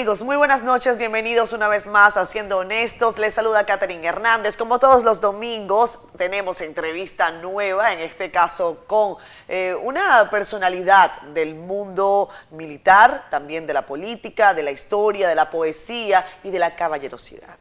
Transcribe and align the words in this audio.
Amigos, 0.00 0.22
muy 0.22 0.36
buenas 0.36 0.62
noches, 0.62 0.96
bienvenidos 0.96 1.52
una 1.52 1.68
vez 1.68 1.86
más 1.86 2.16
a 2.16 2.24
Siendo 2.24 2.56
Honestos. 2.56 3.18
Les 3.18 3.34
saluda 3.34 3.66
Catherine 3.66 4.06
Hernández. 4.06 4.56
Como 4.56 4.78
todos 4.78 5.04
los 5.04 5.20
domingos, 5.20 6.08
tenemos 6.16 6.62
entrevista 6.62 7.30
nueva, 7.30 7.92
en 7.92 8.00
este 8.00 8.30
caso 8.30 8.82
con 8.86 9.16
eh, 9.46 9.76
una 9.82 10.30
personalidad 10.30 11.20
del 11.34 11.54
mundo 11.54 12.30
militar, 12.50 13.26
también 13.28 13.66
de 13.66 13.74
la 13.74 13.84
política, 13.84 14.54
de 14.54 14.62
la 14.62 14.70
historia, 14.70 15.28
de 15.28 15.34
la 15.34 15.50
poesía 15.50 16.26
y 16.42 16.50
de 16.50 16.58
la 16.58 16.74
caballerosidad. 16.74 17.58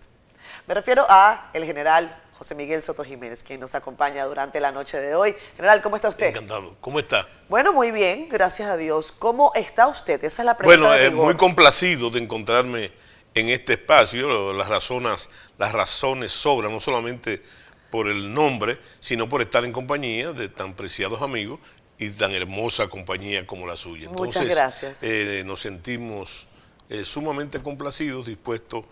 Me 0.65 0.73
refiero 0.73 1.05
a 1.09 1.49
el 1.51 1.65
general 1.65 2.09
José 2.39 2.55
Miguel 2.55 2.81
Soto 2.81 3.03
Jiménez, 3.03 3.43
quien 3.43 3.59
nos 3.59 3.75
acompaña 3.75 4.23
durante 4.23 4.61
la 4.61 4.71
noche 4.71 4.97
de 4.97 5.13
hoy. 5.13 5.35
General, 5.57 5.81
¿cómo 5.81 5.97
está 5.97 6.07
usted? 6.07 6.27
Encantado. 6.27 6.73
¿Cómo 6.79 6.99
está? 6.99 7.27
Bueno, 7.49 7.73
muy 7.73 7.91
bien, 7.91 8.29
gracias 8.29 8.69
a 8.69 8.77
Dios. 8.77 9.11
¿Cómo 9.11 9.51
está 9.55 9.89
usted? 9.89 10.23
Esa 10.23 10.43
es 10.43 10.45
la 10.45 10.55
pregunta. 10.55 10.87
Bueno, 10.87 10.95
eh, 10.95 11.09
muy 11.09 11.35
complacido 11.35 12.09
de 12.09 12.19
encontrarme 12.19 12.93
en 13.33 13.49
este 13.49 13.73
espacio. 13.73 14.53
Las 14.53 14.69
razones, 14.69 15.29
las 15.57 15.73
razones 15.73 16.31
sobran, 16.31 16.71
no 16.71 16.79
solamente 16.79 17.43
por 17.89 18.07
el 18.07 18.33
nombre, 18.33 18.79
sino 19.01 19.27
por 19.27 19.41
estar 19.41 19.65
en 19.65 19.73
compañía 19.73 20.31
de 20.31 20.47
tan 20.47 20.75
preciados 20.75 21.21
amigos 21.21 21.59
y 21.97 22.09
tan 22.11 22.31
hermosa 22.31 22.87
compañía 22.87 23.45
como 23.45 23.67
la 23.67 23.75
suya. 23.75 24.07
Entonces, 24.07 24.43
Muchas 24.43 24.57
gracias. 24.57 25.03
Eh, 25.03 25.43
nos 25.45 25.59
sentimos 25.59 26.47
eh, 26.87 27.03
sumamente 27.03 27.61
complacidos, 27.61 28.27
dispuestos 28.27 28.85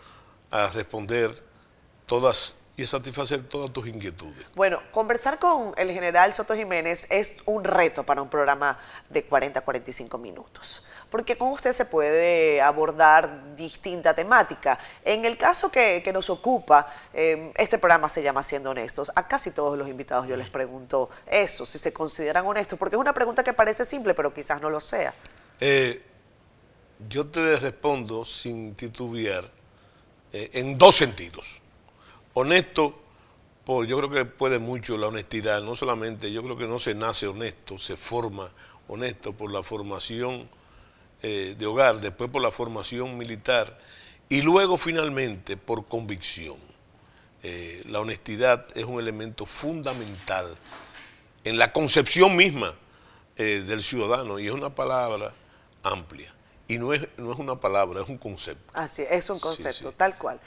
a 0.51 0.67
responder 0.67 1.31
todas 2.05 2.57
y 2.77 2.85
satisfacer 2.85 3.41
todas 3.41 3.73
tus 3.73 3.87
inquietudes. 3.87 4.45
Bueno, 4.53 4.79
conversar 4.91 5.39
con 5.39 5.73
el 5.77 5.91
general 5.91 6.31
Soto 6.35 6.53
Jiménez 6.55 7.07
es 7.09 7.39
un 7.45 7.63
reto 7.63 8.03
para 8.03 8.21
un 8.21 8.29
programa 8.29 8.79
de 9.09 9.23
40 9.23 9.59
a 9.59 9.63
45 9.63 10.15
minutos, 10.19 10.85
porque 11.09 11.35
con 11.35 11.49
usted 11.49 11.71
se 11.71 11.85
puede 11.85 12.61
abordar 12.61 13.55
distinta 13.55 14.13
temática. 14.13 14.77
En 15.03 15.25
el 15.25 15.39
caso 15.39 15.71
que, 15.71 16.07
nos 16.13 16.29
ocupa, 16.29 16.93
em, 17.13 17.51
este 17.55 17.79
programa 17.79 18.09
se 18.09 18.21
llama 18.21 18.43
Siendo 18.43 18.69
Honestos. 18.69 19.11
A 19.15 19.27
casi 19.27 19.51
todos 19.51 19.75
los 19.75 19.87
invitados 19.87 20.27
yo 20.27 20.37
les 20.37 20.49
pregunto 20.49 21.09
eso, 21.25 21.65
si 21.65 21.79
se 21.79 21.91
consideran 21.91 22.45
honestos, 22.45 22.77
porque 22.77 22.95
es 22.95 22.99
una 22.99 23.13
pregunta 23.13 23.43
que 23.43 23.53
parece 23.53 23.85
simple, 23.85 24.13
pero 24.13 24.31
quizás 24.31 24.61
no 24.61 24.69
lo 24.69 24.79
sea. 24.79 25.15
Eh, 25.59 26.03
yo 27.09 27.25
te 27.25 27.55
respondo 27.55 28.23
sin 28.23 28.75
titubear 28.75 29.49
eh, 30.31 30.51
en 30.53 30.77
dos 30.77 30.95
sentidos 30.95 31.63
honesto, 32.37 32.95
por, 33.65 33.87
yo 33.87 33.97
creo 33.97 34.09
que 34.11 34.25
puede 34.25 34.59
mucho 34.59 34.95
la 34.97 35.07
honestidad, 35.07 35.61
no 35.63 35.75
solamente, 35.75 36.31
yo 36.31 36.43
creo 36.43 36.55
que 36.55 36.67
no 36.67 36.77
se 36.77 36.93
nace 36.93 37.27
honesto, 37.27 37.79
se 37.79 37.97
forma 37.97 38.49
honesto 38.87 39.33
por 39.33 39.51
la 39.51 39.63
formación 39.63 40.47
eh, 41.23 41.55
de 41.57 41.65
hogar, 41.65 41.99
después 41.99 42.29
por 42.29 42.43
la 42.43 42.51
formación 42.51 43.17
militar 43.17 43.79
y 44.29 44.43
luego 44.43 44.77
finalmente 44.77 45.57
por 45.57 45.87
convicción. 45.87 46.57
Eh, 47.41 47.81
la 47.87 48.01
honestidad 48.01 48.67
es 48.75 48.85
un 48.85 48.99
elemento 48.99 49.45
fundamental 49.45 50.55
en 51.43 51.57
la 51.57 51.73
concepción 51.73 52.35
misma 52.35 52.71
eh, 53.35 53.63
del 53.65 53.81
ciudadano 53.81 54.37
y 54.37 54.45
es 54.45 54.53
una 54.53 54.73
palabra 54.73 55.33
amplia. 55.81 56.36
Y 56.69 56.77
no 56.77 56.93
es, 56.93 57.07
no 57.17 57.31
es 57.31 57.39
una 57.39 57.55
palabra, 57.55 58.01
es 58.01 58.09
un 58.09 58.17
concepto. 58.17 58.71
Así 58.73 59.05
es, 59.09 59.29
un 59.29 59.39
concepto, 59.39 59.93
tal 59.93 60.17
cual. 60.17 60.37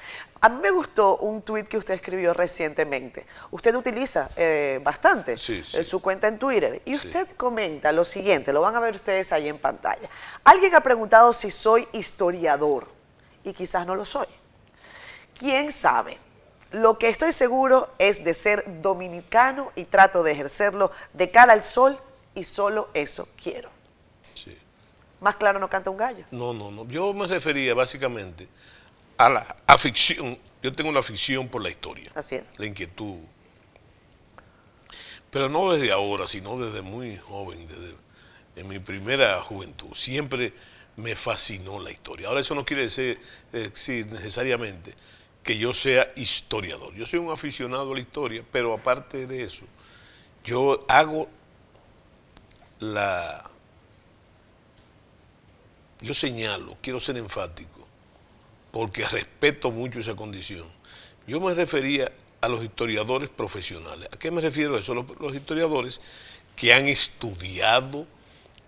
A 0.42 0.50
mí 0.50 0.60
me 0.60 0.70
gustó 0.70 1.16
un 1.16 1.40
tuit 1.40 1.66
que 1.66 1.78
usted 1.78 1.94
escribió 1.94 2.34
recientemente. 2.34 3.26
Usted 3.50 3.74
utiliza 3.74 4.30
eh, 4.36 4.80
bastante 4.82 5.34
eh, 5.34 5.84
su 5.84 6.02
cuenta 6.02 6.28
en 6.28 6.38
Twitter 6.38 6.82
y 6.84 6.94
usted 6.94 7.26
comenta 7.36 7.90
lo 7.90 8.04
siguiente, 8.04 8.52
lo 8.52 8.60
van 8.60 8.76
a 8.76 8.80
ver 8.80 8.96
ustedes 8.96 9.32
ahí 9.32 9.48
en 9.48 9.58
pantalla. 9.58 10.08
Alguien 10.44 10.74
ha 10.74 10.80
preguntado 10.80 11.32
si 11.32 11.50
soy 11.50 11.88
historiador 11.92 12.86
y 13.42 13.54
quizás 13.54 13.86
no 13.86 13.94
lo 13.94 14.04
soy. 14.04 14.26
¿Quién 15.38 15.72
sabe? 15.72 16.18
Lo 16.70 16.98
que 16.98 17.08
estoy 17.08 17.32
seguro 17.32 17.88
es 17.98 18.24
de 18.24 18.34
ser 18.34 18.82
dominicano 18.82 19.72
y 19.74 19.84
trato 19.84 20.22
de 20.22 20.32
ejercerlo 20.32 20.92
de 21.14 21.30
cara 21.30 21.54
al 21.54 21.64
sol 21.64 21.98
y 22.34 22.44
solo 22.44 22.88
eso 22.92 23.26
quiero. 23.42 23.79
Más 25.20 25.36
claro 25.36 25.58
no 25.58 25.68
canta 25.68 25.90
un 25.90 25.96
gallo. 25.96 26.24
No, 26.30 26.52
no, 26.52 26.70
no. 26.70 26.86
Yo 26.88 27.12
me 27.12 27.26
refería 27.26 27.74
básicamente 27.74 28.48
a 29.18 29.28
la 29.28 29.56
afición. 29.66 30.38
Yo 30.62 30.72
tengo 30.72 30.90
una 30.90 31.00
afición 31.00 31.48
por 31.48 31.62
la 31.62 31.70
historia. 31.70 32.10
Así 32.14 32.36
es. 32.36 32.58
La 32.58 32.66
inquietud. 32.66 33.18
Pero 35.30 35.48
no 35.48 35.72
desde 35.72 35.92
ahora, 35.92 36.26
sino 36.26 36.58
desde 36.58 36.82
muy 36.82 37.16
joven, 37.16 37.66
desde 37.68 37.94
en 38.56 38.68
mi 38.68 38.78
primera 38.78 39.40
juventud. 39.42 39.94
Siempre 39.94 40.52
me 40.96 41.14
fascinó 41.14 41.78
la 41.78 41.90
historia. 41.90 42.28
Ahora 42.28 42.40
eso 42.40 42.54
no 42.54 42.64
quiere 42.64 42.82
decir, 42.84 43.20
decir 43.52 44.06
necesariamente 44.06 44.94
que 45.42 45.56
yo 45.56 45.72
sea 45.72 46.08
historiador. 46.16 46.94
Yo 46.94 47.06
soy 47.06 47.18
un 47.18 47.30
aficionado 47.30 47.92
a 47.92 47.94
la 47.94 48.00
historia, 48.00 48.44
pero 48.50 48.74
aparte 48.74 49.26
de 49.26 49.42
eso, 49.42 49.64
yo 50.44 50.84
hago 50.88 51.28
la 52.78 53.49
yo 56.00 56.14
señalo, 56.14 56.76
quiero 56.80 56.98
ser 57.00 57.16
enfático, 57.16 57.86
porque 58.70 59.06
respeto 59.06 59.70
mucho 59.70 60.00
esa 60.00 60.14
condición. 60.14 60.66
Yo 61.26 61.40
me 61.40 61.54
refería 61.54 62.10
a 62.40 62.48
los 62.48 62.62
historiadores 62.64 63.28
profesionales. 63.28 64.08
¿A 64.12 64.18
qué 64.18 64.30
me 64.30 64.40
refiero 64.40 64.76
a 64.76 64.80
eso? 64.80 64.94
Los, 64.94 65.34
historiadores 65.34 66.00
que 66.56 66.72
han 66.72 66.88
estudiado 66.88 68.06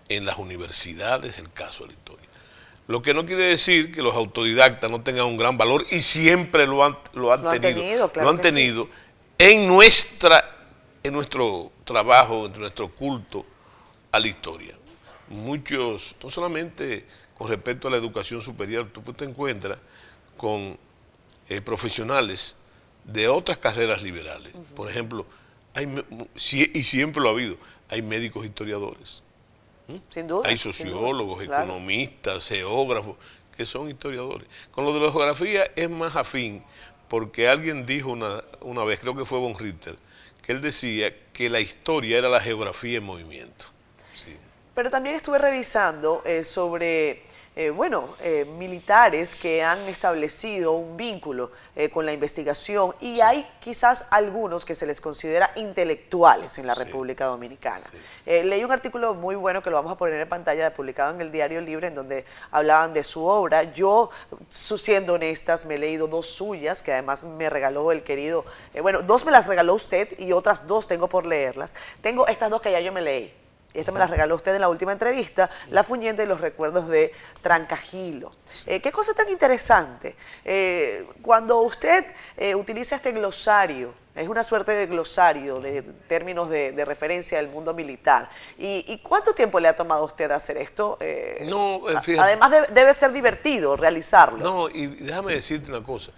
en 0.09 0.25
las 0.25 0.37
universidades 0.37 1.37
el 1.39 1.51
caso 1.51 1.83
de 1.83 1.89
la 1.89 1.93
historia. 1.93 2.29
Lo 2.87 3.01
que 3.01 3.13
no 3.13 3.25
quiere 3.25 3.45
decir 3.45 3.91
que 3.91 4.01
los 4.01 4.15
autodidactas 4.15 4.91
no 4.91 5.01
tengan 5.01 5.25
un 5.25 5.37
gran 5.37 5.57
valor 5.57 5.85
y 5.89 6.01
siempre 6.01 6.67
lo 6.67 6.85
han, 6.85 6.97
lo 7.13 7.31
han 7.31 7.59
tenido, 7.59 8.11
lo 8.13 8.29
han 8.29 8.41
tenido 8.41 8.89
en, 9.37 9.67
nuestra, 9.67 10.43
en 11.01 11.13
nuestro 11.13 11.71
trabajo, 11.85 12.45
en 12.45 12.59
nuestro 12.59 12.93
culto 12.93 13.45
a 14.11 14.19
la 14.19 14.27
historia. 14.27 14.75
Muchos, 15.29 16.15
no 16.21 16.29
solamente 16.29 17.05
con 17.37 17.49
respecto 17.49 17.87
a 17.87 17.91
la 17.91 17.97
educación 17.97 18.41
superior, 18.41 18.89
tú 18.91 19.01
te 19.13 19.25
encuentras 19.25 19.79
con 20.37 20.77
eh, 21.49 21.61
profesionales 21.61 22.57
de 23.05 23.27
otras 23.27 23.57
carreras 23.57 24.01
liberales. 24.01 24.53
Por 24.75 24.89
ejemplo, 24.89 25.25
hay, 25.73 25.87
y 26.35 26.83
siempre 26.83 27.21
lo 27.21 27.29
ha 27.29 27.31
habido, 27.31 27.57
hay 27.89 28.01
médicos 28.01 28.45
historiadores. 28.45 29.23
Sin 30.13 30.27
duda. 30.27 30.47
Hay 30.47 30.57
sociólogos, 30.57 31.43
economistas, 31.43 32.47
geógrafos, 32.47 33.17
que 33.55 33.65
son 33.65 33.89
historiadores. 33.89 34.47
Con 34.71 34.85
lo 34.85 34.93
de 34.93 34.99
la 35.01 35.11
geografía 35.11 35.69
es 35.75 35.89
más 35.89 36.15
afín, 36.15 36.63
porque 37.09 37.47
alguien 37.47 37.85
dijo 37.85 38.09
una, 38.09 38.41
una 38.61 38.83
vez, 38.83 38.99
creo 38.99 39.15
que 39.15 39.25
fue 39.25 39.39
Von 39.39 39.55
Ritter, 39.55 39.97
que 40.41 40.51
él 40.53 40.61
decía 40.61 41.13
que 41.33 41.49
la 41.49 41.59
historia 41.59 42.17
era 42.17 42.29
la 42.29 42.39
geografía 42.39 42.97
en 42.97 43.03
movimiento. 43.03 43.65
Pero 44.75 44.89
también 44.89 45.15
estuve 45.15 45.37
revisando 45.37 46.23
eh, 46.25 46.43
sobre, 46.43 47.21
eh, 47.55 47.69
bueno, 47.69 48.15
eh, 48.21 48.43
militares 48.57 49.35
que 49.35 49.61
han 49.61 49.77
establecido 49.81 50.71
un 50.71 50.97
vínculo 50.97 51.51
con 51.91 52.05
la 52.05 52.13
investigación 52.13 52.93
y 53.01 53.19
hay 53.21 53.47
quizás 53.59 54.07
algunos 54.11 54.63
que 54.63 54.75
se 54.75 54.85
les 54.85 55.01
considera 55.01 55.51
intelectuales 55.55 56.59
en 56.59 56.67
la 56.67 56.75
República 56.75 57.25
Dominicana. 57.25 57.83
leí 58.25 58.63
un 58.63 58.71
artículo 58.71 59.15
muy 59.15 59.33
bueno 59.33 59.63
que 59.63 59.71
lo 59.71 59.77
vamos 59.77 59.93
a 59.93 59.97
poner 59.97 60.21
en 60.21 60.29
pantalla, 60.29 60.71
publicado 60.71 61.15
en 61.15 61.21
el 61.21 61.31
Diario 61.31 61.61
Libre, 61.61 61.87
en 61.87 61.95
donde 61.95 62.25
hablaban 62.51 62.93
de 62.93 63.03
su 63.03 63.25
obra. 63.25 63.73
Yo, 63.73 64.11
siendo 64.51 65.13
honestas, 65.13 65.65
me 65.65 65.75
he 65.75 65.79
leído 65.79 66.07
dos 66.07 66.27
suyas, 66.27 66.83
que 66.83 66.93
además 66.93 67.23
me 67.23 67.49
regaló 67.49 67.91
el 67.91 68.03
querido, 68.03 68.45
bueno, 68.79 69.01
dos 69.01 69.25
me 69.25 69.31
las 69.31 69.47
regaló 69.47 69.73
usted 69.73 70.19
y 70.19 70.31
otras 70.31 70.67
dos 70.67 70.87
tengo 70.87 71.07
por 71.07 71.25
leerlas. 71.25 71.73
Tengo 72.01 72.27
estas 72.27 72.51
dos 72.51 72.61
que 72.61 72.71
ya 72.71 72.81
yo 72.81 72.91
me 72.91 73.01
leí 73.01 73.42
esta 73.73 73.91
me 73.91 73.99
la 73.99 74.07
regaló 74.07 74.35
usted 74.35 74.53
en 74.53 74.61
la 74.61 74.69
última 74.69 74.91
entrevista, 74.91 75.49
La 75.69 75.83
Fuñente 75.83 76.23
y 76.23 76.25
los 76.27 76.39
recuerdos 76.39 76.87
de 76.87 77.11
Trancajilo. 77.41 78.31
Eh, 78.67 78.79
qué 78.81 78.91
cosa 78.91 79.13
tan 79.13 79.29
interesante. 79.29 80.15
Eh, 80.45 81.07
cuando 81.21 81.61
usted 81.61 82.05
eh, 82.37 82.53
utiliza 82.53 82.95
este 82.95 83.11
glosario, 83.11 83.93
es 84.15 84.27
una 84.27 84.43
suerte 84.43 84.73
de 84.73 84.85
glosario 84.85 85.59
de 85.59 85.81
términos 85.81 86.47
de, 86.49 86.85
referencia 86.85 87.39
del 87.39 87.47
mundo 87.47 87.73
militar. 87.73 88.29
¿Y, 88.59 88.99
cuánto 88.99 89.33
tiempo 89.33 89.59
le 89.59 89.67
ha 89.67 89.75
tomado 89.75 90.03
a 90.03 90.05
usted 90.05 90.29
hacer 90.29 90.57
esto? 90.57 90.99
no, 91.47 91.81
Además 92.19 92.51
debe 92.69 92.93
ser 92.93 93.11
divertido 93.11 93.75
realizarlo. 93.75 94.37
No, 94.37 94.69
y 94.69 94.85
déjame 94.85 95.33
decirte 95.33 95.71
una 95.71 95.81
cosa. 95.81 96.11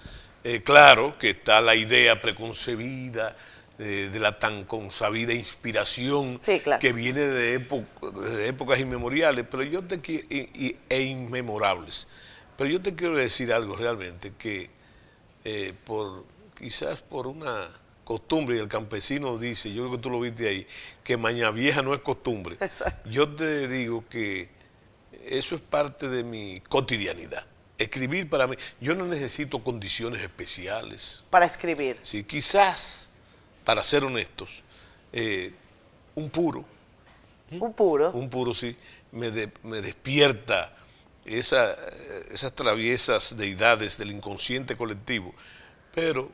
claro 0.66 1.18
que 1.18 1.30
está 1.30 1.62
la 1.62 1.74
idea 1.74 2.20
preconcebida, 2.20 3.34
de, 3.78 4.20
la 4.20 4.40
tan 4.40 4.64
consabida 4.66 5.34
inspiración 5.34 6.40
que 6.80 6.94
viene 6.94 7.22
de, 7.22 7.58
de, 7.60 8.48
épocas 8.48 8.80
inmemoriales, 8.80 9.46
pero 9.50 9.64
yo 9.64 9.84
te 9.84 9.96
y, 10.06 10.78
e 10.90 11.02
inmemorables. 11.02 12.08
Pero 12.58 12.70
yo 12.70 12.82
te 12.82 12.96
quiero 12.96 13.18
decir 13.18 13.52
algo 13.52 13.76
realmente 13.76 14.32
que 14.38 14.70
eh, 15.44 15.74
por 15.84 16.26
quizás 16.56 17.02
por 17.02 17.28
una 17.28 17.70
costumbre, 18.06 18.56
y 18.56 18.60
el 18.60 18.68
campesino 18.68 19.38
dice, 19.38 19.74
yo 19.74 19.84
creo 19.84 19.98
que 19.98 20.02
tú 20.02 20.10
lo 20.10 20.20
viste 20.20 20.48
ahí, 20.48 20.66
que 21.04 21.18
maña 21.18 21.52
vieja 21.52 21.82
no 21.82 21.94
es 21.94 22.00
costumbre. 22.00 22.58
Yo 23.06 23.36
te 23.36 23.68
digo 23.68 24.06
que 24.08 24.50
eso 25.26 25.56
es 25.56 25.62
parte 25.62 26.08
de 26.08 26.24
mi 26.24 26.62
cotidianidad. 26.62 27.46
Escribir 27.78 28.30
para 28.30 28.48
mí, 28.48 28.56
yo 28.80 28.96
no 28.96 29.06
necesito 29.06 29.62
condiciones 29.62 30.22
especiales. 30.22 31.26
Para 31.30 31.46
escribir. 31.46 32.00
Sí, 32.04 32.24
quizás, 32.24 33.10
para 33.66 33.84
ser 33.84 34.04
honestos, 34.04 34.64
eh, 35.12 35.52
un 36.16 36.30
puro. 36.30 36.64
Un 37.52 37.74
puro. 37.74 38.12
Un 38.12 38.30
puro, 38.30 38.54
sí, 38.54 38.76
me, 39.12 39.32
me 39.64 39.82
despierta 39.82 40.74
esa, 41.26 41.76
esas 42.32 42.54
traviesas 42.54 43.36
deidades 43.36 43.98
del 43.98 44.12
inconsciente 44.12 44.78
colectivo, 44.78 45.34
pero 45.94 46.32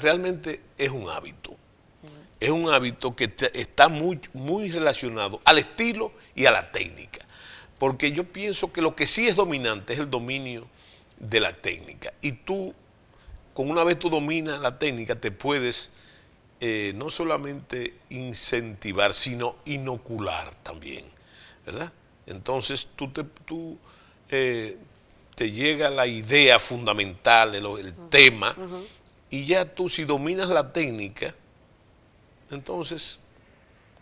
realmente 0.00 0.60
es 0.76 0.90
un 0.90 1.08
hábito. 1.08 1.56
Es 2.40 2.50
un 2.50 2.70
hábito 2.70 3.16
que 3.16 3.32
está 3.54 3.88
muy, 3.88 4.20
muy 4.32 4.70
relacionado 4.70 5.40
al 5.44 5.58
estilo 5.58 6.12
y 6.36 6.46
a 6.46 6.52
la 6.52 6.70
técnica. 6.70 7.26
Porque 7.78 8.12
yo 8.12 8.24
pienso 8.24 8.72
que 8.72 8.80
lo 8.80 8.94
que 8.94 9.06
sí 9.06 9.26
es 9.26 9.34
dominante 9.34 9.94
es 9.94 9.98
el 9.98 10.08
dominio 10.08 10.68
de 11.18 11.40
la 11.40 11.52
técnica. 11.52 12.12
Y 12.20 12.32
tú, 12.32 12.74
con 13.54 13.70
una 13.70 13.82
vez 13.82 13.98
tú 13.98 14.08
dominas 14.08 14.60
la 14.60 14.78
técnica, 14.78 15.16
te 15.16 15.32
puedes 15.32 15.90
eh, 16.60 16.92
no 16.96 17.08
solamente 17.08 17.94
incentivar, 18.10 19.14
sino 19.14 19.56
inocular 19.64 20.54
también, 20.56 21.04
¿verdad? 21.64 21.92
Entonces 22.26 22.88
tú 22.96 23.12
te, 23.12 23.22
tú, 23.22 23.78
eh, 24.28 24.76
te 25.36 25.52
llega 25.52 25.88
la 25.88 26.06
idea 26.06 26.58
fundamental, 26.58 27.54
el, 27.54 27.94
tema, 28.10 28.56
y 29.30 29.46
ya 29.46 29.64
tú 29.64 29.88
si 29.88 30.04
dominas 30.04 30.48
la 30.48 30.72
técnica, 30.72 31.32
entonces 32.50 33.20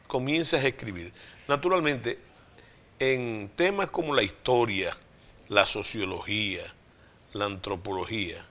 comienzas 0.07 0.65
a 0.65 0.69
escribir. 0.69 1.13
Naturalmente, 1.49 2.19
en 2.99 3.51
temas 3.55 3.91
como 3.91 4.15
la 4.15 4.23
historia, 4.23 4.97
la 5.49 5.67
sociología, 5.67 6.63
la 7.35 7.45
antropología, 7.45 8.45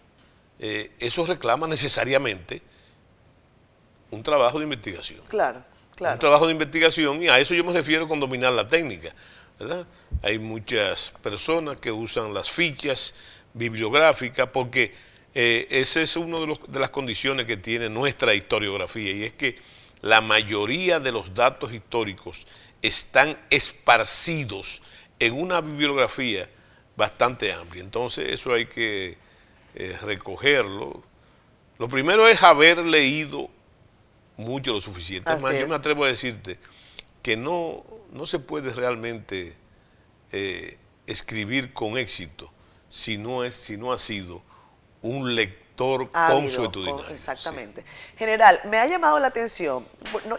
eh, 0.60 0.92
eso 1.00 1.26
reclama 1.26 1.66
necesariamente 1.66 2.62
un 4.16 4.24
trabajo 4.24 4.58
de 4.58 4.64
investigación. 4.64 5.22
Claro, 5.28 5.64
claro. 5.96 6.16
Un 6.16 6.20
trabajo 6.20 6.46
de 6.48 6.52
investigación 6.54 7.22
y 7.22 7.28
a 7.28 7.40
eso 7.40 7.54
yo 7.54 7.64
me 7.64 7.74
refiero 7.74 8.08
con 8.08 8.20
dominar 8.20 8.54
la 8.54 8.68
técnica. 8.68 9.14
¿verdad? 9.60 9.86
Hay 10.22 10.40
muchas 10.40 11.14
personas 11.22 11.80
que 11.80 11.92
usan 11.92 12.34
las 12.34 12.50
fichas 12.50 13.16
bibliográficas 13.54 14.50
porque 14.50 14.94
eh, 15.34 15.68
esa 15.70 16.02
es 16.02 16.16
una 16.18 16.40
de, 16.40 16.60
de 16.68 16.80
las 16.80 16.90
condiciones 16.90 17.46
que 17.46 17.58
tiene 17.58 17.90
nuestra 17.90 18.34
historiografía 18.34 19.12
y 19.12 19.24
es 19.24 19.34
que 19.34 19.56
la 20.02 20.22
mayoría 20.22 21.00
de 21.00 21.12
los 21.12 21.34
datos 21.34 21.74
históricos 21.74 22.46
están 22.82 23.38
esparcidos 23.50 24.82
en 25.20 25.34
una 25.34 25.62
bibliografía 25.62 26.50
bastante 26.96 27.52
amplia. 27.52 27.82
Entonces 27.82 28.32
eso 28.32 28.54
hay 28.54 28.66
que 28.66 29.18
eh, 29.74 29.98
recogerlo. 30.04 31.04
Lo 31.78 31.90
primero 31.90 32.28
es 32.28 32.44
haber 32.44 32.80
leído 32.80 33.50
mucho 34.38 34.74
lo 34.74 34.82
suficiente. 34.82 35.32
yo 35.60 35.68
me 35.68 35.76
atrevo 35.76 36.04
a 36.04 36.08
decirte 36.08 36.60
que 37.22 37.38
no, 37.38 37.84
no 38.12 38.26
se 38.26 38.40
puede 38.40 38.72
realmente 38.72 39.56
eh, 40.32 40.78
escribir 41.08 41.74
con 41.74 41.98
éxito 41.98 42.52
si 42.90 43.18
no, 43.18 43.44
es, 43.44 43.56
si 43.56 43.78
no 43.78 43.92
ha 43.92 43.98
sido 43.98 44.42
un 45.02 45.36
lector 45.36 46.10
consuetudinario. 46.10 47.10
Exactamente. 47.10 47.84
General, 48.18 48.60
me 48.66 48.78
ha 48.78 48.88
llamado 48.88 49.20
la 49.20 49.28
atención, 49.28 49.86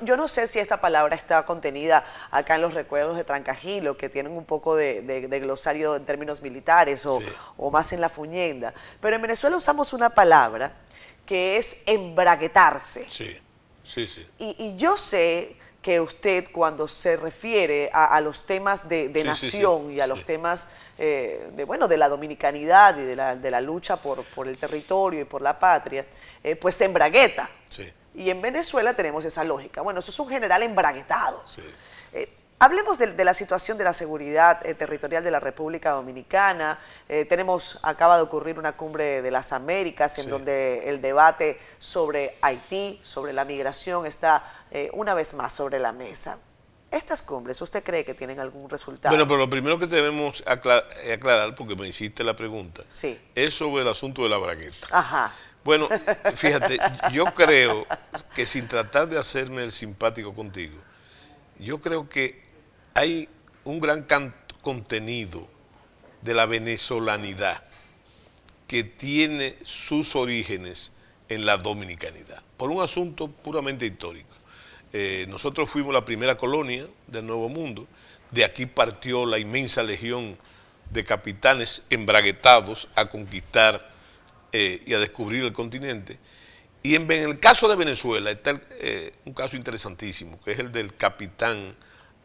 yo 0.03 0.17
no 0.17 0.29
sé 0.29 0.49
si 0.49 0.59
esta 0.59 0.81
palabra 0.81 1.15
está 1.15 1.45
contenida 1.45 2.05
acá 2.31 2.55
en 2.55 2.63
los 2.63 2.75
recuerdos 2.75 3.17
de 3.17 3.25
Trancajilo, 3.25 3.97
que 3.97 4.09
tienen 4.09 4.33
un 4.33 4.45
poco 4.45 4.75
de, 4.77 5.03
glosario 5.43 5.97
en 5.97 6.07
términos 6.07 6.41
militares 6.43 7.05
o, 7.05 7.21
o, 7.57 7.71
más 7.71 7.93
en 7.93 8.01
la 8.01 8.09
fuñenda, 8.09 8.73
pero 9.01 9.17
en 9.17 9.23
Venezuela 9.23 9.57
usamos 9.57 9.93
una 9.93 10.11
palabra 10.11 10.73
que 11.27 11.59
es 11.59 11.83
embraguetarse. 11.87 13.07
Sí, 13.11 13.37
sí, 13.87 14.07
sí. 14.07 14.27
y 14.39 14.77
yo 14.77 14.97
sé 14.97 15.57
que 15.87 16.01
usted 16.01 16.47
cuando 16.51 16.89
se 16.89 17.17
refiere 17.17 17.89
a, 17.93 18.21
los 18.21 18.45
temas 18.45 18.89
de, 18.89 19.09
nación 19.25 19.93
y 19.93 20.01
a 20.01 20.09
los 20.09 20.25
temas 20.25 20.73
eh, 20.99 21.49
de, 21.53 21.63
bueno, 21.63 21.87
de 21.87 21.97
la 21.97 22.09
dominicanidad 22.09 22.99
y 22.99 23.05
de 23.05 23.15
la, 23.15 23.37
de 23.37 23.51
la 23.53 23.61
lucha 23.61 23.95
por, 23.95 24.25
por, 24.25 24.49
el 24.49 24.59
territorio 24.59 25.21
y 25.21 25.25
por 25.25 25.43
la 25.43 25.57
patria, 25.57 26.05
eh, 26.43 26.57
pues 26.57 26.75
se 26.75 26.87
embragueta. 26.87 27.49
Y 28.17 28.31
en 28.31 28.43
Venezuela 28.43 28.97
tenemos 28.97 29.25
esa 29.25 29.45
lógica. 29.45 29.81
Bueno, 29.81 30.01
eso 30.01 30.11
es 30.11 30.19
un 30.19 30.29
general 30.29 30.65
embraguetado. 30.65 31.45
Eh, 32.13 32.31
hablemos 32.59 32.99
de, 32.99 33.25
la 33.25 33.35
situación 33.35 33.79
de 33.79 33.85
la 33.85 33.93
seguridad 33.93 34.61
territorial 34.77 35.23
de 35.23 35.31
la 35.31 35.41
República 35.41 35.91
Dominicana. 35.93 36.79
tenemos, 37.29 37.79
acaba 37.83 38.17
de 38.17 38.23
ocurrir 38.23 38.59
una 38.59 38.73
cumbre 38.73 39.23
de 39.23 39.31
las 39.31 39.53
Américas 39.53 40.19
en 40.19 40.31
donde 40.31 40.89
el 40.89 41.01
debate 41.01 41.61
sobre 41.79 42.37
Haití, 42.41 43.01
sobre 43.03 43.33
la 43.33 43.45
migración, 43.45 44.07
está 44.07 44.45
eh, 44.71 44.91
una 44.93 45.15
vez 45.15 45.35
más 45.35 45.53
sobre 45.53 45.79
la 45.79 45.93
mesa. 45.93 46.39
Estas 46.91 47.23
cumbres, 47.23 47.61
¿usted 47.61 47.83
cree 47.83 48.05
que 48.05 48.15
tienen 48.15 48.41
algún 48.41 48.71
resultado? 48.71 49.15
Bueno, 49.15 49.27
pero 49.27 49.39
lo 49.39 49.51
primero 49.51 49.79
que 49.79 49.87
debemos 49.87 50.43
aclarar, 50.47 51.55
porque 51.55 51.75
me 51.75 51.89
hiciste 51.89 52.23
la 52.23 52.37
pregunta, 52.37 52.83
sí. 52.93 53.19
es 53.35 53.55
sobre 53.55 53.83
el 53.83 53.89
asunto 53.89 54.23
de 54.23 54.29
la 54.29 54.39
bragueta. 54.39 54.87
Ajá. 54.91 55.33
Bueno, 55.65 55.89
fíjate, 56.35 56.79
yo 57.13 57.27
creo 57.35 57.87
que 58.35 58.47
sin 58.47 58.69
tratar 58.69 59.09
de 59.09 59.19
hacerme 59.19 59.65
el 59.65 59.73
simpático 59.73 60.33
contigo, 60.35 60.79
yo 61.59 61.81
creo 61.81 62.09
que 62.09 62.46
hay 62.97 63.29
un 63.65 63.79
gran 63.79 64.07
contenido 64.63 65.47
de 66.23 66.33
la 66.33 66.47
venezolanidad 66.47 67.63
que 68.67 68.85
tiene 68.85 69.57
sus 69.63 70.17
orígenes 70.17 70.93
en 71.29 71.45
la 71.45 71.59
dominicanidad, 71.59 72.43
por 72.57 72.71
un 72.71 72.83
asunto 72.83 73.29
puramente 73.29 73.85
histórico. 73.85 74.35
Eh, 74.95 75.27
nosotros 75.29 75.69
fuimos 75.69 75.93
la 75.93 76.07
primera 76.07 76.39
colonia 76.39 76.87
del 77.07 77.27
Nuevo 77.27 77.51
Mundo, 77.51 77.87
de 78.31 78.45
aquí 78.47 78.65
partió 78.65 79.27
la 79.27 79.39
inmensa 79.39 79.83
legión 79.83 80.39
de 80.91 81.05
capitanes 81.05 81.83
embraguetados 81.91 82.89
a 82.97 83.05
conquistar 83.07 83.91
eh, 84.53 84.83
y 84.87 84.95
a 84.95 84.99
descubrir 84.99 85.45
el 85.45 85.53
continente. 85.53 86.19
Y 86.83 86.95
en, 86.95 87.11
el 87.11 87.41
caso 87.41 87.69
de 87.69 87.77
Venezuela 87.77 88.31
está 88.31 88.59
eh, 88.71 89.13
un 89.27 89.35
caso 89.35 89.59
interesantísimo, 89.59 90.41
que 90.41 90.53
es 90.53 90.59
el 90.61 90.73
del 90.73 90.97
capitán 90.97 91.77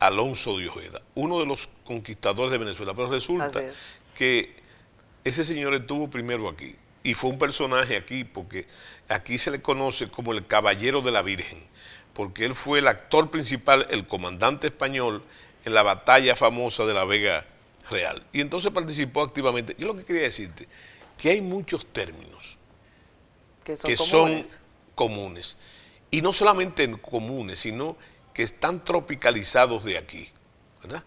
Alonso 0.01 0.57
de 0.57 0.67
Ojeda, 0.67 1.01
uno 1.15 1.39
de 1.39 1.45
los 1.45 1.69
conquistadores 1.85 2.51
de 2.51 2.57
Venezuela. 2.57 2.93
Pero 2.93 3.09
resulta 3.09 3.61
que 4.15 4.53
ese 5.23 5.45
señor 5.45 5.73
estuvo 5.73 6.09
primero 6.09 6.49
aquí 6.49 6.75
y 7.03 7.13
fue 7.13 7.29
un 7.29 7.37
personaje 7.37 7.95
aquí, 7.95 8.23
porque 8.23 8.67
aquí 9.07 9.37
se 9.37 9.51
le 9.51 9.61
conoce 9.61 10.09
como 10.09 10.33
el 10.33 10.45
Caballero 10.45 11.01
de 11.01 11.11
la 11.11 11.21
Virgen 11.21 11.71
porque 12.13 12.45
él 12.45 12.55
fue 12.55 12.79
el 12.79 12.87
actor 12.87 13.29
principal, 13.29 13.87
el 13.89 14.05
comandante 14.05 14.67
español, 14.67 15.23
en 15.65 15.73
la 15.73 15.83
batalla 15.83 16.35
famosa 16.35 16.85
de 16.85 16.93
la 16.93 17.05
Vega 17.05 17.45
Real. 17.89 18.23
Y 18.33 18.41
entonces 18.41 18.71
participó 18.71 19.21
activamente. 19.21 19.75
Yo 19.77 19.87
lo 19.87 19.95
que 19.95 20.03
quería 20.03 20.23
decirte, 20.23 20.67
que 21.17 21.31
hay 21.31 21.41
muchos 21.41 21.85
términos 21.85 22.57
que 23.63 23.95
son, 23.95 24.43
comunes. 24.95 25.57
Y 26.09 26.21
no 26.21 26.33
solamente 26.33 26.91
comunes, 26.99 27.59
sino 27.59 27.95
que 28.33 28.43
están 28.43 28.83
tropicalizados 28.83 29.83
de 29.83 29.97
aquí, 29.97 30.29
¿verdad? 30.81 31.03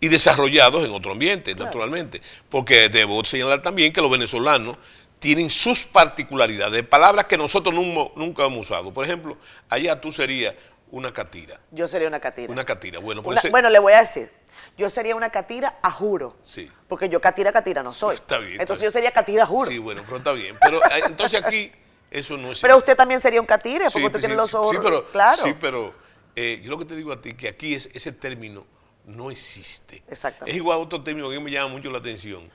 Y 0.00 0.08
desarrollados 0.08 0.84
en 0.84 0.92
otro 0.92 1.12
ambiente, 1.12 1.54
naturalmente. 1.54 2.22
Porque 2.48 2.88
debo 2.88 3.24
señalar 3.24 3.62
también 3.62 3.92
que 3.92 4.00
los 4.00 4.10
venezolanos 4.10 4.78
tienen 5.18 5.50
sus 5.50 5.84
particularidades, 5.84 6.84
palabras 6.84 7.24
que 7.26 7.36
nosotros 7.36 7.74
nunca, 7.74 8.44
hemos 8.44 8.70
usado. 8.70 8.92
Por 8.92 9.04
ejemplo, 9.04 9.36
allá 9.68 10.00
tú 10.00 10.12
serías 10.12 10.54
una 10.90 11.12
catira. 11.12 11.60
Yo 11.72 11.88
sería 11.88 12.08
una 12.08 12.20
catira. 12.20 12.52
Una 12.52 12.64
catira, 12.64 13.00
bueno. 13.00 13.22
Pues 13.22 13.50
bueno, 13.50 13.70
le 13.70 13.78
voy 13.80 13.92
a 13.92 14.00
decir, 14.00 14.30
yo 14.76 14.88
sería 14.88 15.16
una 15.16 15.30
catira 15.30 15.78
a 15.82 15.90
juro. 15.90 16.36
Sí. 16.42 16.70
Porque 16.86 17.08
yo 17.08 17.20
catira, 17.20 17.52
catira 17.52 17.82
no 17.82 17.92
soy. 17.92 18.14
Está 18.14 18.38
bien. 18.38 18.60
Entonces 18.60 18.84
yo 18.84 18.90
sería 18.90 19.10
catira 19.10 19.42
a 19.42 19.46
juro. 19.46 19.68
Sí, 19.68 19.78
bueno, 19.78 20.02
pero 20.04 20.18
está 20.18 20.32
bien. 20.32 20.56
Pero 20.60 20.78
eh, 20.84 21.02
entonces 21.06 21.42
aquí 21.42 21.72
eso 22.10 22.36
no 22.36 22.52
es... 22.52 22.60
Pero 22.60 22.76
usted 22.76 22.96
también 22.96 23.20
sería 23.20 23.40
un 23.40 23.46
catire, 23.46 23.86
porque 23.90 24.06
usted 24.06 24.20
tiene 24.20 24.34
los 24.34 24.54
ojos... 24.54 24.70
Sí, 24.70 24.78
pero, 24.82 25.04
claro. 25.06 25.36
sí, 25.36 25.54
pero 25.60 25.92
eh, 26.40 26.60
yo 26.62 26.70
lo 26.70 26.78
que 26.78 26.84
te 26.84 26.94
digo 26.94 27.12
a 27.12 27.20
ti, 27.20 27.34
que 27.34 27.48
aquí 27.48 27.74
es, 27.74 27.90
ese 27.92 28.12
término 28.12 28.64
no 29.06 29.30
existe. 29.30 30.02
Exactamente. 30.08 30.52
Es 30.52 30.56
igual 30.56 30.78
otro 30.78 31.02
término 31.02 31.28
que 31.30 31.40
me 31.40 31.50
llama 31.50 31.68
mucho 31.68 31.90
la 31.90 31.98
atención 31.98 32.48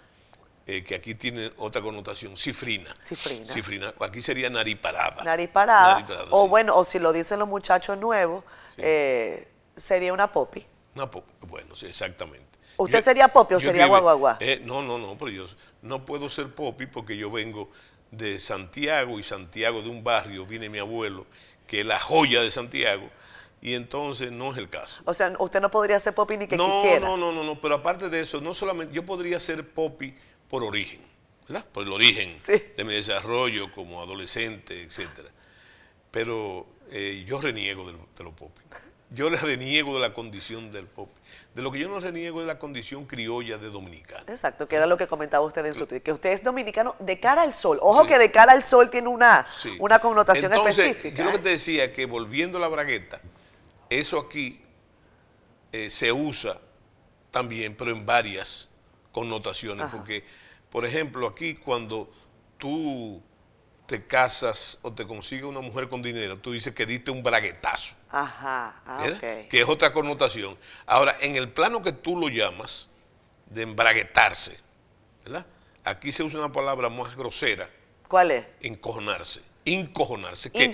eh, 0.66 0.82
que 0.82 0.96
aquí 0.96 1.16
tiene 1.16 1.52
otra 1.58 1.82
connotación, 1.82 2.38
cifrina. 2.38 2.96
Cifrina. 3.02 3.44
Cifrina. 3.44 3.94
Aquí 4.00 4.22
sería 4.22 4.50
nariparada. 4.50 5.22
Nariparada. 5.22 5.96
nariparada 5.96 6.28
o 6.30 6.48
bueno, 6.48 6.78
o 6.78 6.86
si 6.86 7.00
lo 7.00 7.12
dicen 7.12 7.40
los 7.40 7.50
muchachos 7.50 7.98
nuevos, 7.98 8.46
eh, 8.78 9.50
sería 9.76 10.14
una 10.14 10.32
popi. 10.32 10.66
Una 10.96 11.12
popi, 11.12 11.34
bueno, 11.42 11.76
sí, 11.76 11.88
exactamente. 11.88 12.58
¿Usted 12.78 13.02
sería 13.02 13.28
popi 13.28 13.56
o 13.56 13.60
sería 13.60 13.88
guaguaguá? 13.88 14.38
Eh, 14.40 14.62
no, 14.64 14.82
no, 14.82 14.98
no, 14.98 15.18
pero 15.18 15.32
yo 15.32 15.46
no 15.82 16.06
puedo 16.06 16.30
ser 16.30 16.48
popi 16.56 16.86
porque 16.86 17.18
yo 17.18 17.30
vengo 17.30 17.70
de 18.12 18.40
Santiago 18.40 19.20
y 19.20 19.24
Santiago 19.24 19.82
de 19.82 19.90
un 19.90 20.02
barrio, 20.02 20.46
viene 20.46 20.70
mi 20.70 20.80
abuelo, 20.80 21.26
que 21.68 21.82
es 21.82 21.86
la 21.86 22.00
joya 22.00 22.42
de 22.42 22.50
Santiago, 22.50 23.10
y 23.64 23.76
entonces 23.76 24.30
no 24.30 24.52
es 24.52 24.58
el 24.58 24.70
caso. 24.70 25.02
O 25.06 25.14
sea, 25.14 25.34
usted 25.40 25.62
no 25.62 25.72
podría 25.72 25.98
ser 25.98 26.14
popi 26.14 26.36
ni 26.36 26.48
que 26.48 26.58
no, 26.58 26.66
quisiera. 26.66 27.00
No, 27.00 27.16
no, 27.16 27.32
no, 27.32 27.44
no, 27.44 27.60
pero 27.62 27.76
aparte 27.76 28.10
de 28.10 28.20
eso, 28.20 28.42
no 28.42 28.54
solamente, 28.54 28.94
yo 28.94 29.06
podría 29.06 29.40
ser 29.40 29.66
popi 29.66 30.14
por 30.50 30.64
origen, 30.64 31.00
¿verdad? 31.48 31.66
Por 31.72 31.84
el 31.84 31.94
origen 31.94 32.36
de 32.46 32.84
mi 32.84 32.94
desarrollo 32.94 33.72
como 33.72 34.04
adolescente, 34.04 34.84
etcétera. 34.84 35.30
Pero 36.12 36.68
eh, 36.92 37.24
yo 37.26 37.40
reniego 37.40 37.88
de, 37.88 37.94
de 37.94 38.24
los 38.26 38.34
popi. 38.34 38.62
Yo 39.12 39.30
le 39.30 39.38
reniego 39.38 39.94
de 39.94 40.02
la 40.02 40.14
condición 40.14 40.72
del 40.72 40.88
pop. 40.88 41.08
De 41.54 41.62
lo 41.62 41.72
que 41.72 41.80
yo 41.80 41.88
no 41.88 42.00
reniego 42.00 42.42
es 42.42 42.48
la 42.48 42.60
condición 42.60 43.06
criolla 43.06 43.60
de 43.60 43.70
dominicano. 43.70 44.26
Exacto, 44.28 44.68
que 44.68 44.76
era 44.76 44.88
lo 44.88 44.98
que 44.98 45.08
comentaba 45.08 45.46
usted 45.46 45.64
en 45.66 45.76
su 45.76 45.86
tweet, 45.86 46.02
que 46.02 46.12
usted 46.12 46.32
es 46.32 46.44
dominicano 46.44 46.96
de 47.00 47.20
cara 47.20 47.44
al 47.44 47.54
sol. 47.54 47.78
Ojo 47.82 48.08
que 48.08 48.18
de 48.18 48.32
cara 48.32 48.54
al 48.54 48.64
sol 48.64 48.90
tiene 48.90 49.08
una, 49.08 49.48
una 49.80 50.00
connotación 50.00 50.52
Entonces, 50.52 50.80
específica. 50.80 51.16
Yo 51.16 51.26
lo 51.26 51.32
que 51.32 51.38
¿eh? 51.38 51.44
te 51.44 51.50
decía 51.50 51.94
que 51.94 52.08
volviendo 52.08 52.58
a 52.58 52.62
la 52.62 52.68
bragueta, 52.68 53.22
eso 54.00 54.20
aquí 54.20 54.62
eh, 55.72 55.90
se 55.90 56.12
usa 56.12 56.60
también, 57.32 57.76
pero 57.76 57.92
en 57.92 58.06
varias 58.06 58.70
connotaciones. 59.12 59.88
Porque, 59.92 60.24
por 60.70 60.86
ejemplo, 60.86 61.28
aquí 61.28 61.56
cuando 61.56 62.12
tú 62.58 63.22
te 63.86 64.06
casas 64.06 64.80
o 64.82 64.94
te 64.94 65.06
consigues 65.06 65.46
una 65.46 65.60
mujer 65.60 65.90
con 65.90 66.02
dinero, 66.02 66.38
tú 66.38 66.52
dices 66.52 66.74
que 66.74 66.86
diste 66.86 67.12
un 67.12 67.24
braguetazo. 67.24 67.96
Ajá, 68.10 68.82
ah, 68.86 69.08
Que 69.20 69.62
es 69.62 69.68
otra 69.68 69.92
connotación. 69.92 70.58
Ahora, 70.86 71.16
en 71.22 71.36
el 71.36 71.52
plano 71.52 71.82
que 71.82 71.92
tú 71.92 72.18
lo 72.18 72.30
llamas, 72.30 72.90
de 73.54 73.64
embraguetarse, 73.64 74.58
¿verdad? 75.24 75.46
Aquí 75.84 76.12
se 76.12 76.24
usa 76.24 76.40
una 76.40 76.52
palabra 76.52 76.90
más 76.90 77.16
grosera. 77.16 77.70
¿Cuál 78.08 78.32
es? 78.32 78.46
Encojonarse. 78.62 79.42
Incojonarse. 79.66 80.52
Que, 80.52 80.72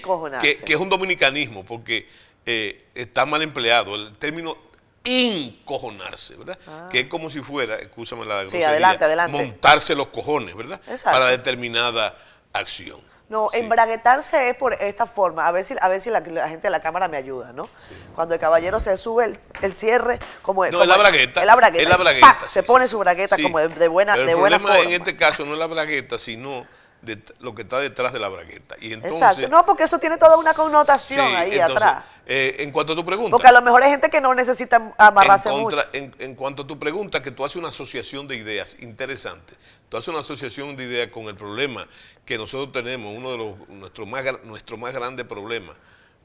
Que, 0.66 0.74
es 0.74 0.80
un 0.80 0.90
dominicanismo, 0.90 1.66
porque 1.66 2.08
eh, 2.52 2.86
está 2.96 3.28
mal 3.28 3.44
empleado. 3.44 3.94
El 3.94 4.18
término 4.18 4.58
incojonarse, 5.04 6.36
¿verdad? 6.36 6.58
Ah. 6.68 6.90
Que 6.92 7.02
es 7.02 7.08
como 7.08 7.30
si 7.30 7.42
fuera, 7.42 7.76
escúchame 7.76 8.26
la 8.26 8.42
grosería, 8.42 9.28
montarse 9.28 9.94
los 9.94 10.08
cojones, 10.08 10.56
¿verdad? 10.56 10.82
Para 11.04 11.28
determinada 11.28 12.18
acción. 12.52 13.00
No, 13.30 13.50
embraguetarse 13.54 14.50
es 14.50 14.56
por 14.56 14.74
esta 14.74 15.06
forma. 15.06 15.48
A 15.48 15.52
ver 15.52 15.64
si, 15.64 15.76
a 15.80 15.88
ver 15.88 16.02
si 16.02 16.10
la, 16.10 16.22
gente 16.22 16.62
de 16.64 16.70
la 16.72 16.82
cámara 16.82 17.08
me 17.08 17.18
ayuda, 17.18 17.54
¿no? 17.54 17.70
Cuando 18.16 18.34
el 18.34 18.40
caballero 18.42 18.80
se 18.80 18.98
sube 18.98 19.38
el, 19.62 19.76
cierre, 19.76 20.18
como 20.42 20.66
No, 20.66 20.82
es 20.82 20.88
la 20.88 20.98
bragueta. 20.98 21.42
Es 21.42 21.46
la 21.46 21.56
bragueta. 21.56 22.40
se 22.46 22.64
pone 22.64 22.88
su 22.88 22.98
bragueta 22.98 23.38
como 23.40 23.60
de, 23.60 23.88
buena, 23.88 24.16
Pero 24.16 24.26
de 24.26 24.34
buena 24.34 24.58
forma. 24.58 24.80
en 24.80 24.94
este 24.94 25.16
caso 25.16 25.46
no 25.46 25.54
es 25.54 25.60
la 25.60 25.68
bragueta, 25.68 26.18
sino 26.18 26.66
de 27.02 27.22
lo 27.40 27.56
que 27.56 27.62
está 27.62 27.80
detrás 27.80 28.12
de 28.12 28.20
la 28.20 28.30
bragueta. 28.30 28.76
Y 28.82 28.94
entonces, 28.94 29.22
Exacto, 29.22 29.48
no, 29.48 29.66
porque 29.66 29.84
eso 29.84 30.00
tiene 30.00 30.18
toda 30.18 30.38
una 30.38 30.54
connotación 30.54 31.36
ahí 31.36 31.58
atrás. 31.60 32.04
Eh, 32.26 32.58
en 32.60 32.72
cuanto 32.72 32.94
a 32.94 32.96
tu 32.96 33.06
pregunta. 33.06 33.32
Porque 33.32 33.48
a 33.48 33.52
lo 33.52 33.62
mejor 33.62 33.84
hay 33.84 33.92
gente 33.92 34.10
que 34.10 34.22
no 34.22 34.34
necesita 34.36 34.94
amarrarse 34.98 35.50
mucho. 35.52 35.78
En, 35.94 36.36
cuanto 36.36 36.64
a 36.64 36.68
tu 36.68 36.78
pregunta, 36.78 37.22
que 37.22 37.32
tú 37.32 37.44
haces 37.46 37.56
una 37.56 37.70
asociación 37.70 38.28
de 38.28 38.36
ideas 38.36 38.78
interesante. 38.82 39.56
Tú 39.88 39.98
haces 39.98 40.10
una 40.10 40.20
asociación 40.20 40.76
de 40.76 40.84
ideas 40.84 41.10
con 41.10 41.26
el 41.26 41.36
problema 41.36 41.88
que 42.26 42.38
nosotros 42.38 42.72
tenemos, 42.72 43.16
uno 43.16 43.32
de 43.32 43.38
los, 43.38 43.70
nuestro 43.70 44.06
más, 44.06 44.24
nuestro 44.44 44.78
más 44.78 44.94
grande 44.94 45.26
problema, 45.26 45.74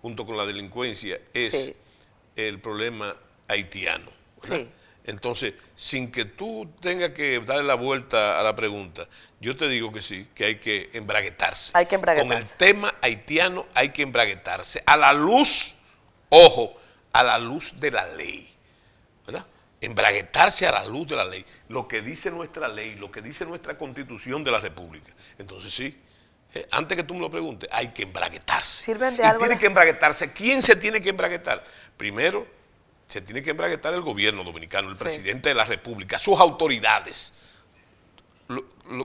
junto 0.03 0.27
con 0.27 0.37
la 0.37 0.45
delincuencia, 0.45 1.19
es 1.33 1.73
el 2.37 2.61
problema 2.61 3.17
haitiano. 3.49 4.11
Sí. 4.43 4.69
Entonces, 5.05 5.55
sin 5.75 6.11
que 6.11 6.25
tú 6.25 6.73
tengas 6.81 7.11
que 7.11 7.39
darle 7.41 7.65
la 7.65 7.75
vuelta 7.75 8.41
a 8.41 8.43
la 8.43 8.57
pregunta, 8.57 9.07
yo 9.39 9.55
te 9.55 9.69
digo 9.69 9.93
que 9.93 10.01
sí, 10.01 10.29
que 10.35 10.47
hay 10.47 10.55
que 10.57 10.89
embraguetarse. 10.95 11.73
Hay 11.75 11.85
que 11.85 11.97
embraguetarse. 11.97 12.35
Con 12.35 12.43
el 12.43 12.49
tema 12.57 12.95
haitiano 13.03 13.67
hay 13.75 13.91
que 13.91 14.03
embraguetarse. 14.03 14.83
A 14.87 14.97
la 14.97 15.13
luz, 15.13 15.77
ojo, 16.31 16.81
a 17.13 17.23
la 17.23 17.39
luz 17.39 17.79
de 17.79 17.91
la 17.91 18.07
ley. 18.15 18.51
¿Verdad? 19.27 19.45
Embraguetarse 19.81 20.67
a 20.67 20.73
la 20.73 20.87
luz 20.87 21.07
de 21.09 21.17
la 21.17 21.27
ley. 21.27 21.45
Lo 21.69 21.87
que 21.87 22.01
dice 22.01 22.31
nuestra 22.31 22.67
ley, 22.67 22.95
lo 22.95 23.11
que 23.11 23.21
dice 23.21 23.45
nuestra 23.45 23.77
constitución 23.77 24.43
de 24.43 24.51
la 24.51 24.61
República. 24.61 25.13
Entonces 25.39 25.71
sí, 25.71 26.01
eh, 26.55 26.67
antes 26.71 26.97
que 26.97 27.05
tú 27.05 27.13
me 27.13 27.21
lo 27.21 27.31
preguntes, 27.31 27.69
hay 27.71 27.89
que 27.89 28.05
embraguetarse. 28.05 28.85
¿Sirven 28.85 29.17
de 29.17 29.23
y 29.23 29.27
algo 29.27 29.41
tiene 29.41 29.59
que 29.59 29.67
embraguetarse. 29.67 30.33
¿Quién 30.33 30.63
se 30.63 30.77
tiene 30.77 31.03
que 31.03 31.11
embraguetar? 31.11 31.63
Primero, 31.99 32.47
se 33.07 33.21
tiene 33.21 33.43
que 33.43 33.51
embraguetar 33.51 33.95
el 33.95 34.01
gobierno 34.01 34.45
dominicano, 34.45 34.91
el 34.91 34.97
presidente 34.97 35.51
de 35.51 35.55
la 35.55 35.65
República, 35.65 36.19
sus 36.19 36.39
autoridades, 36.39 37.35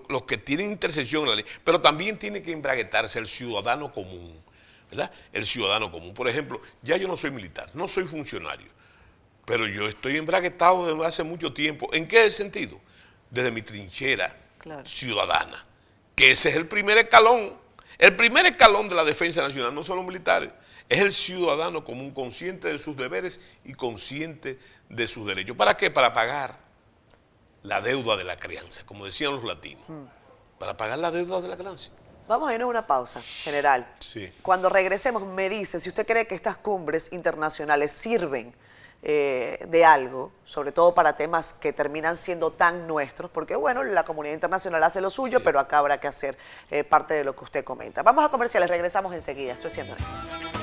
los 0.10 0.24
que 0.24 0.38
tienen 0.38 0.72
intersección 0.72 1.24
en 1.24 1.30
la 1.30 1.36
ley, 1.36 1.46
pero 1.64 1.82
también 1.82 2.18
tiene 2.18 2.42
que 2.42 2.52
embraguetarse 2.52 3.20
el 3.20 3.28
ciudadano 3.28 3.92
común, 3.92 4.42
¿verdad? 4.90 5.12
El 5.32 5.46
ciudadano 5.46 5.92
común. 5.92 6.14
Por 6.14 6.28
ejemplo, 6.28 6.62
ya 6.82 6.98
yo 6.98 7.08
no 7.08 7.16
soy 7.16 7.32
militar, 7.32 7.70
no 7.74 7.88
soy 7.88 8.06
funcionario, 8.06 8.68
pero 9.46 9.68
yo 9.68 9.88
estoy 9.88 10.18
embraguetado 10.18 10.88
desde 10.88 11.06
hace 11.06 11.24
mucho 11.24 11.54
tiempo. 11.54 11.90
¿En 11.94 12.08
qué 12.08 12.30
sentido? 12.30 12.80
Desde 13.30 13.52
mi 13.52 13.62
trinchera 13.62 14.36
ciudadana, 14.84 15.66
que 16.16 16.32
ese 16.32 16.50
es 16.50 16.56
el 16.56 16.68
primer 16.68 16.98
escalón. 16.98 17.54
El 17.98 18.16
primer 18.16 18.46
escalón 18.46 18.88
de 18.90 18.96
la 18.96 19.04
defensa 19.04 19.42
nacional 19.42 19.74
no 19.76 19.84
son 19.84 19.98
los 19.98 20.06
militares, 20.06 20.50
es 20.90 21.00
el 21.00 21.12
ciudadano 21.12 21.86
común 21.86 22.12
consciente 22.12 22.68
de 22.68 22.80
sus 22.80 22.98
deberes 22.98 23.58
y 23.64 23.74
consciente 23.74 24.60
de 24.90 25.08
sus 25.08 25.26
derechos. 25.26 25.56
¿Para 25.56 25.78
qué? 25.78 25.92
Para 25.92 26.12
pagar 26.14 26.58
la 27.62 27.80
deuda 27.80 28.18
de 28.18 28.24
la 28.24 28.38
crianza, 28.38 28.84
como 28.86 29.06
decían 29.06 29.32
los 29.34 29.44
latinos. 29.44 29.88
Hmm. 29.88 30.06
Para 30.58 30.76
pagar 30.76 30.98
la 30.98 31.12
deuda 31.12 31.42
de 31.42 31.48
la 31.48 31.56
crianza. 31.56 31.92
Vamos 32.28 32.50
a 32.50 32.56
ir 32.56 32.62
a 32.62 32.66
una 32.66 32.86
pausa, 32.86 33.22
general. 33.22 33.88
Sí. 34.00 34.32
Cuando 34.42 34.70
regresemos, 34.70 35.24
me 35.24 35.50
dice 35.50 35.80
si 35.80 35.90
usted 35.90 36.06
cree 36.06 36.28
que 36.28 36.36
estas 36.36 36.58
cumbres 36.58 37.14
internacionales 37.14 37.92
sirven 37.92 38.54
eh, 39.02 39.66
de 39.68 39.86
algo, 39.86 40.32
sobre 40.44 40.72
todo 40.72 40.94
para 40.94 41.16
temas 41.16 41.54
que 41.54 41.72
terminan 41.72 42.18
siendo 42.18 42.52
tan 42.52 42.86
nuestros, 42.86 43.32
porque 43.32 43.56
bueno, 43.56 43.84
la 43.84 44.04
comunidad 44.04 44.34
internacional 44.34 44.84
hace 44.84 45.02
lo 45.02 45.10
suyo, 45.10 45.42
pero 45.42 45.60
acá 45.60 45.78
habrá 45.78 46.00
que 46.00 46.08
hacer 46.08 46.38
eh, 46.70 46.84
parte 46.84 47.14
de 47.14 47.24
lo 47.24 47.36
que 47.36 47.46
usted 47.46 47.64
comenta. 47.64 48.04
Vamos 48.04 48.26
a 48.26 48.30
comerciales, 48.30 48.70
regresamos 48.70 49.14
enseguida. 49.14 49.54
Estoy 49.54 49.72
siendo 49.72 49.94
esto. 49.94 50.59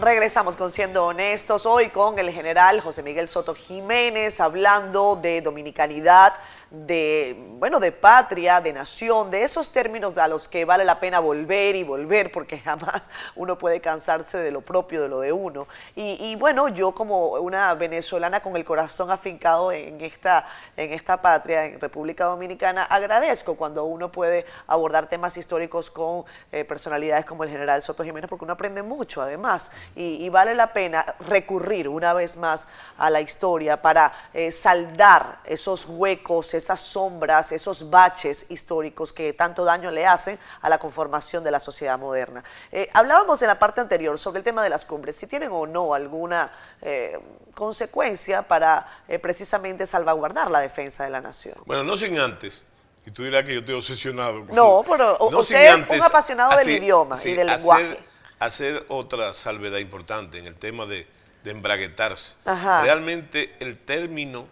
Regresamos 0.00 0.56
con 0.56 0.70
Siendo 0.70 1.06
Honestos, 1.06 1.66
hoy 1.66 1.88
con 1.88 2.20
el 2.20 2.30
general 2.30 2.80
José 2.80 3.02
Miguel 3.02 3.26
Soto 3.26 3.52
Jiménez, 3.52 4.38
hablando 4.38 5.16
de 5.16 5.42
dominicanidad, 5.42 6.34
de, 6.70 7.34
bueno, 7.58 7.80
de 7.80 7.92
patria, 7.92 8.60
de 8.60 8.72
nación, 8.72 9.30
de 9.30 9.42
esos 9.42 9.70
términos 9.72 10.18
a 10.18 10.28
los 10.28 10.48
que 10.48 10.64
vale 10.64 10.84
la 10.84 11.00
pena 11.00 11.18
volver 11.18 11.76
y 11.76 11.82
volver, 11.82 12.30
porque 12.30 12.58
jamás 12.58 13.08
uno 13.36 13.56
puede 13.56 13.80
cansarse 13.80 14.38
de 14.38 14.50
lo 14.50 14.60
propio, 14.60 15.02
de 15.02 15.08
lo 15.08 15.20
de 15.20 15.32
uno. 15.32 15.66
Y, 15.94 16.36
bueno, 16.36 16.68
yo 16.68 16.92
como 16.92 17.30
una 17.32 17.72
venezolana 17.74 18.40
con 18.40 18.56
el 18.56 18.64
corazón 18.64 19.10
afincado 19.10 19.72
en 19.72 20.00
esta, 20.00 20.46
en 20.76 20.92
esta 20.92 21.20
patria, 21.22 21.64
en 21.64 21.80
República 21.80 22.24
Dominicana, 22.24 22.84
agradezco 22.84 23.56
cuando 23.56 23.84
uno 23.84 24.12
puede 24.12 24.44
abordar 24.66 25.08
temas 25.08 25.36
históricos 25.36 25.90
con 25.90 26.24
eh, 26.52 26.64
personalidades 26.64 27.24
como 27.24 27.44
el 27.44 27.50
general 27.50 27.82
Soto 27.82 28.04
Jiménez, 28.04 28.28
porque 28.28 28.44
uno 28.44 28.52
aprende 28.52 28.82
mucho 28.82 29.22
además, 29.22 29.72
y, 29.96 30.28
vale 30.28 30.54
la 30.54 30.74
pena 30.74 31.14
recurrir 31.20 31.88
una 31.88 32.12
vez 32.12 32.36
más 32.36 32.68
a 32.98 33.08
la 33.08 33.22
historia 33.22 33.80
para 33.80 34.12
eh, 34.34 34.52
saldar 34.52 35.38
esos 35.44 35.86
huecos, 35.86 36.52
esas 36.58 36.80
sombras, 36.80 37.52
esos 37.52 37.88
baches 37.88 38.50
históricos 38.50 39.12
que 39.12 39.32
tanto 39.32 39.64
daño 39.64 39.90
le 39.90 40.06
hacen 40.06 40.38
a 40.60 40.68
la 40.68 40.78
conformación 40.78 41.42
de 41.42 41.50
la 41.50 41.60
sociedad 41.60 41.98
moderna. 41.98 42.44
Eh, 42.70 42.88
hablábamos 42.92 43.40
en 43.42 43.48
la 43.48 43.58
parte 43.58 43.80
anterior 43.80 44.18
sobre 44.18 44.38
el 44.38 44.44
tema 44.44 44.62
de 44.62 44.68
las 44.68 44.84
cumbres, 44.84 45.16
si 45.16 45.26
tienen 45.26 45.50
o 45.52 45.66
no 45.66 45.94
alguna 45.94 46.52
eh, 46.82 47.18
consecuencia 47.54 48.42
para 48.42 48.86
eh, 49.08 49.18
precisamente 49.18 49.86
salvaguardar 49.86 50.50
la 50.50 50.60
defensa 50.60 51.04
de 51.04 51.10
la 51.10 51.20
nación. 51.20 51.56
Bueno, 51.66 51.82
no 51.82 51.96
sin 51.96 52.18
antes, 52.18 52.64
y 53.06 53.10
tú 53.10 53.24
dirás 53.24 53.44
que 53.44 53.54
yo 53.54 53.60
estoy 53.60 53.74
obsesionado. 53.74 54.44
No, 54.50 54.84
pero 54.86 55.16
usted 55.30 55.74
es 55.74 55.88
un 55.88 56.02
apasionado 56.02 56.56
del 56.58 56.68
idioma 56.68 57.16
y 57.24 57.32
del 57.32 57.46
lenguaje. 57.46 57.98
Hacer 58.38 58.84
otra 58.88 59.32
salvedad 59.32 59.78
importante 59.78 60.38
en 60.38 60.46
el 60.46 60.54
tema 60.54 60.86
de, 60.86 61.06
embraguetarse. 61.44 62.34
Realmente 62.44 63.56
el 63.58 63.78
término 63.78 64.46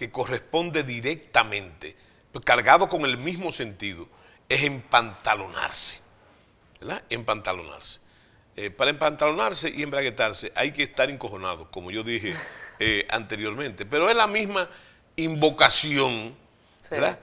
que 0.00 0.10
corresponde 0.10 0.82
directamente, 0.82 1.94
pues, 2.32 2.42
cargado 2.42 2.88
con 2.88 3.04
el 3.04 3.18
mismo 3.18 3.52
sentido, 3.52 4.08
es 4.48 4.64
empantalonarse. 4.64 6.00
¿Verdad? 6.80 7.02
Empantalonarse. 7.10 8.00
Eh, 8.56 8.70
para 8.70 8.90
empantalonarse 8.90 9.68
y 9.68 9.82
embraguetarse 9.82 10.52
hay 10.56 10.72
que 10.72 10.84
estar 10.84 11.10
encojonado, 11.10 11.70
como 11.70 11.90
yo 11.90 12.02
dije 12.02 12.34
eh, 12.78 13.06
anteriormente. 13.10 13.84
Pero 13.84 14.08
es 14.08 14.16
la 14.16 14.26
misma 14.26 14.70
invocación, 15.16 16.34
¿verdad? 16.90 17.20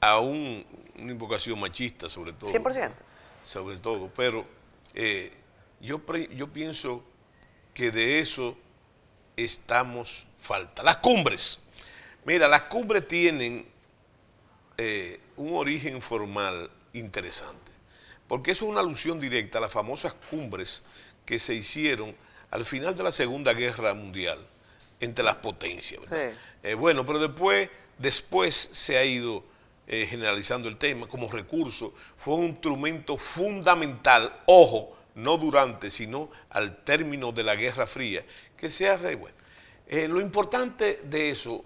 A 0.00 0.20
un, 0.20 0.64
una 1.00 1.10
invocación 1.10 1.58
machista, 1.58 2.08
sobre 2.08 2.34
todo. 2.34 2.52
100%. 2.52 2.92
Sobre 3.42 3.78
todo. 3.78 4.12
Pero 4.14 4.46
eh, 4.94 5.32
yo, 5.80 6.00
yo 6.30 6.52
pienso 6.52 7.02
que 7.74 7.90
de 7.90 8.20
eso 8.20 8.56
estamos 9.36 10.28
falta. 10.36 10.84
Las 10.84 10.98
cumbres 10.98 11.58
Mira, 12.24 12.46
las 12.46 12.62
cumbres 12.62 13.08
tienen 13.08 13.66
eh, 14.78 15.20
un 15.36 15.54
origen 15.56 16.00
formal 16.00 16.70
interesante, 16.92 17.72
porque 18.28 18.52
eso 18.52 18.66
es 18.66 18.70
una 18.70 18.80
alusión 18.80 19.18
directa 19.18 19.58
a 19.58 19.60
las 19.60 19.72
famosas 19.72 20.14
cumbres 20.30 20.84
que 21.26 21.40
se 21.40 21.54
hicieron 21.54 22.14
al 22.52 22.64
final 22.64 22.94
de 22.94 23.02
la 23.02 23.10
Segunda 23.10 23.52
Guerra 23.54 23.92
Mundial 23.94 24.38
entre 25.00 25.24
las 25.24 25.36
potencias. 25.36 26.02
Eh, 26.62 26.74
bueno, 26.74 27.04
pero 27.04 27.18
después, 27.18 27.68
después 27.98 28.54
se 28.54 28.98
ha 28.98 29.04
ido 29.04 29.42
eh, 29.88 30.06
generalizando 30.08 30.68
el 30.68 30.76
tema 30.76 31.08
como 31.08 31.28
recurso, 31.28 31.92
fue 32.16 32.34
un 32.34 32.44
instrumento 32.44 33.18
fundamental, 33.18 34.42
ojo, 34.46 34.96
no 35.16 35.38
durante, 35.38 35.90
sino 35.90 36.30
al 36.50 36.84
término 36.84 37.32
de 37.32 37.42
la 37.42 37.56
Guerra 37.56 37.88
Fría, 37.88 38.24
que 38.56 38.70
se 38.70 38.88
ha... 38.88 38.96
Bueno, 38.96 39.36
lo 40.08 40.20
importante 40.20 41.00
de 41.02 41.30
eso 41.30 41.64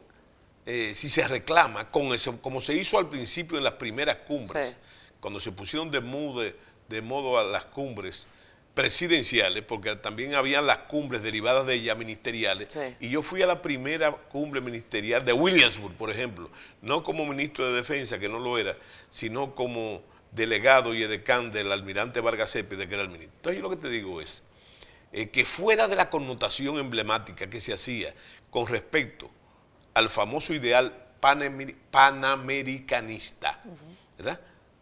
eh, 0.67 0.95
si 0.95 1.09
se 1.09 1.27
reclama, 1.29 1.87
con 1.89 2.07
eso, 2.13 2.41
como 2.43 2.61
se 2.61 2.75
hizo 2.75 2.99
al 2.99 3.09
principio 3.09 3.57
en 3.57 3.63
las 3.63 3.75
primeras 3.75 4.17
cumbres, 4.27 4.77
cuando 5.21 5.39
se 5.39 5.53
pusieron 5.53 5.93
de 5.93 6.01
modo, 6.01 6.43
de, 6.89 7.03
modo 7.03 7.39
a 7.39 7.45
las 7.45 7.67
cumbres 7.67 8.27
presidenciales, 8.75 9.63
porque 9.63 9.95
también 9.95 10.35
habían 10.35 10.67
las 10.67 10.79
cumbres 10.79 11.23
derivadas 11.23 11.67
de 11.67 11.75
ellas 11.75 11.97
ministeriales, 11.97 12.69
y 12.99 13.11
yo 13.11 13.23
fui 13.23 13.43
a 13.43 13.47
la 13.47 13.63
primera 13.63 14.11
cumbre 14.11 14.61
ministerial 14.61 15.25
de 15.25 15.33
Williamsburg, 15.33 15.95
por 15.95 16.11
ejemplo, 16.11 16.51
no 16.83 17.05
como 17.05 17.25
ministro 17.27 17.65
de 17.69 17.77
Defensa, 17.77 18.19
que 18.19 18.29
no 18.29 18.41
lo 18.41 18.59
era, 18.59 18.77
sino 19.09 19.55
como 19.55 20.03
delegado 20.33 20.95
y 20.95 21.03
edecán 21.05 21.53
del 21.53 21.71
almirante 21.71 22.21
Vargas 22.21 22.51
Cepeda, 22.51 22.89
que 22.89 22.95
era 22.95 23.05
el 23.05 23.09
ministro. 23.09 23.37
Entonces 23.37 23.63
yo 23.63 23.69
lo 23.69 23.71
que 23.71 23.83
te 23.83 23.89
digo 23.89 24.21
es 24.21 24.43
eh, 25.13 25.29
que 25.29 25.45
fuera 25.45 25.87
de 25.87 25.95
la 25.95 26.11
connotación 26.11 26.79
emblemática 26.79 27.49
que 27.49 27.61
se 27.61 27.73
hacía 27.73 28.13
con 28.51 28.67
respecto 28.67 29.31
al 29.97 30.09
famoso 30.11 30.53
ideal 30.53 30.95
panamericanista, 31.91 33.63
¿verdad? 34.19 34.39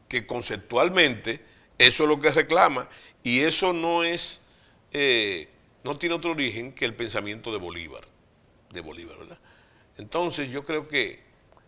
Que 0.08 0.26
conceptualmente 0.26 1.40
eso 1.78 2.02
es 2.02 2.08
lo 2.08 2.18
que 2.18 2.32
reclama 2.32 2.88
y 3.22 3.42
eso 3.42 3.72
no 3.72 4.02
es, 4.02 4.40
eh, 4.90 5.48
no 5.84 5.96
tiene 5.98 6.16
otro 6.16 6.32
origen 6.32 6.72
que 6.72 6.84
el 6.84 6.96
pensamiento 6.96 7.52
de 7.52 7.58
Bolívar, 7.58 8.02
de 8.70 8.80
Bolívar, 8.80 9.16
¿verdad? 9.18 9.38
Entonces 9.98 10.50
yo 10.50 10.64
creo 10.64 10.88
que, 10.88 11.22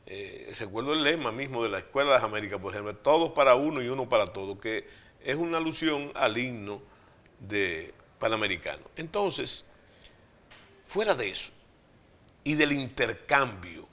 eh, 0.06 0.52
recuerdo 0.58 0.92
el 0.92 1.04
lema 1.04 1.30
mismo 1.30 1.62
de 1.62 1.68
la 1.68 1.78
Escuela 1.78 2.10
de 2.10 2.16
las 2.16 2.24
Américas, 2.24 2.58
por 2.58 2.72
ejemplo, 2.72 2.96
todos 2.96 3.30
para 3.30 3.54
uno 3.54 3.80
y 3.80 3.86
uno 3.86 4.08
para 4.08 4.32
todos, 4.32 4.58
que 4.58 4.88
es 5.22 5.36
una 5.36 5.58
alusión 5.58 6.10
al 6.16 6.36
himno 6.36 6.82
de 7.38 7.94
Panamericano. 8.18 8.82
Entonces, 8.96 9.64
fuera 10.84 11.14
de 11.14 11.30
eso, 11.30 11.52
y 12.46 12.54
del 12.54 12.70
intercambio 12.70 13.88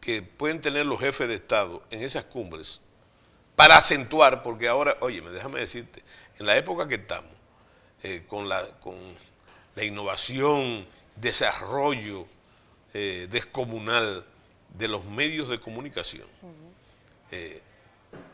que 0.00 0.22
pueden 0.22 0.60
tener 0.60 0.86
los 0.86 1.00
jefes 1.00 1.26
de 1.26 1.34
Estado 1.34 1.82
en 1.90 2.00
esas 2.00 2.26
cumbres 2.26 2.80
para 3.56 3.76
acentuar, 3.76 4.44
porque 4.44 4.68
ahora, 4.68 4.96
oye, 5.00 5.20
déjame 5.20 5.58
decirte, 5.58 6.00
en 6.38 6.46
la 6.46 6.56
época 6.56 6.86
que 6.86 6.94
estamos, 6.94 7.32
eh, 8.04 8.22
con, 8.28 8.48
la, 8.48 8.64
con 8.78 8.94
la 9.74 9.82
innovación, 9.82 10.86
desarrollo 11.16 12.24
eh, 12.94 13.26
descomunal 13.28 14.24
de 14.74 14.86
los 14.86 15.04
medios 15.06 15.48
de 15.48 15.58
comunicación, 15.58 16.28
eh, 17.32 17.60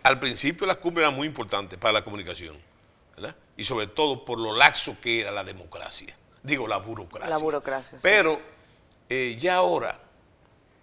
al 0.02 0.20
principio 0.20 0.66
las 0.66 0.76
cumbres 0.76 1.06
eran 1.06 1.16
muy 1.16 1.26
importantes 1.26 1.78
para 1.78 1.94
la 1.94 2.04
comunicación, 2.04 2.54
¿verdad? 3.16 3.34
y 3.56 3.64
sobre 3.64 3.86
todo 3.86 4.26
por 4.26 4.38
lo 4.38 4.54
laxo 4.54 5.00
que 5.00 5.20
era 5.20 5.30
la 5.30 5.42
democracia 5.42 6.14
digo, 6.44 6.68
la 6.68 6.76
burocracia. 6.76 7.30
La 7.30 7.38
burocracia. 7.38 7.98
Pero 8.00 8.40
eh, 9.08 9.36
ya 9.40 9.56
ahora, 9.56 9.98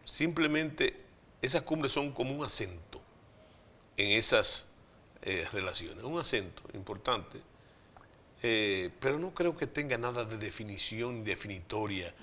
simplemente 0.03 0.97
esas 1.41 1.61
cumbres 1.61 1.93
son 1.93 2.11
como 2.11 2.33
un 2.33 2.43
acento 2.43 3.01
en 3.95 4.11
esas 4.17 4.67
eh, 5.21 5.47
relaciones, 5.53 6.03
un 6.03 6.19
acento 6.19 6.63
importante, 6.73 7.39
eh, 8.43 8.89
pero 8.99 9.19
no 9.19 9.33
creo 9.33 9.55
que 9.55 9.67
tenga 9.67 9.97
nada 9.97 10.25
de 10.25 10.37
definición 10.37 11.23
definitoria, 11.23 12.13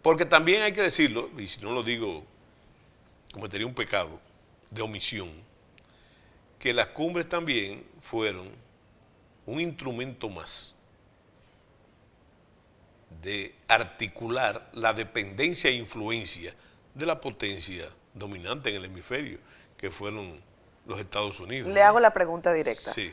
porque 0.00 0.24
también 0.24 0.62
hay 0.62 0.72
que 0.72 0.82
decirlo, 0.82 1.30
y 1.38 1.46
si 1.46 1.60
no 1.60 1.72
lo 1.72 1.82
digo, 1.82 2.24
cometería 3.32 3.66
un 3.66 3.74
pecado 3.74 4.20
de 4.70 4.80
omisión, 4.80 5.30
que 6.58 6.72
las 6.72 6.88
cumbres 6.88 7.28
también 7.28 7.84
fueron 8.00 8.50
un 9.44 9.60
instrumento 9.60 10.30
más 10.30 10.74
de 13.22 13.54
articular 13.68 14.68
la 14.72 14.92
dependencia 14.92 15.70
e 15.70 15.74
influencia 15.74 16.54
de 16.94 17.06
la 17.06 17.20
potencia 17.20 17.88
dominante 18.14 18.70
en 18.70 18.76
el 18.76 18.84
hemisferio, 18.86 19.38
que 19.76 19.90
fueron 19.90 20.40
los 20.86 20.98
Estados 20.98 21.40
Unidos. 21.40 21.72
Le 21.72 21.82
hago 21.82 22.00
la 22.00 22.12
pregunta 22.12 22.52
directa. 22.52 22.92
Sí. 22.92 23.12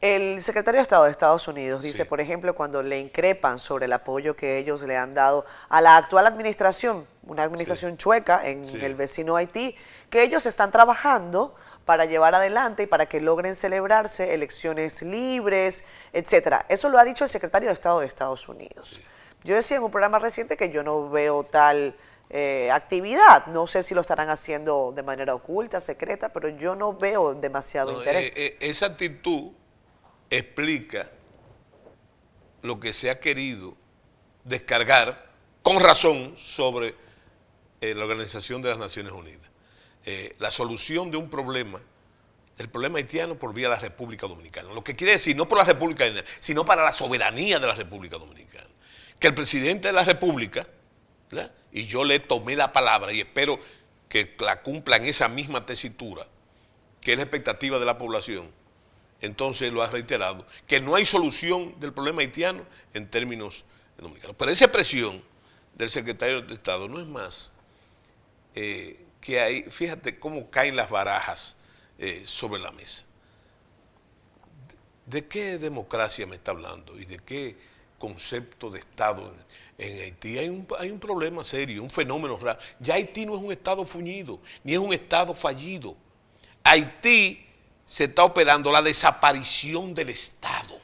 El 0.00 0.42
secretario 0.42 0.78
de 0.78 0.82
Estado 0.82 1.04
de 1.04 1.10
Estados 1.10 1.48
Unidos 1.48 1.82
dice, 1.82 2.04
por 2.04 2.20
ejemplo, 2.20 2.54
cuando 2.54 2.82
le 2.82 3.00
increpan 3.00 3.58
sobre 3.58 3.86
el 3.86 3.92
apoyo 3.92 4.36
que 4.36 4.58
ellos 4.58 4.82
le 4.82 4.98
han 4.98 5.14
dado 5.14 5.46
a 5.70 5.80
la 5.80 5.96
actual 5.96 6.26
administración, 6.26 7.06
una 7.22 7.42
administración 7.42 7.96
chueca 7.96 8.46
en 8.46 8.66
el 8.82 8.96
vecino 8.96 9.36
Haití, 9.36 9.74
que 10.10 10.22
ellos 10.22 10.44
están 10.44 10.70
trabajando 10.70 11.54
para 11.86 12.04
llevar 12.04 12.34
adelante 12.34 12.82
y 12.82 12.86
para 12.86 13.06
que 13.06 13.20
logren 13.20 13.54
celebrarse 13.54 14.34
elecciones 14.34 15.00
libres, 15.00 15.84
etcétera. 16.12 16.66
Eso 16.68 16.90
lo 16.90 16.98
ha 16.98 17.04
dicho 17.04 17.24
el 17.24 17.30
secretario 17.30 17.68
de 17.68 17.74
Estado 17.74 18.00
de 18.00 18.06
Estados 18.06 18.46
Unidos. 18.48 19.00
Yo 19.44 19.54
decía 19.54 19.76
en 19.76 19.82
un 19.82 19.90
programa 19.90 20.18
reciente 20.18 20.56
que 20.56 20.70
yo 20.70 20.82
no 20.82 21.10
veo 21.10 21.44
tal 21.44 21.94
eh, 22.30 22.70
actividad. 22.72 23.46
No 23.48 23.66
sé 23.66 23.82
si 23.82 23.94
lo 23.94 24.00
estarán 24.00 24.30
haciendo 24.30 24.92
de 24.96 25.02
manera 25.02 25.34
oculta, 25.34 25.80
secreta, 25.80 26.32
pero 26.32 26.48
yo 26.48 26.74
no 26.74 26.94
veo 26.94 27.34
demasiado 27.34 27.92
interés. 27.92 28.36
Eh, 28.38 28.46
eh, 28.46 28.56
esa 28.60 28.86
actitud 28.86 29.52
explica 30.30 31.10
lo 32.62 32.80
que 32.80 32.94
se 32.94 33.10
ha 33.10 33.20
querido 33.20 33.76
descargar 34.44 35.30
con 35.62 35.78
razón 35.78 36.34
sobre 36.36 36.94
la 37.82 38.02
Organización 38.02 38.62
de 38.62 38.70
las 38.70 38.78
Naciones 38.78 39.12
Unidas. 39.12 39.50
la 40.38 40.50
solución 40.50 41.10
de 41.10 41.18
un 41.18 41.28
problema, 41.28 41.78
del 42.56 42.70
problema 42.70 42.96
haitiano 42.96 43.34
por 43.38 43.52
vía 43.52 43.68
de 43.68 43.74
la 43.74 43.80
República 43.80 44.26
Dominicana. 44.26 44.72
Lo 44.72 44.82
que 44.82 44.94
quiere 44.94 45.12
decir, 45.12 45.36
no 45.36 45.46
por 45.46 45.58
la 45.58 45.64
República 45.64 46.04
Dominicana, 46.04 46.34
sino 46.40 46.64
para 46.64 46.82
la 46.82 46.92
soberanía 46.92 47.58
de 47.58 47.66
la 47.66 47.74
República 47.74 48.16
Dominicana 48.16 48.73
que 49.18 49.28
el 49.28 49.34
presidente 49.34 49.88
de 49.88 49.94
la 49.94 50.04
República, 50.04 50.66
y 51.72 51.86
yo 51.86 52.04
le 52.04 52.20
tomé 52.20 52.56
la 52.56 52.72
palabra 52.72 53.12
y 53.12 53.20
espero 53.20 53.58
que 54.08 54.34
la 54.38 54.62
cumpla 54.62 54.96
en 54.96 55.06
esa 55.06 55.28
misma 55.28 55.66
tesitura, 55.66 56.26
que 57.00 57.12
es 57.12 57.16
la 57.18 57.24
expectativa 57.24 57.78
de 57.78 57.84
la 57.84 57.98
población, 57.98 58.50
entonces 59.20 59.72
lo 59.72 59.82
ha 59.82 59.88
reiterado, 59.88 60.46
que 60.66 60.80
no 60.80 60.94
hay 60.94 61.04
solución 61.04 61.78
del 61.80 61.92
problema 61.92 62.20
haitiano 62.20 62.64
en 62.92 63.08
términos 63.08 63.64
dominicanos. 63.98 64.36
Pero 64.38 64.50
esa 64.50 64.70
presión 64.70 65.22
del 65.74 65.90
secretario 65.90 66.42
de 66.42 66.54
Estado 66.54 66.88
no 66.88 67.00
es 67.00 67.06
más 67.06 67.52
eh, 68.54 69.04
que 69.20 69.40
hay, 69.40 69.62
fíjate 69.62 70.18
cómo 70.18 70.50
caen 70.50 70.76
las 70.76 70.90
barajas 70.90 71.56
eh, 71.98 72.22
sobre 72.24 72.60
la 72.60 72.70
mesa. 72.72 73.04
¿De 75.06 75.26
qué 75.26 75.58
democracia 75.58 76.26
me 76.26 76.36
está 76.36 76.52
hablando 76.52 76.98
y 76.98 77.04
de 77.04 77.18
qué 77.18 77.56
concepto 77.98 78.70
de 78.70 78.80
Estado 78.80 79.32
en, 79.78 80.02
Haití. 80.02 80.38
Hay 80.38 80.48
un, 80.48 80.66
hay 80.78 80.90
un, 80.90 80.98
problema 80.98 81.42
serio, 81.42 81.82
un 81.82 81.90
fenómeno 81.90 82.36
raro. 82.36 82.58
Ya 82.80 82.94
Haití 82.94 83.26
no 83.26 83.36
es 83.36 83.42
un 83.42 83.52
Estado 83.52 83.84
fuñido, 83.84 84.40
ni 84.62 84.72
es 84.72 84.78
un 84.78 84.92
Estado 84.92 85.34
fallido. 85.34 85.96
Haití 86.62 87.44
se 87.84 88.04
está 88.04 88.24
operando 88.24 88.72
la 88.72 88.82
desaparición 88.82 89.94
del 89.94 90.10
Estado. 90.10 90.78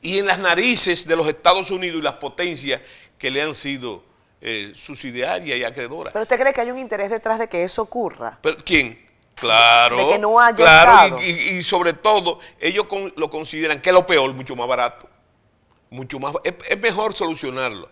Y 0.00 0.18
en 0.18 0.26
las 0.26 0.40
narices 0.40 1.06
de 1.06 1.16
los 1.16 1.26
Estados 1.28 1.70
Unidos 1.70 1.98
y 1.98 2.02
las 2.02 2.14
potencias 2.14 2.80
que 3.18 3.30
le 3.30 3.42
han 3.42 3.54
sido 3.54 4.04
eh, 4.40 4.72
subsidiarias 4.74 5.58
y 5.58 5.64
acreedoras. 5.64 6.12
¿Pero 6.12 6.22
usted 6.22 6.38
cree 6.38 6.52
que 6.52 6.60
hay 6.60 6.70
un 6.70 6.78
interés 6.78 7.10
detrás 7.10 7.38
de 7.38 7.48
que 7.48 7.64
eso 7.64 7.82
ocurra? 7.82 8.38
¿Pero, 8.40 8.56
¿Quién? 8.64 9.06
Claro. 9.34 9.96
De 9.96 10.12
que 10.12 10.18
no 10.18 10.38
haya 10.38 10.56
claro, 10.56 11.22
Y, 11.22 11.62
sobre 11.62 11.92
todo, 11.92 12.38
ellos 12.60 12.86
lo 13.16 13.30
consideran 13.30 13.80
que 13.80 13.90
es 13.90 13.94
lo 13.94 14.06
peor, 14.06 14.32
mucho 14.34 14.56
más 14.56 14.68
barato 14.68 15.08
mucho 15.90 16.18
más, 16.18 16.34
es, 16.44 16.78
mejor 16.78 17.14
solucionarlo 17.14 17.90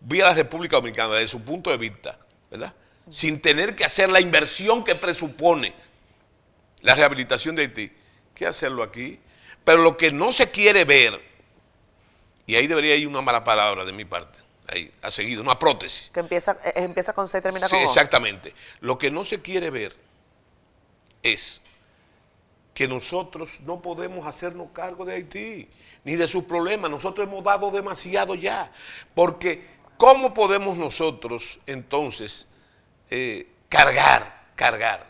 vía 0.00 0.24
la 0.24 0.34
República 0.34 0.76
Dominicana 0.76 1.14
desde 1.14 1.28
su 1.28 1.42
punto 1.42 1.70
de 1.70 1.76
vista, 1.76 2.18
¿verdad? 2.50 2.74
Sin 3.08 3.40
tener 3.40 3.76
que 3.76 3.84
hacer 3.84 4.08
la 4.08 4.20
inversión 4.20 4.84
que 4.84 4.94
presupone 4.94 5.74
la 6.80 6.94
rehabilitación 6.94 7.56
de 7.56 7.62
Haití, 7.62 7.92
que 8.34 8.46
hacerlo 8.46 8.82
aquí. 8.82 9.20
Pero 9.64 9.82
lo 9.82 9.96
que 9.96 10.10
no 10.10 10.32
se 10.32 10.50
quiere 10.50 10.84
ver, 10.84 11.20
y 12.46 12.56
ahí 12.56 12.66
debería 12.66 12.96
ir 12.96 13.06
una 13.06 13.20
mala 13.20 13.44
palabra 13.44 13.84
de 13.84 13.92
mi 13.92 14.04
parte, 14.04 14.38
ahí, 14.68 14.90
ha 15.02 15.10
seguido, 15.10 15.42
una 15.42 15.58
prótesis. 15.58 16.10
Que 16.10 16.20
empieza, 16.20 16.56
eh, 16.64 16.72
empieza 16.76 17.12
con 17.12 17.28
C 17.28 17.38
y 17.38 17.42
termina 17.42 17.68
con 17.68 17.78
sí, 17.78 17.84
Exactamente. 17.84 18.54
Lo 18.80 18.98
que 18.98 19.10
no 19.10 19.24
se 19.24 19.40
quiere 19.40 19.70
ver 19.70 19.94
es 21.22 21.62
que 22.74 22.88
nosotros 22.88 23.60
no 23.62 23.82
podemos 23.82 24.26
hacernos 24.26 24.68
cargo 24.72 25.04
de 25.04 25.14
Haití, 25.14 25.68
ni 26.04 26.16
de 26.16 26.26
sus 26.26 26.44
problemas. 26.44 26.90
Nosotros 26.90 27.26
hemos 27.26 27.44
dado 27.44 27.70
demasiado 27.70 28.34
ya, 28.34 28.72
porque 29.14 29.68
¿cómo 29.96 30.32
podemos 30.32 30.76
nosotros 30.76 31.60
entonces 31.66 32.48
eh, 33.10 33.48
cargar, 33.68 34.46
cargar 34.54 35.06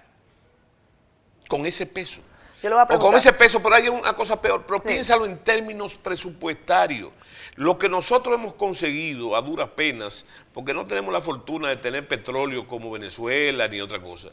con 1.49 1.65
ese 1.67 1.87
peso? 1.87 2.23
o 2.71 2.99
con 2.99 3.15
ese 3.17 3.33
peso, 3.33 3.61
pero 3.61 3.75
hay 3.75 3.89
una 3.89 4.15
cosa 4.15 4.41
peor, 4.41 4.65
pero 4.65 4.81
piénsalo 4.81 5.27
en 5.27 5.39
términos 5.39 5.99
presupuestarios. 5.99 7.11
Lo 7.57 7.77
que 7.77 7.89
nosotros 7.89 8.37
hemos 8.37 8.55
conseguido 8.55 9.35
a 9.35 9.43
duras 9.43 9.69
penas, 9.71 10.27
porque 10.53 10.73
no 10.73 10.87
tenemos 10.87 11.13
la 11.13 11.21
fortuna 11.21 11.69
de 11.71 11.77
tener 11.77 12.07
petróleo 12.07 12.67
como 12.69 12.93
Venezuela 12.93 13.67
ni 13.67 13.81
otra 13.81 14.01
cosa, 14.01 14.31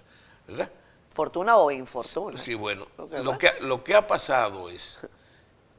¿verdad? 0.47 0.69
¿Fortuna 1.19 1.57
o 1.57 1.69
infortuna? 1.69 2.37
Sí, 2.37 2.53
bueno, 2.53 2.87
lo 3.21 3.37
que, 3.37 3.51
lo 3.59 3.83
que 3.83 3.93
ha 3.93 4.07
pasado 4.07 4.69
es 4.69 5.05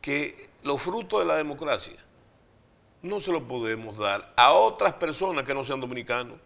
que 0.02 0.50
los 0.64 0.82
frutos 0.82 1.20
de 1.20 1.24
la 1.24 1.36
democracia 1.36 1.96
no 3.00 3.20
se 3.20 3.32
los 3.32 3.44
podemos 3.44 3.96
dar 3.96 4.34
a 4.36 4.52
otras 4.52 4.92
personas 4.92 5.46
que 5.46 5.54
no 5.54 5.64
sean 5.64 5.80
dominicanos. 5.80 6.38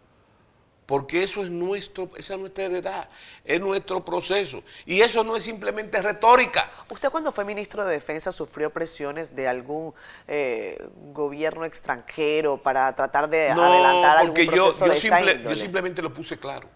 Porque 0.87 1.25
eso 1.25 1.41
es 1.43 1.51
nuestro, 1.51 2.09
esa 2.17 2.35
es 2.35 2.39
nuestra 2.39 2.67
heredad, 2.67 3.09
es 3.45 3.61
nuestro 3.61 4.05
proceso. 4.05 4.63
Y 4.87 5.01
eso 5.01 5.25
no 5.25 5.35
es 5.35 5.43
simplemente 5.43 6.01
retórica. 6.01 6.71
¿Usted 6.89 7.11
cuando 7.11 7.33
fue 7.33 7.45
ministro 7.45 7.85
de 7.85 7.95
Defensa 7.95 8.31
sufrió 8.31 8.71
presiones 8.71 9.35
de 9.35 9.49
algún 9.49 9.93
eh, 10.29 10.79
gobierno 11.13 11.65
extranjero 11.65 12.59
para 12.59 12.95
tratar 12.95 13.29
de 13.29 13.51
adelantar 13.51 14.19
algún 14.19 14.47
proceso 14.47 14.87
yo, 14.87 14.93
yo, 14.95 15.51
yo 15.51 15.57
simplemente 15.57 16.01
lo 16.01 16.13
puse 16.13 16.39
claro. 16.39 16.69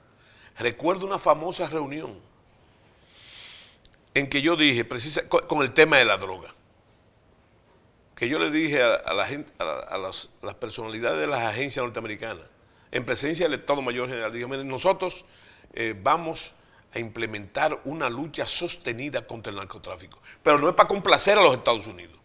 Recuerdo 0.58 1.06
una 1.06 1.18
famosa 1.18 1.68
reunión 1.68 2.18
en 4.14 4.28
que 4.28 4.42
yo 4.42 4.56
dije, 4.56 4.84
precisa, 4.84 5.28
con, 5.28 5.62
el 5.62 5.72
tema 5.72 5.98
de 5.98 6.04
la 6.04 6.16
droga, 6.16 6.52
que 8.16 8.28
yo 8.28 8.40
le 8.40 8.50
dije 8.50 8.82
a, 8.82 9.14
las, 9.14 10.28
personalidades 10.58 11.20
de 11.20 11.28
las 11.28 11.40
agencias 11.40 11.84
norteamericanas, 11.84 12.44
en 12.90 13.04
presencia 13.04 13.48
del 13.48 13.60
Estado 13.60 13.82
Mayor 13.82 14.08
General, 14.08 14.32
dije, 14.32 14.46
nosotros 14.64 15.24
eh, 15.74 15.94
vamos 15.96 16.54
a 16.92 16.98
implementar 16.98 17.80
una 17.84 18.08
lucha 18.08 18.46
sostenida 18.46 19.26
contra 19.26 19.50
el 19.50 19.56
narcotráfico, 19.56 20.20
pero 20.42 20.58
no 20.58 20.68
es 20.68 20.74
para 20.74 20.88
complacer 20.88 21.38
a 21.38 21.42
los 21.42 21.54
Estados 21.54 21.86
Unidos, 21.86 22.18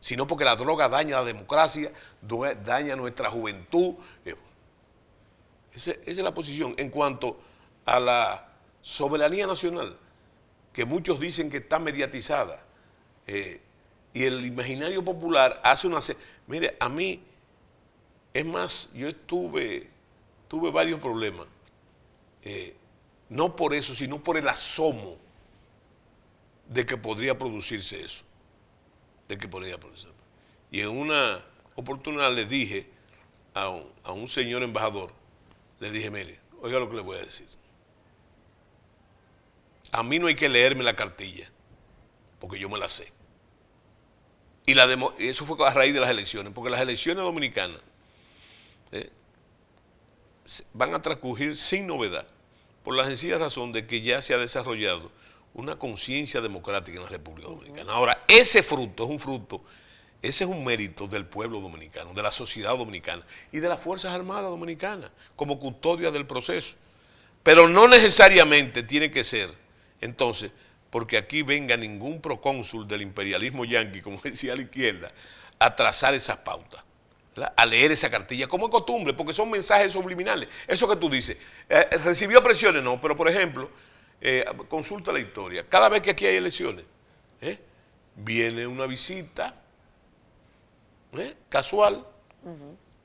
sino 0.00 0.26
porque 0.26 0.44
la 0.44 0.56
droga 0.56 0.88
daña 0.88 1.16
la 1.16 1.24
democracia, 1.24 1.92
daña 2.62 2.96
nuestra 2.96 3.28
juventud. 3.28 3.94
Eh, 4.24 4.34
esa, 5.72 5.92
es 6.06 6.16
la 6.18 6.32
posición 6.32 6.74
en 6.78 6.88
cuanto 6.88 7.38
a 7.84 8.00
la 8.00 8.48
soberanía 8.80 9.46
nacional, 9.46 9.96
que 10.72 10.84
muchos 10.84 11.20
dicen 11.20 11.50
que 11.50 11.58
está 11.58 11.78
mediatizada, 11.78 12.64
eh, 13.26 13.60
y 14.12 14.24
el 14.24 14.44
imaginario 14.44 15.04
popular 15.04 15.60
hace 15.64 15.86
una... 15.86 15.98
Mire, 16.46 16.76
a 16.78 16.88
mí, 16.88 17.20
es 18.32 18.46
más, 18.46 18.90
yo 18.94 19.08
estuve 19.08 19.88
tuve 20.54 20.70
varios 20.70 21.00
problemas. 21.00 21.48
Eh, 22.42 22.76
no 23.28 23.56
por 23.56 23.74
eso, 23.74 23.92
sino 23.92 24.22
por 24.22 24.36
el 24.36 24.48
asomo 24.48 25.16
de 26.68 26.86
que 26.86 26.96
podría 26.96 27.36
producirse 27.36 28.00
eso. 28.00 28.24
De 29.26 29.36
que 29.36 29.48
podría 29.48 29.78
producirse. 29.78 30.14
Y 30.70 30.80
en 30.80 30.90
una 30.90 31.44
oportunidad 31.74 32.32
le 32.32 32.44
dije 32.44 32.88
a 33.52 33.68
un, 33.68 33.84
a 34.04 34.12
un 34.12 34.28
señor 34.28 34.62
embajador, 34.62 35.10
le 35.80 35.90
dije, 35.90 36.10
mire, 36.10 36.38
oiga 36.60 36.78
lo 36.78 36.88
que 36.88 36.96
le 36.96 37.02
voy 37.02 37.18
a 37.18 37.22
decir. 37.22 37.48
A 39.94 40.02
mí 40.02 40.18
no 40.18 40.26
hay 40.26 40.34
que 40.34 40.48
leerme 40.48 40.82
la 40.82 40.96
cartilla, 40.96 41.48
porque 42.40 42.58
yo 42.58 42.68
me 42.68 42.80
la 42.80 42.88
sé. 42.88 43.12
Y 44.66 44.74
la 44.74 44.88
eso 45.18 45.44
fue 45.44 45.56
a 45.64 45.72
raíz 45.72 45.94
de 45.94 46.00
las 46.00 46.10
elecciones, 46.10 46.52
porque 46.52 46.68
las 46.68 46.80
elecciones 46.80 47.22
dominicanas, 47.22 47.80
eh, 48.90 49.08
van 50.72 50.96
a 50.96 51.00
transcurrir 51.00 51.56
sin 51.56 51.86
novedad, 51.86 52.26
por 52.82 52.96
la 52.96 53.06
sencilla 53.06 53.38
razón 53.38 53.70
de 53.70 53.86
que 53.86 54.00
ya 54.00 54.20
se 54.20 54.34
ha 54.34 54.38
desarrollado 54.38 55.12
una 55.54 55.76
conciencia 55.76 56.40
democrática 56.40 56.96
en 56.96 57.04
la 57.04 57.10
República 57.10 57.48
Dominicana. 57.50 57.92
Ahora, 57.92 58.20
ese 58.26 58.64
fruto 58.64 59.04
es 59.04 59.10
un 59.10 59.20
fruto, 59.20 59.62
ese 60.20 60.42
es 60.42 60.50
un 60.50 60.64
mérito 60.64 61.06
del 61.06 61.24
pueblo 61.24 61.60
dominicano, 61.60 62.12
de 62.14 62.22
la 62.22 62.32
sociedad 62.32 62.76
dominicana 62.76 63.24
y 63.52 63.60
de 63.60 63.68
las 63.68 63.80
Fuerzas 63.80 64.12
Armadas 64.12 64.50
Dominicanas, 64.50 65.12
como 65.36 65.60
custodia 65.60 66.10
del 66.10 66.26
proceso. 66.26 66.78
Pero 67.44 67.68
no 67.68 67.86
necesariamente 67.86 68.82
tiene 68.82 69.12
que 69.12 69.22
ser, 69.22 69.62
entonces, 70.04 70.52
porque 70.90 71.16
aquí 71.16 71.42
venga 71.42 71.76
ningún 71.76 72.20
procónsul 72.20 72.86
del 72.86 73.02
imperialismo 73.02 73.64
yanqui, 73.64 74.00
como 74.00 74.20
decía 74.22 74.54
la 74.54 74.62
izquierda, 74.62 75.12
a 75.58 75.74
trazar 75.74 76.14
esas 76.14 76.38
pautas 76.38 76.84
a 77.56 77.66
leer 77.66 77.92
esa 77.92 78.10
cartilla, 78.10 78.46
como 78.46 78.66
es 78.66 78.70
costumbre, 78.70 79.12
porque 79.12 79.32
son 79.32 79.50
mensajes 79.50 79.92
subliminales. 79.92 80.48
Eso 80.66 80.88
que 80.88 80.96
tú 80.96 81.10
dices, 81.10 81.36
eh, 81.68 81.88
recibió 82.04 82.42
presiones, 82.42 82.82
no, 82.82 83.00
pero 83.00 83.16
por 83.16 83.28
ejemplo, 83.28 83.70
eh, 84.20 84.44
consulta 84.68 85.12
la 85.12 85.18
historia. 85.18 85.66
Cada 85.68 85.88
vez 85.88 86.02
que 86.02 86.10
aquí 86.10 86.26
hay 86.26 86.36
elecciones, 86.36 86.84
¿eh? 87.40 87.58
viene 88.16 88.66
una 88.66 88.86
visita 88.86 89.54
casual 91.48 92.04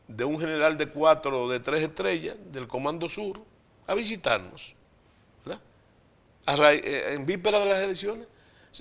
de 0.08 0.24
un 0.24 0.40
general 0.40 0.78
de 0.78 0.88
cuatro 0.88 1.44
o 1.44 1.50
de 1.50 1.60
tres 1.60 1.82
estrellas 1.82 2.36
del 2.52 2.68
Comando 2.68 3.08
Sur 3.08 3.40
a 3.86 3.94
visitarnos, 3.94 4.76
en 6.58 7.26
víspera 7.26 7.60
de 7.60 7.66
las 7.66 7.82
elecciones. 7.82 8.28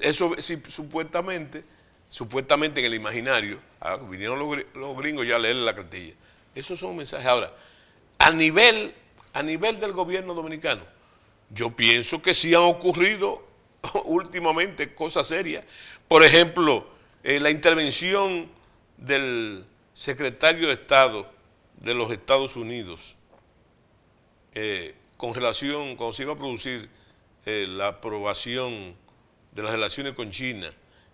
Eso 0.01 0.35
supuestamente 0.69 1.65
supuestamente 2.09 2.81
en 2.81 2.87
el 2.87 2.95
imaginario, 2.95 3.61
ah, 3.81 3.97
vinieron 3.97 4.39
los, 4.39 4.97
gringos 4.97 5.27
ya 5.27 5.37
a 5.37 5.39
leer 5.39 5.57
la 5.57 5.75
cartilla. 5.75 6.15
Esos 6.55 6.79
son 6.79 6.97
mensajes. 6.97 7.27
Ahora, 7.27 7.53
a 8.19 8.31
nivel, 8.31 8.95
a 9.35 9.43
nivel 9.43 9.79
del 9.79 9.93
gobierno 9.93 10.35
dominicano, 10.35 10.81
yo 11.51 11.71
pienso 11.71 12.21
que 12.21 12.35
sí 12.35 12.55
han 12.55 12.63
ocurrido 12.63 13.47
últimamente 14.05 14.95
cosas 14.95 15.29
serias. 15.29 15.65
Por 16.09 16.25
ejemplo, 16.25 16.89
eh, 17.23 17.39
la 17.39 17.51
intervención 17.51 18.49
del 18.97 19.65
secretario 19.93 20.69
de 20.69 20.75
Estado 20.75 21.31
de 21.77 21.95
los 21.95 22.11
Estados 22.11 22.57
Unidos 22.57 23.17
eh, 24.55 24.95
con 25.17 25.35
relación, 25.35 25.95
cuando 25.97 26.13
se 26.13 26.23
iba 26.23 26.33
a 26.33 26.37
producir 26.37 26.89
eh, 27.49 27.67
la 27.67 27.89
aprobación 27.89 28.95
de 29.53 29.63
las 29.63 29.73
relaciones 29.73 30.13
con 30.13 30.31
China, 30.31 30.71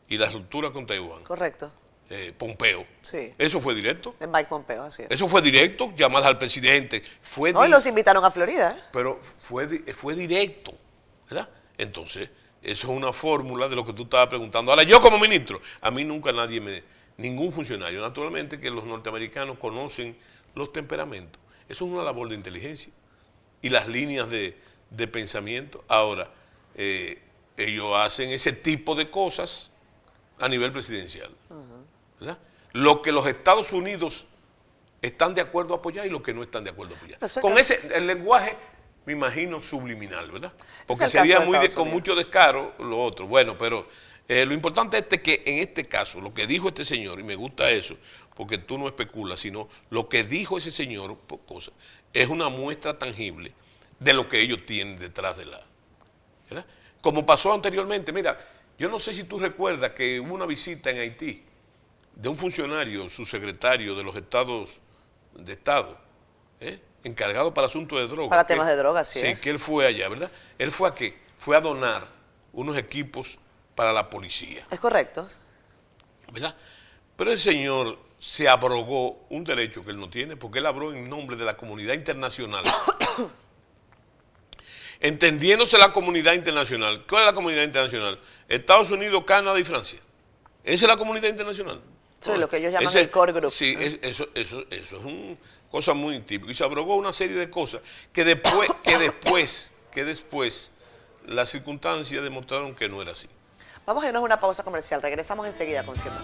y 0.09 0.19
la 0.19 0.29
ruptura 0.29 0.71
con 0.71 0.87
Taiwán. 0.87 1.23
Correcto. 1.23 1.71
Eh, 2.11 2.35
Pompeo. 2.37 2.85
Sí. 3.03 3.33
¿Eso 3.39 3.61
fue 3.61 3.75
directo? 3.75 4.15
En 4.21 4.31
Mike 4.31 4.49
Pompeo, 4.49 4.83
así 4.85 5.03
es. 5.03 5.11
Eso 5.11 5.27
fue 5.27 5.41
directo, 5.41 5.93
llamadas 5.97 6.27
al 6.27 6.39
presidente. 6.39 7.03
Fue 7.23 7.53
no, 7.53 7.65
y 7.65 7.69
los 7.69 7.87
invitaron 7.87 8.25
a 8.25 8.31
Florida. 8.31 8.77
¿eh? 8.77 8.83
Pero 8.93 9.17
fue, 9.17 9.67
fue 9.93 10.15
directo, 10.15 10.75
¿verdad? 11.31 11.49
Entonces, 11.79 12.29
eso 12.63 12.91
es 12.91 12.97
una 12.97 13.13
fórmula 13.13 13.69
de 13.69 13.77
lo 13.77 13.85
que 13.85 13.93
tú 13.93 14.03
estabas 14.03 14.29
preguntando. 14.29 14.71
Ahora, 14.73 14.83
yo 14.83 15.01
como 15.01 15.19
ministro, 15.19 15.61
a 15.81 15.91
mí 15.91 16.05
nunca 16.05 16.33
nadie 16.33 16.61
me... 16.61 16.83
Ningún 17.17 17.53
funcionario, 17.53 18.01
naturalmente 18.01 18.59
que 18.59 18.71
los 18.71 18.85
norteamericanos 18.85 19.57
conocen 19.59 20.17
los 20.57 20.73
temperamentos. 20.73 21.41
Eso 21.69 21.87
es 21.87 21.93
una 21.93 22.03
labor 22.03 22.29
de 22.29 22.35
inteligencia. 22.35 22.93
Y 23.63 23.69
las 23.69 23.87
líneas 23.87 24.29
de, 24.29 24.59
pensamiento. 25.13 25.85
Ahora, 25.89 26.31
eh, 26.75 27.21
ellos 27.57 27.93
hacen 27.97 28.31
ese 28.31 28.53
tipo 28.53 28.95
de 28.95 29.11
cosas 29.11 29.71
a 30.41 30.49
nivel 30.49 30.73
presidencial. 30.73 31.31
Lo 32.73 33.03
que 33.03 33.13
los 33.13 33.27
Estados 33.27 33.73
Unidos 33.73 34.27
están 35.01 35.35
de 35.35 35.41
acuerdo 35.41 35.75
a 35.75 35.77
apoyar 35.79 36.07
y 36.07 36.11
lo 36.11 36.23
que 36.23 36.35
no 36.35 36.43
están 36.43 36.65
de 36.65 36.71
acuerdo 36.71 36.95
a 36.95 36.97
apoyar. 36.97 37.19
Con 37.41 37.57
ese, 37.59 37.81
el 37.95 38.07
lenguaje, 38.07 38.57
me 39.07 39.13
imagino, 39.13 39.63
subliminal, 39.63 40.31
¿verdad? 40.31 40.53
Porque 40.87 41.07
sería 41.07 41.41
muy 41.41 41.69
con 41.69 41.89
mucho 41.89 42.15
descaro 42.15 42.75
lo 42.79 42.99
otro. 42.99 43.27
Bueno, 43.27 43.57
pero 43.57 43.87
eh, 44.27 44.45
lo 44.45 44.55
importante 44.55 44.99
es 44.99 45.21
que 45.21 45.43
en 45.47 45.59
este 45.59 45.87
caso, 45.87 46.21
lo 46.21 46.33
que 46.35 46.47
dijo 46.47 46.69
este 46.69 46.85
señor, 46.85 47.21
y 47.21 47.23
me 47.23 47.37
gusta 47.37 47.71
eso, 47.71 47.97
porque 48.35 48.59
tú 48.59 48.79
no 48.79 48.89
especulas, 48.89 49.39
sino 49.41 49.69
lo 49.91 50.09
que 50.09 50.25
dijo 50.25 50.59
ese 50.59 50.71
señor, 50.71 51.17
cosa, 51.47 51.71
es 52.13 52.29
una 52.29 52.49
muestra 52.49 52.99
tangible 52.99 53.53
de 54.05 54.13
lo 54.13 54.29
que 54.29 54.41
ellos 54.41 54.67
tienen 54.67 54.99
detrás 54.99 55.39
de 55.39 55.47
la... 55.47 55.61
¿verdad? 56.49 56.67
Como 57.01 57.25
pasó 57.25 57.53
anteriormente, 57.55 58.13
mira, 58.13 58.39
yo 58.79 58.89
no 58.89 58.99
sé 58.99 59.13
si 59.15 59.25
tú 59.25 59.39
recuerdas 59.39 59.93
que 59.93 60.21
hubo 60.21 60.35
una 60.35 60.47
visita 60.47 60.91
en 60.91 60.99
Haití 60.99 61.43
de 62.15 62.29
un 62.29 62.37
funcionario, 62.37 63.09
su 63.09 63.25
secretario 63.25 63.95
de 63.95 64.05
los 64.05 64.15
Estados 64.15 64.81
de 65.35 65.53
Estado, 65.53 65.99
¿eh? 66.61 66.81
encargado 67.03 67.53
para 67.53 67.67
asuntos 67.67 67.99
de 67.99 68.07
drogas. 68.07 68.29
Para 68.29 68.47
temas 68.47 68.67
de 68.69 68.77
drogas, 68.77 69.09
sí. 69.09 69.21
Sí, 69.21 69.35
que 69.41 69.51
él 69.51 69.59
fue 69.59 69.87
allá, 69.87 70.09
¿verdad? 70.09 70.31
Él 70.59 70.71
fue 70.71 70.89
a 70.89 70.95
qué? 70.95 71.19
Fue 71.37 71.57
a 71.57 71.61
donar 71.61 72.07
unos 72.53 72.77
equipos 72.77 73.39
para 73.75 73.93
la 73.93 74.09
policía. 74.11 74.67
Es 74.71 74.79
correcto. 74.79 75.27
¿Verdad? 76.31 76.55
Pero 77.17 77.33
el 77.33 77.39
señor 77.39 77.99
se 78.19 78.49
abrogó 78.49 79.27
un 79.31 79.45
derecho 79.45 79.85
que 79.85 79.91
él 79.91 79.99
no 79.99 80.09
tiene, 80.09 80.37
porque 80.37 80.59
él 80.59 80.67
habló 80.67 80.93
en 80.93 81.09
nombre 81.09 81.37
de 81.37 81.45
la 81.45 81.57
comunidad 81.57 81.95
internacional 81.95 82.65
entendiéndose 85.01 85.79
la 85.79 85.93
comunidad 85.93 86.35
internacional. 86.35 87.05
¿Cuál 87.09 87.23
es 87.23 87.27
la 87.27 87.35
comunidad 87.35 87.63
internacional? 87.63 88.21
Estados 88.49 88.91
Unidos, 88.91 89.25
Canadá 89.27 89.59
y 89.59 89.65
Francia. 89.65 90.01
Esa 90.63 90.87
es 90.87 90.89
la 90.89 90.97
comunidad 90.97 91.29
internacional. 91.29 91.81
Sí, 92.21 92.31
lo 92.37 92.49
que 92.49 92.57
ellos 92.57 92.73
llaman 92.73 92.97
el 92.97 93.11
core 93.11 93.33
group. 93.33 93.51
Sí, 93.51 93.77
eso, 93.79 94.29
eso, 94.35 94.65
eso 94.71 94.97
es 94.97 95.05
un... 95.05 95.39
cosas 95.71 95.95
muy 95.95 96.21
típicas. 96.21 96.53
Y 96.53 96.55
se 96.55 96.65
abrogó 96.65 96.97
una 96.97 97.13
serie 97.13 97.37
de 97.37 97.51
cosas 97.51 97.83
que 98.13 98.25
después, 98.25 98.71
que 98.83 98.97
después, 98.97 99.73
que 99.93 100.05
después, 100.05 100.71
las 101.27 101.51
circunstancias 101.51 102.23
demostraron 102.23 102.75
que 102.75 102.89
no 102.89 103.03
era 103.03 103.13
así. 103.13 103.29
Vamos 103.85 104.05
a 104.05 104.07
irnos 104.07 104.21
a 104.23 104.25
una 104.25 104.41
pausa 104.41 104.63
comercial. 104.63 105.03
Regresamos 105.03 105.47
enseguida 105.47 105.83
con 105.83 105.99
Ciudad. 105.99 106.23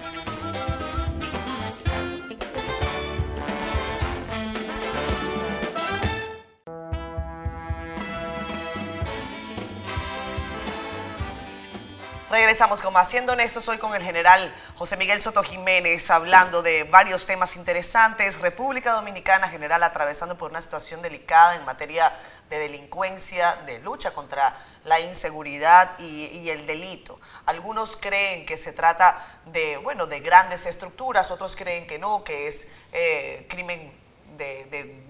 Regresamos 12.31 12.81
como 12.81 12.99
Haciendo 12.99 13.33
Honestos 13.33 13.69
hoy 13.69 13.79
con 13.79 13.93
el 13.93 14.05
general 14.05 14.55
José 14.77 14.97
Miguel 14.97 15.21
Soto 15.21 15.43
Jiménez 15.43 16.13
hablando 16.13 16.63
de 16.63 16.85
varios 16.85 17.27
temas 17.27 17.57
interesantes. 17.57 18.41
República 18.41 18.93
Dominicana, 18.93 19.49
general, 19.49 19.83
atravesando 19.83 20.39
por 20.39 20.53
una 20.53 20.61
situación 20.61 21.03
delicada 21.03 21.57
en 21.57 21.65
materia 21.65 22.17
de 22.49 22.61
delincuencia, 22.61 23.57
de 23.67 23.81
lucha 23.81 24.15
contra 24.15 24.57
la 24.85 25.01
inseguridad 25.01 25.99
y, 25.99 26.49
el 26.51 26.69
delito. 26.69 27.19
Algunos 27.47 27.97
creen 27.97 28.47
que 28.47 28.57
se 28.57 28.73
trata 28.73 29.21
de, 29.47 29.79
bueno, 29.79 30.07
de 30.07 30.21
grandes 30.21 30.67
estructuras, 30.67 31.33
otros 31.33 31.57
creen 31.57 31.89
que 31.89 31.99
no, 31.99 32.23
que 32.23 32.47
es 32.47 32.71
eh, 32.93 33.45
crimen 33.51 33.93
de, 34.39 35.03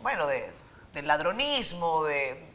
bueno, 0.00 0.28
de, 0.28 0.48
de 0.92 1.02
ladronismo, 1.02 2.04
de 2.04 2.47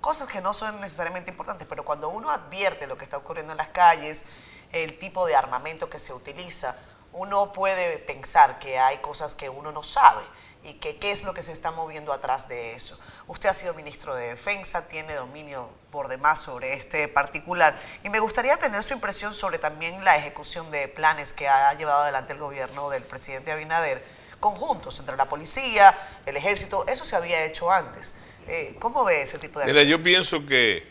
cosas 0.00 0.28
que 0.28 0.40
no 0.40 0.52
son 0.54 0.80
necesariamente 0.80 1.30
importantes, 1.30 1.66
pero 1.68 1.84
cuando 1.84 2.08
uno 2.08 2.30
advierte 2.30 2.86
lo 2.86 2.96
que 2.96 3.04
está 3.04 3.16
ocurriendo 3.16 3.52
en 3.52 3.58
las 3.58 3.68
calles, 3.68 4.26
el 4.72 4.98
tipo 4.98 5.26
de 5.26 5.36
armamento 5.36 5.88
que 5.88 5.98
se 5.98 6.12
utiliza, 6.12 6.76
uno 7.12 7.52
puede 7.52 7.98
pensar 7.98 8.58
que 8.58 8.78
hay 8.78 8.98
cosas 8.98 9.34
que 9.34 9.48
uno 9.48 9.70
no 9.70 9.82
sabe 9.82 10.22
y 10.64 10.74
que 10.74 10.96
qué 10.96 11.12
es 11.12 11.24
lo 11.24 11.34
que 11.34 11.42
se 11.42 11.52
está 11.52 11.70
moviendo 11.70 12.12
atrás 12.12 12.48
de 12.48 12.74
eso. 12.74 12.98
Usted 13.28 13.50
ha 13.50 13.54
sido 13.54 13.74
ministro 13.74 14.14
de 14.14 14.28
Defensa, 14.28 14.88
tiene 14.88 15.14
dominio 15.14 15.68
por 15.92 16.08
demás 16.08 16.40
sobre 16.40 16.72
este 16.72 17.06
particular 17.06 17.78
y 18.02 18.08
me 18.08 18.18
gustaría 18.18 18.56
tener 18.56 18.82
su 18.82 18.94
impresión 18.94 19.32
sobre 19.32 19.58
también 19.58 20.04
la 20.04 20.16
ejecución 20.16 20.70
de 20.70 20.88
planes 20.88 21.32
que 21.32 21.48
ha 21.48 21.72
llevado 21.74 22.02
adelante 22.02 22.32
el 22.32 22.38
gobierno 22.38 22.90
del 22.90 23.04
presidente 23.04 23.52
Abinader 23.52 24.04
conjuntos 24.40 24.98
entre 24.98 25.16
la 25.16 25.26
policía, 25.26 25.96
el 26.26 26.36
ejército, 26.36 26.84
eso 26.86 27.04
se 27.04 27.16
había 27.16 27.44
hecho 27.44 27.70
antes. 27.70 28.14
Eh, 28.46 28.76
¿Cómo 28.78 29.04
ve 29.04 29.22
ese 29.22 29.38
tipo 29.38 29.58
de 29.60 29.66
Mira, 29.66 29.82
yo 29.82 30.02
pienso 30.02 30.44
que 30.44 30.86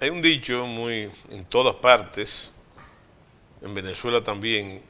hay 0.00 0.10
un 0.10 0.22
dicho 0.22 0.66
muy 0.66 1.10
en 1.30 1.44
todas 1.44 1.76
partes, 1.76 2.54
en 3.60 3.74
Venezuela 3.74 4.24
también, 4.24 4.82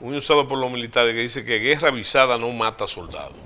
muy 0.00 0.16
usado 0.16 0.46
por 0.46 0.58
los 0.58 0.70
militares, 0.70 1.14
que 1.14 1.20
dice 1.20 1.44
que 1.44 1.58
guerra 1.58 1.88
avisada 1.88 2.36
no 2.36 2.50
mata 2.50 2.86
soldados. 2.86 3.36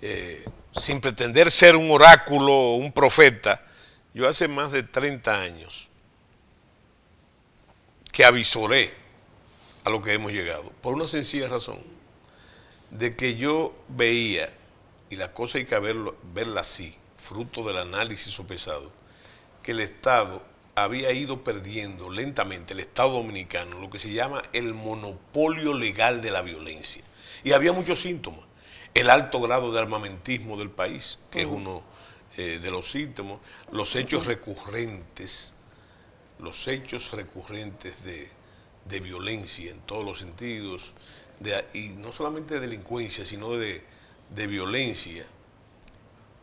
Eh, 0.00 0.44
sin 0.72 1.00
pretender 1.00 1.50
ser 1.50 1.76
un 1.76 1.90
oráculo 1.90 2.52
o 2.52 2.76
un 2.76 2.92
profeta, 2.92 3.64
yo 4.14 4.28
hace 4.28 4.48
más 4.48 4.72
de 4.72 4.84
30 4.84 5.40
años 5.40 5.88
que 8.12 8.24
avisoré 8.24 8.94
a 9.84 9.90
lo 9.90 10.00
que 10.02 10.14
hemos 10.14 10.32
llegado, 10.32 10.72
por 10.80 10.94
una 10.94 11.06
sencilla 11.06 11.48
razón, 11.48 11.78
de 12.90 13.16
que 13.16 13.36
yo 13.36 13.74
veía 13.88 14.52
y 15.10 15.16
la 15.16 15.32
cosa 15.32 15.58
hay 15.58 15.64
que 15.64 15.78
verlo, 15.78 16.16
verla 16.34 16.60
así, 16.60 16.96
fruto 17.16 17.66
del 17.66 17.78
análisis 17.78 18.32
sopesado, 18.32 18.90
que 19.62 19.72
el 19.72 19.80
Estado 19.80 20.42
había 20.74 21.12
ido 21.12 21.42
perdiendo 21.42 22.10
lentamente, 22.10 22.72
el 22.72 22.80
Estado 22.80 23.12
dominicano, 23.12 23.80
lo 23.80 23.90
que 23.90 23.98
se 23.98 24.12
llama 24.12 24.42
el 24.52 24.74
monopolio 24.74 25.74
legal 25.74 26.20
de 26.20 26.30
la 26.30 26.42
violencia. 26.42 27.02
Y 27.44 27.52
había 27.52 27.72
muchos 27.72 28.00
síntomas. 28.00 28.44
El 28.94 29.10
alto 29.10 29.40
grado 29.40 29.72
de 29.72 29.78
armamentismo 29.78 30.56
del 30.56 30.70
país, 30.70 31.18
que 31.30 31.40
es 31.40 31.46
uno 31.46 31.82
eh, 32.36 32.58
de 32.62 32.70
los 32.70 32.90
síntomas, 32.90 33.38
los 33.72 33.94
hechos 33.96 34.26
recurrentes, 34.26 35.54
los 36.38 36.68
hechos 36.68 37.12
recurrentes 37.12 37.94
de, 38.04 38.30
violencia 39.00 39.70
en 39.70 39.80
todos 39.80 40.04
los 40.04 40.18
sentidos, 40.18 40.94
y 41.74 41.88
no 41.90 42.12
solamente 42.12 42.54
de 42.54 42.60
delincuencia, 42.60 43.24
sino 43.24 43.52
de, 43.52 43.84
de 44.30 44.46
violencia. 44.46 45.26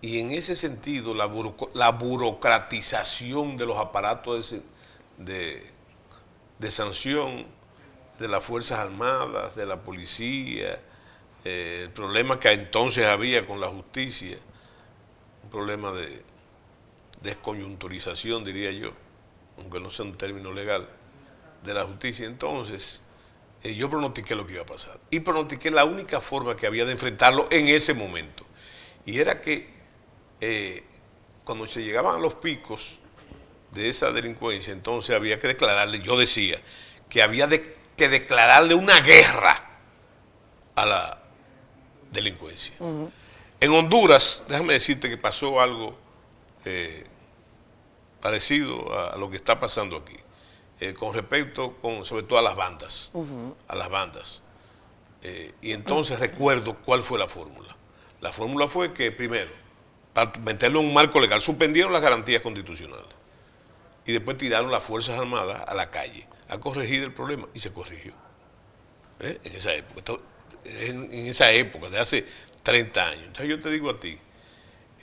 Y 0.02 0.20
en 0.20 0.32
ese 0.32 0.56
sentido, 0.56 1.14
la, 1.14 1.32
la 1.74 1.92
burocratización 1.92 3.58
de 3.58 3.66
los 3.66 3.78
aparatos 3.78 4.56
de, 5.18 5.66
de, 6.60 6.72
sanción 6.72 7.46
de 8.20 8.28
las 8.28 8.44
Fuerzas 8.44 8.80
Armadas, 8.80 9.56
de 9.56 9.66
la 9.66 9.84
policía, 9.84 10.80
eh, 11.44 11.82
el 11.84 11.92
problema 11.92 12.40
que 12.40 12.52
entonces 12.52 13.06
había 13.06 13.48
con 13.48 13.60
la 13.60 13.68
justicia, 13.68 14.38
un 15.44 15.50
problema 15.50 15.92
de 15.92 16.24
descoyunturización, 17.22 18.44
diría 18.44 18.72
yo, 18.72 18.92
aunque 19.58 19.80
no 19.80 19.90
sea 19.90 20.06
un 20.06 20.18
término 20.18 20.52
legal, 20.52 20.88
de 21.64 21.74
la 21.74 21.84
justicia. 21.84 22.28
Entonces, 22.28 23.02
eh, 23.66 23.74
yo 23.74 23.90
pronostiqué 23.90 24.36
lo 24.36 24.46
que 24.46 24.54
iba 24.54 24.62
a 24.62 24.66
pasar. 24.68 25.00
Y 25.10 25.22
pronostiqué 25.22 25.72
la 25.72 25.86
única 25.86 26.22
forma 26.22 26.56
que 26.56 26.68
había 26.68 26.86
de 26.86 26.92
enfrentarlo 26.92 27.48
en 27.50 27.68
ese 27.68 27.96
momento. 27.96 28.46
Y 29.08 29.18
era 29.20 29.42
que 29.42 29.74
eh, 30.40 30.84
cuando 31.44 31.66
se 31.66 31.84
llegaban 31.84 32.18
a 32.18 32.20
los 32.20 32.36
picos 32.36 33.00
de 33.72 33.90
esa 33.90 34.12
delincuencia, 34.12 34.72
entonces 34.72 35.16
había 35.16 35.40
que 35.40 35.48
declararle, 35.48 36.00
yo 36.00 36.16
decía, 36.16 36.62
que 37.10 37.24
había 37.24 37.50
que 37.50 38.08
declararle 38.08 38.76
una 38.76 39.00
guerra 39.00 39.80
a 40.76 40.86
la 40.86 41.24
delincuencia. 42.12 42.76
En 43.60 43.72
Honduras, 43.72 44.46
déjame 44.48 44.74
decirte 44.74 45.10
que 45.10 45.18
pasó 45.18 45.60
algo 45.60 45.98
eh, 46.66 47.04
parecido 48.22 48.94
a 49.12 49.18
lo 49.18 49.32
que 49.32 49.38
está 49.38 49.60
pasando 49.60 49.98
aquí. 49.98 50.18
Eh, 50.80 50.94
con 50.94 51.14
respecto, 51.14 51.78
con, 51.82 52.04
sobre 52.04 52.24
todo 52.24 52.38
a 52.38 52.42
las 52.42 52.56
bandas, 52.56 53.14
a 53.68 53.76
las 53.76 53.90
bandas. 53.90 54.44
Eh, 55.24 55.54
y 55.62 55.72
entonces 55.72 56.20
recuerdo 56.20 56.78
cuál 56.80 57.02
fue 57.02 57.18
la 57.18 57.28
fórmula. 57.28 57.76
La 58.20 58.34
fórmula 58.34 58.68
fue 58.68 58.94
que, 58.94 59.12
primero, 59.12 59.52
para 60.14 60.38
meterlo 60.42 60.82
en 60.82 60.88
un 60.88 60.94
marco 60.94 61.20
legal, 61.22 61.40
suspendieron 61.40 61.94
las 61.94 62.02
garantías 62.02 62.42
constitucionales 62.42 63.08
y 64.06 64.12
después 64.12 64.38
tiraron 64.38 64.70
las 64.70 64.84
Fuerzas 64.84 65.18
Armadas 65.18 65.64
a 65.66 65.74
la 65.74 65.90
calle 65.90 66.28
a 66.50 66.60
corregir 66.60 67.04
el 67.04 67.14
problema 67.14 67.48
y 67.54 67.60
se 67.60 67.72
corrigió. 67.72 68.14
¿Eh? 69.22 69.40
En 69.46 69.56
esa 69.56 69.74
época, 69.74 70.14
en, 70.66 71.12
en 71.12 71.28
esa 71.28 71.52
época, 71.52 71.90
de 71.90 72.00
hace 72.00 72.26
30 72.64 73.08
años. 73.08 73.24
Entonces 73.28 73.48
yo 73.48 73.62
te 73.62 73.70
digo 73.70 73.90
a 73.90 74.00
ti, 74.00 74.20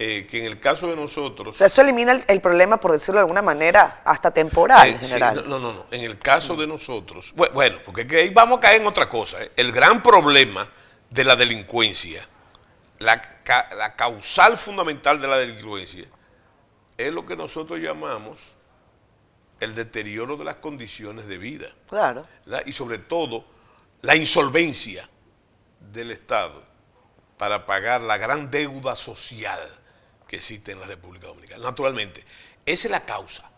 eh, 0.05 0.27
que 0.27 0.41
en 0.41 0.47
el 0.47 0.59
caso 0.59 0.89
de 0.89 0.97
nosotros... 0.97 1.61
eso 1.61 1.81
elimina 1.81 2.25
el, 2.27 2.41
problema, 2.41 2.81
por 2.81 2.91
decirlo 2.91 3.21
de 3.21 3.21
alguna 3.21 3.41
manera, 3.41 4.03
hasta 4.05 4.33
temporal 4.33 4.89
en 4.89 4.97
eh, 4.97 4.99
general. 4.99 5.45
no, 5.49 5.61
no, 5.61 5.73
no. 5.73 5.87
En 5.93 6.03
el 6.03 6.19
caso 6.19 6.57
de 6.57 6.67
nosotros... 6.67 7.33
Bueno, 7.37 7.79
porque 7.85 8.05
ahí 8.17 8.31
vamos 8.31 8.59
a 8.59 8.61
caer 8.63 8.81
en 8.81 8.89
otra 8.89 9.09
cosa. 9.09 9.41
¿eh? 9.41 9.53
El 9.55 9.71
gran 9.71 10.03
problema 10.03 10.67
de 11.09 11.23
la 11.23 11.37
delincuencia, 11.37 12.27
la, 12.99 13.23
causal 13.95 14.59
fundamental 14.59 15.21
de 15.21 15.29
la 15.29 15.37
delincuencia, 15.37 16.05
es 16.99 17.13
lo 17.13 17.25
que 17.25 17.37
nosotros 17.37 17.79
llamamos 17.79 18.57
el 19.61 19.77
deterioro 19.77 20.37
de 20.37 20.43
las 20.43 20.57
condiciones 20.57 21.29
de 21.29 21.39
vida. 21.39 21.69
Claro. 21.89 22.27
Y 22.67 22.73
sobre 22.73 22.99
todo, 22.99 23.45
la 24.01 24.17
insolvencia 24.17 25.09
del 25.79 26.11
Estado 26.11 26.61
para 27.37 27.67
pagar 27.67 28.03
la 28.03 28.17
gran 28.17 28.51
deuda 28.51 28.97
social 28.97 29.79
que 30.33 30.37
existe 30.37 30.73
en 30.73 30.81
la 30.81 30.87
República 30.87 31.27
Dominicana. 31.27 31.63
Naturalmente, 31.63 32.25
esa 32.65 32.89
es 32.89 32.91
la 32.91 33.05
causa. 33.05 33.53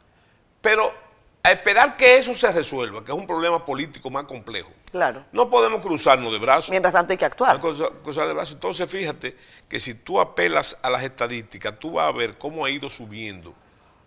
Pero 0.61 0.93
a 1.41 1.53
esperar 1.53 1.97
que 1.97 2.19
eso 2.19 2.35
se 2.35 2.51
resuelva, 2.51 3.05
que 3.05 3.13
es 3.13 3.17
un 3.17 3.29
problema 3.29 3.65
político 3.65 4.11
más 4.11 4.25
complejo, 4.25 4.73
claro. 4.91 5.25
no 5.31 5.49
podemos 5.49 5.81
cruzarnos 5.81 6.33
de 6.33 6.39
brazos. 6.41 6.71
Mientras 6.71 6.93
tanto 6.93 7.13
hay 7.13 7.17
que 7.17 7.27
actuar. 7.27 7.61
Cruzar 7.61 8.27
de 8.27 8.35
brazos. 8.35 8.55
Entonces 8.55 8.91
fíjate 8.91 9.37
que 9.69 9.79
si 9.79 9.95
tú 9.95 10.21
apelas 10.21 10.77
a 10.83 10.91
las 10.91 11.05
estadísticas, 11.05 11.79
tú 11.79 11.93
vas 11.93 12.09
a 12.09 12.13
ver 12.13 12.39
cómo 12.39 12.65
ha 12.65 12.71
ido 12.71 12.91
subiendo, 12.91 13.55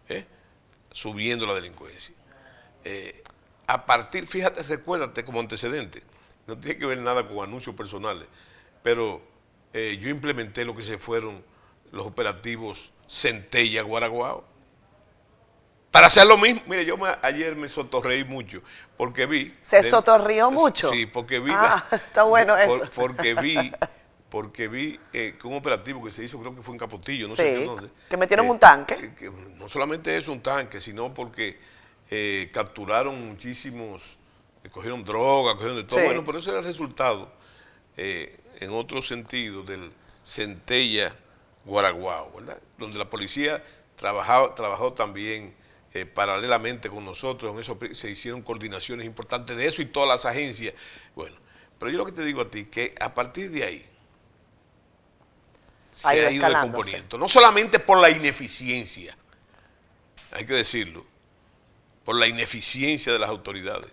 ¿eh? 0.10 0.26
subiendo 0.92 1.48
la 1.48 1.56
delincuencia. 1.56 2.16
Eh, 2.84 3.24
a 3.66 3.86
partir, 3.86 4.28
fíjate, 4.28 4.62
recuérdate 4.64 5.24
como 5.24 5.40
antecedente, 5.40 6.04
no 6.48 6.58
tiene 6.58 6.78
que 6.78 6.86
ver 6.86 7.00
nada 7.00 7.26
con 7.30 7.48
anuncios 7.48 7.74
personales, 7.78 8.28
pero 8.84 9.22
eh, 9.72 9.98
yo 10.02 10.10
implementé 10.10 10.66
lo 10.66 10.76
que 10.76 10.84
se 10.84 10.98
fueron 10.98 11.42
los 11.98 12.06
operativos 12.06 12.94
Centella 13.08 13.82
Guaraguao. 13.82 14.46
Para 15.92 16.08
hacer 16.08 16.28
lo 16.28 16.38
mismo, 16.38 16.62
mire, 16.68 16.86
yo 16.86 16.96
ayer 17.24 17.56
me 17.56 17.68
sotorreí 17.68 18.24
mucho 18.24 18.62
porque 18.96 19.26
vi... 19.26 19.54
¿Se 19.64 19.84
sotorrió 19.84 20.52
mucho? 20.52 20.90
Sí, 20.90 21.08
porque 21.08 21.40
vi... 21.40 21.52
Ah, 21.52 21.84
está 21.92 22.24
bueno 22.24 22.56
eso. 22.56 22.88
porque 22.94 23.34
vi, 23.34 23.72
porque 24.30 24.68
vi 24.68 25.00
eh, 25.12 25.36
que 25.40 25.48
un 25.48 25.56
operativo 25.56 26.04
que 26.04 26.12
se 26.12 26.24
hizo, 26.24 26.40
creo 26.40 26.56
que 26.56 26.62
fue 26.62 26.76
en 26.76 26.80
Capotillo, 26.80 27.28
no 27.28 27.36
sé 27.36 27.56
qué 27.56 27.66
dónde. 27.66 27.90
Que 28.10 28.18
metieron 28.18 28.46
eh, 28.46 28.52
un 28.52 28.60
tanque. 28.60 29.12
no 29.56 29.68
solamente 29.68 30.16
es 30.16 30.28
un 30.28 30.42
tanque, 30.42 30.80
sino 30.80 31.14
porque 31.14 31.58
eh, 32.12 32.52
capturaron 32.54 33.28
muchísimos, 33.28 34.20
cogieron 34.72 35.04
droga, 35.04 35.54
cogieron 35.54 35.78
de 35.78 35.84
todo. 35.86 36.04
Bueno, 36.04 36.24
pero 36.24 36.38
eso 36.38 36.52
era 36.52 36.60
el 36.60 36.66
resultado 36.66 37.32
en 37.96 38.70
otro 38.70 39.02
sentido, 39.02 39.64
del 39.64 39.92
Centella 40.24 41.16
Guaraguao, 41.68 42.32
¿verdad? 42.32 42.58
Donde 42.78 42.98
la 42.98 43.10
policía 43.10 43.64
trabajaba, 43.96 44.56
trabajó 44.56 44.94
también 44.94 45.54
eh, 45.94 46.06
paralelamente 46.06 46.90
con 46.90 47.04
nosotros, 47.06 47.52
en 47.54 47.60
eso 47.60 47.78
se 47.92 48.10
hicieron 48.10 48.42
coordinaciones 48.42 49.06
importantes 49.06 49.56
de 49.58 49.68
eso 49.68 49.82
y 49.82 49.86
todas 49.86 50.08
las 50.08 50.26
agencias. 50.26 50.74
Bueno, 51.16 51.36
pero 51.78 51.92
yo 51.92 51.98
lo 51.98 52.06
que 52.06 52.14
te 52.14 52.24
digo 52.24 52.42
a 52.42 52.50
ti, 52.50 52.66
que 52.66 52.96
a 53.00 53.14
partir 53.14 53.52
de 53.52 53.64
ahí 53.64 53.86
se 55.92 56.26
ha 56.26 56.32
ido 56.32 56.48
descomponiendo, 56.48 57.18
no 57.18 57.28
solamente 57.28 57.80
por 57.80 58.00
la 58.00 58.10
ineficiencia, 58.10 59.18
hay 60.32 60.46
que 60.46 60.54
decirlo, 60.54 61.06
por 62.06 62.16
la 62.16 62.28
ineficiencia 62.28 63.12
de 63.12 63.20
las 63.20 63.30
autoridades, 63.30 63.92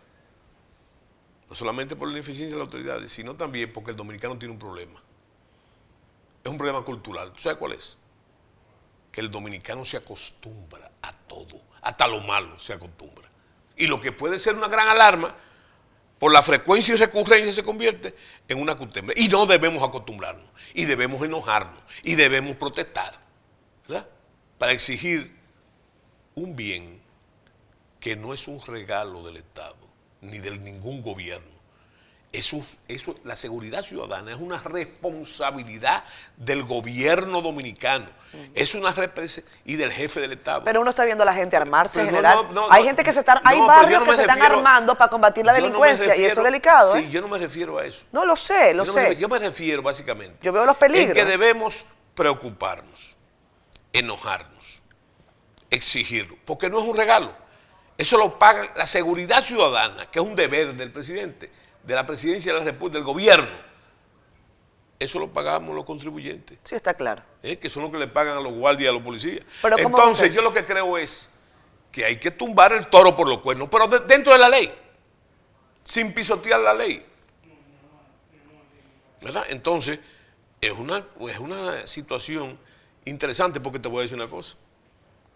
no 1.49 1.55
solamente 1.55 1.97
por 1.97 2.09
la 2.09 2.15
ineficiencia 2.15 2.57
de 2.57 2.63
las 2.63 2.67
autoridades, 2.67 3.11
sino 3.11 3.35
también 3.35 3.73
porque 3.73 3.91
el 3.91 3.97
dominicano 3.97 4.39
tiene 4.39 4.53
un 4.53 4.59
problema. 4.59 5.03
Es 6.44 6.50
un 6.50 6.59
problema 6.59 6.85
cultural. 6.85 7.33
¿Tú 7.33 7.40
sabes 7.40 7.59
cuál 7.59 7.72
es? 7.72 7.96
Que 9.11 9.22
el 9.22 9.30
dominicano 9.30 9.85
se 9.85 9.96
acostumbra 9.96 10.90
a 11.00 11.12
todo, 11.12 11.61
hasta 11.80 12.07
lo 12.07 12.20
malo 12.20 12.59
se 12.59 12.74
acostumbra. 12.74 13.28
Y 13.76 13.87
lo 13.87 14.00
que 14.00 14.12
puede 14.12 14.38
ser 14.38 14.54
una 14.54 14.68
gran 14.68 14.88
alarma, 14.88 15.35
por 16.18 16.33
la 16.33 16.42
frecuencia 16.42 16.94
y 16.94 16.98
recurrencia 16.98 17.52
se 17.52 17.62
convierte 17.62 18.14
en 18.48 18.61
una 18.61 18.76
costumbre. 18.76 19.14
Y 19.18 19.28
no 19.28 19.46
debemos 19.46 19.83
acostumbrarnos, 19.83 20.48
y 20.74 20.85
debemos 20.85 21.22
enojarnos, 21.22 21.83
y 22.02 22.14
debemos 22.14 22.57
protestar, 22.57 23.18
¿verdad? 23.88 24.09
Para 24.59 24.72
exigir 24.72 25.37
un 26.35 26.54
bien 26.57 27.02
que 28.00 28.16
no 28.16 28.35
es 28.35 28.48
un 28.48 28.61
regalo 28.61 29.24
del 29.24 29.38
Estado, 29.38 29.76
ni 30.20 30.38
de 30.38 30.59
ningún 30.59 31.02
gobierno. 31.02 31.54
Eso, 32.35 32.61
eso, 32.88 33.14
la 33.23 33.37
seguridad 33.37 33.83
ciudadana 33.83 34.33
es 34.33 34.38
una 34.38 34.59
responsabilidad 34.59 36.03
del 36.37 36.64
gobierno 36.64 37.40
dominicano. 37.40 38.07
Es 38.57 38.75
una 38.75 38.92
y 39.64 39.77
del 39.77 39.92
jefe 39.92 40.20
del 40.20 40.33
Estado. 40.33 40.64
Pero 40.64 40.81
uno 40.81 40.90
está 40.90 41.05
viendo 41.05 41.23
a 41.23 41.27
la 41.27 41.33
gente 41.33 41.57
armarse 41.57 42.01
en 42.01 42.07
general. 42.07 42.49
hay 42.70 42.83
gente 42.83 43.05
que 43.05 43.12
se 43.12 43.20
están, 43.20 43.40
hay 43.44 43.61
barrios 43.61 44.03
que 44.03 44.16
se 44.16 44.23
están 44.23 44.42
armando 44.42 44.97
para 44.97 45.09
combatir 45.09 45.44
la 45.44 45.53
delincuencia 45.53 46.16
y 46.16 46.25
eso 46.25 46.40
es 46.40 46.44
delicado. 46.44 46.92
Sí, 46.94 46.99
¿eh? 46.99 47.09
yo 47.09 47.20
no 47.20 47.29
me 47.29 47.38
refiero 47.38 47.79
a 47.79 47.87
eso. 47.87 48.05
No 48.11 48.25
lo 48.25 48.35
sé, 48.35 48.75
lo 48.75 48.85
sé. 48.85 49.14
yo 49.14 49.29
me 49.29 49.38
refiero 49.38 49.81
básicamente. 49.81 50.38
Yo 50.42 50.53
veo 50.53 50.66
los 50.66 50.77
peligros. 50.77 51.16
En 51.16 51.25
que 51.25 51.25
debemos 51.25 51.87
preocuparnos, 52.16 53.16
enojarnos, 53.92 54.83
exigirlo, 55.70 56.37
porque 56.44 56.68
no 56.68 56.81
es 56.81 56.85
un 56.85 56.97
regalo. 56.97 57.33
Eso 57.97 58.18
lo 58.18 58.40
paga 58.40 58.73
la 58.75 58.87
seguridad 58.87 59.40
ciudadana, 59.40 60.07
que 60.07 60.18
es 60.18 60.25
un 60.25 60.35
deber 60.35 60.75
del 60.75 60.90
presidente, 60.90 61.53
de 61.85 61.94
la 61.94 62.07
presidencia 62.07 62.53
de 62.53 62.59
la 62.59 62.64
República, 62.64 62.99
del 62.99 63.05
gobierno. 63.05 63.75
Eso 64.99 65.18
lo 65.18 65.33
pagamos 65.33 65.75
los 65.75 65.85
contribuyentes. 65.85 66.59
Sí, 66.64 66.75
está 66.75 66.94
claro. 66.94 67.23
¿Eh? 67.42 67.59
Que 67.59 67.68
son 67.68 67.83
los 67.83 67.92
que 67.92 67.99
le 67.99 68.07
pagan 68.07 68.38
a 68.38 68.40
los 68.40 68.53
guardias 68.53 68.87
y 68.87 68.88
a 68.88 68.92
los 68.92 69.03
policías. 69.03 69.44
Entonces, 69.77 70.35
yo 70.35 70.40
lo 70.40 70.53
que 70.53 70.64
creo 70.64 70.97
es 70.97 71.31
que 71.92 72.05
hay 72.05 72.16
que 72.16 72.31
tumbar 72.31 72.73
el 72.73 72.87
toro 72.88 73.14
por 73.14 73.29
los 73.29 73.38
cuernos, 73.38 73.68
pero 73.70 73.87
dentro 73.87 74.33
de 74.33 74.38
la 74.38 74.49
ley, 74.49 74.73
sin 75.83 76.12
pisotear 76.12 76.61
la 76.61 76.75
ley. 76.75 77.05
¿Verdad? 79.20 79.44
Entonces, 79.49 80.01
es 80.61 80.73
una, 80.73 81.05
es 81.29 81.38
una 81.38 81.87
situación 81.87 82.59
interesante 83.05 83.61
porque 83.61 83.79
te 83.79 83.88
voy 83.88 83.99
a 83.99 84.03
decir 84.03 84.16
una 84.16 84.29
cosa. 84.29 84.57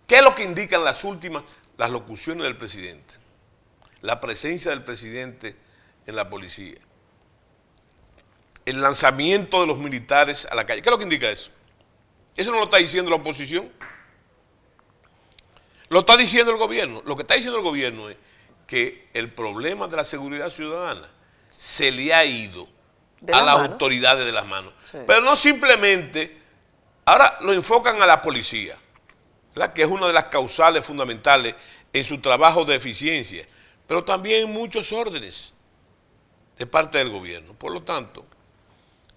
¿Qué 0.07 0.17
es 0.17 0.23
lo 0.23 0.35
que 0.35 0.45
indican 0.45 0.85
las 0.85 1.05
últimas, 1.05 1.43
las 1.77 1.91
locuciones 1.91 2.45
del 2.45 2.57
presidente? 2.57 3.15
La 4.01 4.21
presencia 4.21 4.71
del 4.71 4.85
presidente 4.85 5.57
en 6.09 6.17
la 6.17 6.29
policía. 6.29 6.79
El 8.65 8.81
lanzamiento 8.81 9.61
de 9.61 9.69
los 9.69 9.79
militares 9.79 10.49
a 10.51 10.57
la 10.57 10.67
calle. 10.67 10.83
¿Qué 10.83 10.89
es 10.89 10.91
lo 10.91 10.99
que 10.99 11.05
indica 11.05 11.31
eso? 11.31 11.53
Eso 12.37 12.51
no 12.51 12.59
lo 12.59 12.65
está 12.65 12.79
diciendo 12.79 13.11
la 13.11 13.17
oposición. 13.17 13.71
Lo 15.89 16.01
está 16.01 16.17
diciendo 16.17 16.51
el 16.51 16.59
gobierno. 16.59 17.03
Lo 17.07 17.15
que 17.15 17.23
está 17.23 17.35
diciendo 17.35 17.59
el 17.59 17.65
gobierno 17.65 18.11
es 18.11 18.17
que 18.67 19.09
el 19.15 19.33
problema 19.33 19.87
de 19.87 19.97
la 19.97 20.05
seguridad 20.05 20.51
ciudadana 20.51 21.09
se 21.55 21.91
le 21.91 22.13
ha 22.13 22.25
ido 22.25 22.69
a 23.33 23.43
las 23.43 23.61
autoridades 23.61 24.27
de 24.27 24.33
las 24.33 24.47
manos. 24.47 24.73
Pero 25.07 25.21
no 25.21 25.37
simplemente, 25.37 26.41
ahora 27.05 27.39
lo 27.41 27.53
enfocan 27.53 28.03
a 28.03 28.07
la 28.07 28.21
policía 28.21 28.77
que 29.75 29.83
es 29.83 29.89
una 29.89 30.07
de 30.07 30.13
las 30.13 30.25
causales 30.25 30.85
fundamentales 30.85 31.55
en 31.93 32.05
su 32.05 32.21
trabajo 32.21 32.65
de 32.65 32.77
eficiencia, 32.77 33.45
pero 33.87 34.05
también 34.05 34.53
muchos 34.53 34.93
órdenes 34.93 35.55
de 36.59 36.67
parte 36.67 36.99
del 36.99 37.11
gobierno. 37.11 37.55
Por 37.55 37.73
lo 37.73 37.83
tanto, 37.83 38.27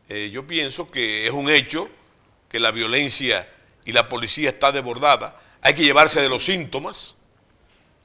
eh, 0.08 0.30
yo 0.32 0.46
pienso 0.46 0.90
que 0.90 1.26
es 1.26 1.34
un 1.34 1.50
hecho 1.50 1.90
que 2.48 2.60
la 2.60 2.72
violencia 2.72 3.52
y 3.86 3.92
la 3.92 4.08
policía 4.08 4.50
está 4.50 4.72
desbordada. 4.72 5.40
Hay 5.62 5.74
que 5.74 5.84
llevarse 5.84 6.22
de 6.22 6.30
los 6.30 6.46
síntomas, 6.46 7.16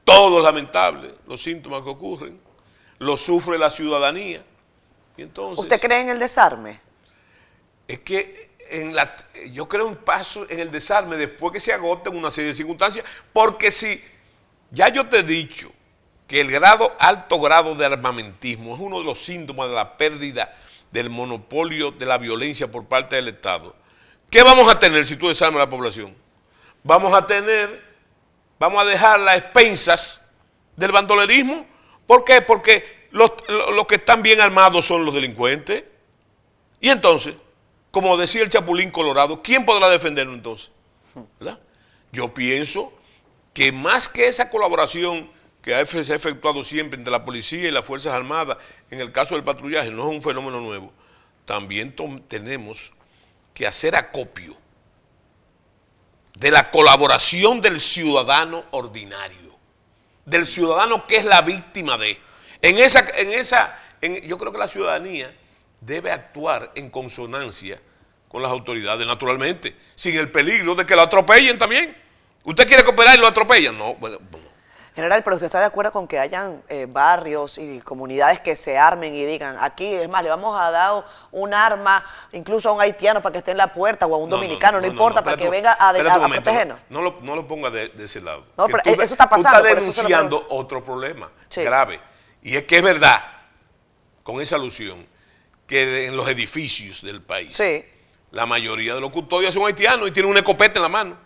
todo 0.04 0.38
es 0.38 0.44
lamentable, 0.44 1.14
los 1.26 1.42
síntomas 1.42 1.82
que 1.82 1.90
ocurren, 1.90 2.40
lo 2.98 3.16
sufre 3.16 3.58
la 3.58 3.70
ciudadanía. 3.70 4.44
Y 5.16 5.22
entonces, 5.22 5.64
¿Usted 5.64 5.80
cree 5.80 6.00
en 6.00 6.10
el 6.10 6.18
desarme? 6.18 6.80
Es 7.88 7.98
que 8.00 8.50
en 8.70 8.94
la, 8.94 9.14
yo 9.52 9.68
creo 9.68 9.86
un 9.86 9.96
paso 9.96 10.46
en 10.48 10.60
el 10.60 10.70
desarme 10.70 11.16
después 11.16 11.52
que 11.52 11.60
se 11.60 11.72
agoten 11.72 12.16
una 12.16 12.30
serie 12.30 12.48
de 12.48 12.54
circunstancias, 12.54 13.04
porque 13.32 13.70
si 13.70 14.02
ya 14.70 14.88
yo 14.88 15.08
te 15.08 15.18
he 15.18 15.22
dicho 15.22 15.72
que 16.26 16.40
el 16.40 16.50
grado, 16.50 16.94
alto 16.98 17.40
grado 17.40 17.74
de 17.74 17.86
armamentismo 17.86 18.74
es 18.74 18.80
uno 18.80 18.98
de 18.98 19.04
los 19.04 19.18
síntomas 19.18 19.68
de 19.68 19.74
la 19.74 19.96
pérdida 19.96 20.52
del 20.90 21.10
monopolio 21.10 21.90
de 21.90 22.06
la 22.06 22.18
violencia 22.18 22.70
por 22.70 22.86
parte 22.86 23.16
del 23.16 23.28
Estado, 23.28 23.74
¿qué 24.30 24.42
vamos 24.42 24.68
a 24.68 24.78
tener 24.78 25.04
si 25.04 25.16
tú 25.16 25.28
desarmas 25.28 25.60
a 25.60 25.64
la 25.64 25.70
población? 25.70 26.14
Vamos 26.82 27.12
a 27.12 27.26
tener, 27.26 27.82
vamos 28.58 28.80
a 28.82 28.84
dejar 28.84 29.20
las 29.20 29.38
expensas 29.38 30.22
del 30.76 30.92
bandolerismo. 30.92 31.66
¿Por 32.06 32.24
qué? 32.24 32.40
Porque 32.40 33.08
los, 33.10 33.32
que 33.88 33.96
están 33.96 34.22
bien 34.22 34.40
armados 34.40 34.84
son 34.86 35.04
los 35.04 35.14
delincuentes. 35.14 35.84
Y 36.80 36.90
entonces, 36.90 37.34
como 37.90 38.16
decía 38.16 38.42
el 38.42 38.50
Chapulín 38.50 38.90
Colorado, 38.90 39.42
¿quién 39.42 39.64
podrá 39.64 39.88
defenderlo 39.88 40.34
entonces? 40.34 40.70
Yo 42.12 42.32
pienso 42.32 42.92
que 43.52 43.72
más 43.72 44.08
que 44.08 44.28
esa 44.28 44.48
colaboración 44.48 45.30
que 45.66 45.74
ha 45.74 45.80
efectuado 45.80 46.62
siempre 46.62 46.96
entre 46.96 47.10
la 47.10 47.24
policía 47.24 47.66
y 47.68 47.72
las 47.72 47.84
Fuerzas 47.84 48.14
Armadas, 48.14 48.56
en 48.88 49.00
el 49.00 49.10
caso 49.10 49.34
del 49.34 49.42
patrullaje, 49.42 49.90
no 49.90 50.08
es 50.08 50.14
un 50.14 50.22
fenómeno 50.22 50.60
nuevo, 50.60 50.92
también 51.44 51.92
tenemos 52.28 52.94
que 53.52 53.66
hacer 53.66 53.96
acopio 53.96 54.56
de 56.38 56.52
la 56.52 56.70
colaboración 56.70 57.60
del 57.60 57.80
ciudadano 57.80 58.64
ordinario, 58.70 59.58
del 60.24 60.46
ciudadano 60.46 61.04
que 61.04 61.16
es 61.16 61.24
la 61.24 61.42
víctima 61.42 61.98
de. 61.98 62.16
En 62.62 62.78
esa, 62.78 63.04
en 63.16 63.32
esa, 63.32 63.76
yo 64.22 64.38
creo 64.38 64.52
que 64.52 64.58
la 64.58 64.68
ciudadanía 64.68 65.36
debe 65.80 66.12
actuar 66.12 66.70
en 66.76 66.90
consonancia 66.90 67.80
con 68.28 68.40
las 68.40 68.52
autoridades, 68.52 69.04
naturalmente, 69.04 69.74
sin 69.96 70.14
el 70.14 70.30
peligro 70.30 70.76
de 70.76 70.86
que 70.86 70.94
lo 70.94 71.02
atropellen 71.02 71.58
también. 71.58 71.96
¿Usted 72.44 72.68
quiere 72.68 72.84
cooperar 72.84 73.16
y 73.16 73.20
lo 73.20 73.26
atropellan? 73.26 73.76
No, 73.76 73.94
bueno, 73.96 74.20
General, 74.96 75.22
pero 75.22 75.36
usted 75.36 75.44
está 75.44 75.60
de 75.60 75.66
acuerdo 75.66 75.92
con 75.92 76.08
que 76.08 76.18
hayan 76.18 76.62
eh, 76.70 76.86
barrios 76.88 77.58
y 77.58 77.80
comunidades 77.80 78.40
que 78.40 78.56
se 78.56 78.78
armen 78.78 79.14
y 79.14 79.26
digan, 79.26 79.58
aquí, 79.60 79.92
es 79.92 80.08
más, 80.08 80.22
le 80.22 80.30
vamos 80.30 80.58
a 80.58 80.70
dar 80.70 81.04
un 81.32 81.52
arma 81.52 82.02
incluso 82.32 82.70
a 82.70 82.72
un 82.72 82.80
haitiano 82.80 83.20
para 83.20 83.30
que 83.34 83.38
esté 83.40 83.50
en 83.50 83.58
la 83.58 83.74
puerta 83.74 84.06
o 84.06 84.14
a 84.14 84.16
un 84.16 84.30
dominicano, 84.30 84.80
no, 84.80 84.86
importa, 84.86 85.22
para 85.22 85.36
que 85.36 85.50
venga 85.50 85.76
a, 85.78 85.92
protegernos. 85.92 86.78
No 86.88 87.02
lo, 87.02 87.18
no 87.20 87.36
lo 87.36 87.46
ponga 87.46 87.68
de, 87.68 87.92
ese 87.98 88.22
lado. 88.22 88.46
No, 88.56 88.68
pero 88.68 88.78
eso 88.84 89.02
está 89.02 89.28
pasando. 89.28 89.60
Tú 89.60 89.66
estás 89.66 89.80
denunciando 89.80 90.46
otro 90.48 90.82
problema 90.82 91.30
grave. 91.54 92.00
Y 92.40 92.56
es 92.56 92.62
que 92.62 92.78
es 92.78 92.82
verdad, 92.82 93.22
con 94.22 94.40
esa 94.40 94.56
alusión, 94.56 95.06
que 95.66 96.06
en 96.06 96.16
los 96.16 96.26
edificios 96.26 97.02
del 97.02 97.20
país, 97.20 97.62
la 98.30 98.46
mayoría 98.46 98.94
de 98.94 99.02
los 99.02 99.10
custodios 99.10 99.52
son 99.52 99.66
haitianos 99.66 100.08
y 100.08 100.12
tienen 100.12 100.30
una 100.30 100.40
escopeta 100.40 100.78
en 100.78 100.82
la 100.84 100.88
mano, 100.88 101.18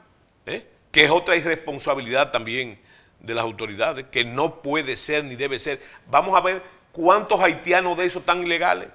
¿eh? 0.44 0.66
que 0.90 1.04
es 1.04 1.10
otra 1.12 1.36
irresponsabilidad 1.36 2.32
también 2.32 2.80
de 3.20 3.34
las 3.34 3.44
autoridades, 3.44 4.06
que 4.10 4.24
no 4.24 4.62
puede 4.62 4.96
ser 4.96 5.24
ni 5.24 5.36
debe 5.36 5.58
ser. 5.58 5.80
Vamos 6.08 6.34
a 6.36 6.40
ver 6.40 6.62
cuántos 6.92 7.40
haitianos 7.40 7.96
de 7.96 8.04
esos 8.06 8.20
están 8.20 8.42
ilegales. 8.42 8.88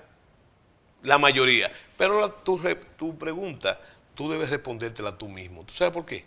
La 1.03 1.17
mayoría. 1.17 1.71
Pero 1.97 2.31
tu, 2.31 2.59
tu, 2.97 3.17
pregunta, 3.17 3.79
tú 4.15 4.29
debes 4.29 4.49
respondértela 4.49 5.17
tú 5.17 5.27
mismo. 5.27 5.63
¿Tú 5.63 5.73
sabes 5.73 5.93
por 5.93 6.05
qué? 6.05 6.25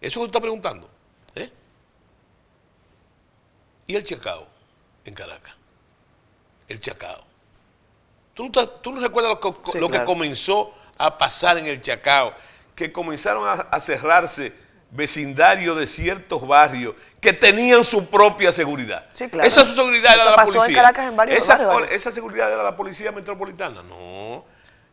Eso 0.00 0.20
que 0.20 0.24
tú 0.24 0.26
estás 0.26 0.42
preguntando. 0.42 0.88
¿eh? 1.34 1.50
¿Y 3.86 3.96
el 3.96 4.04
chacao 4.04 4.46
en 5.04 5.14
Caracas? 5.14 5.54
El 6.68 6.80
chacao. 6.80 7.30
¿Tú 8.82 8.92
no, 8.92 9.00
recuerdas 9.00 9.38
lo 9.74 9.90
que, 9.90 10.04
comenzó 10.04 10.72
a 10.96 11.18
pasar 11.18 11.58
en 11.58 11.66
el 11.66 11.80
Chacao? 11.80 12.32
Que 12.74 12.90
comenzaron 12.90 13.44
a, 13.70 13.80
cerrarse 13.80 14.54
vecindarios 14.90 15.76
de 15.76 15.86
ciertos 15.86 16.46
barrios 16.46 16.94
que 17.20 17.32
tenían 17.32 17.84
su 17.84 18.08
propia 18.08 18.50
seguridad. 18.52 19.06
Sí, 19.14 19.28
claro. 19.28 19.46
Esa 19.46 19.64
seguridad 19.64 20.14
era 20.14 20.24
la 20.24 20.36
pasó 20.36 20.52
en 20.52 20.58
policía. 20.58 20.82
Caracas 20.82 21.06
en 21.08 21.16
varios 21.16 21.38
esa, 21.38 21.56
barrios. 21.56 21.90
esa 21.92 22.10
seguridad 22.10 22.52
era 22.52 22.62
la 22.62 22.76
policía 22.76 23.12
metropolitana. 23.12 23.82
No, 23.82 24.44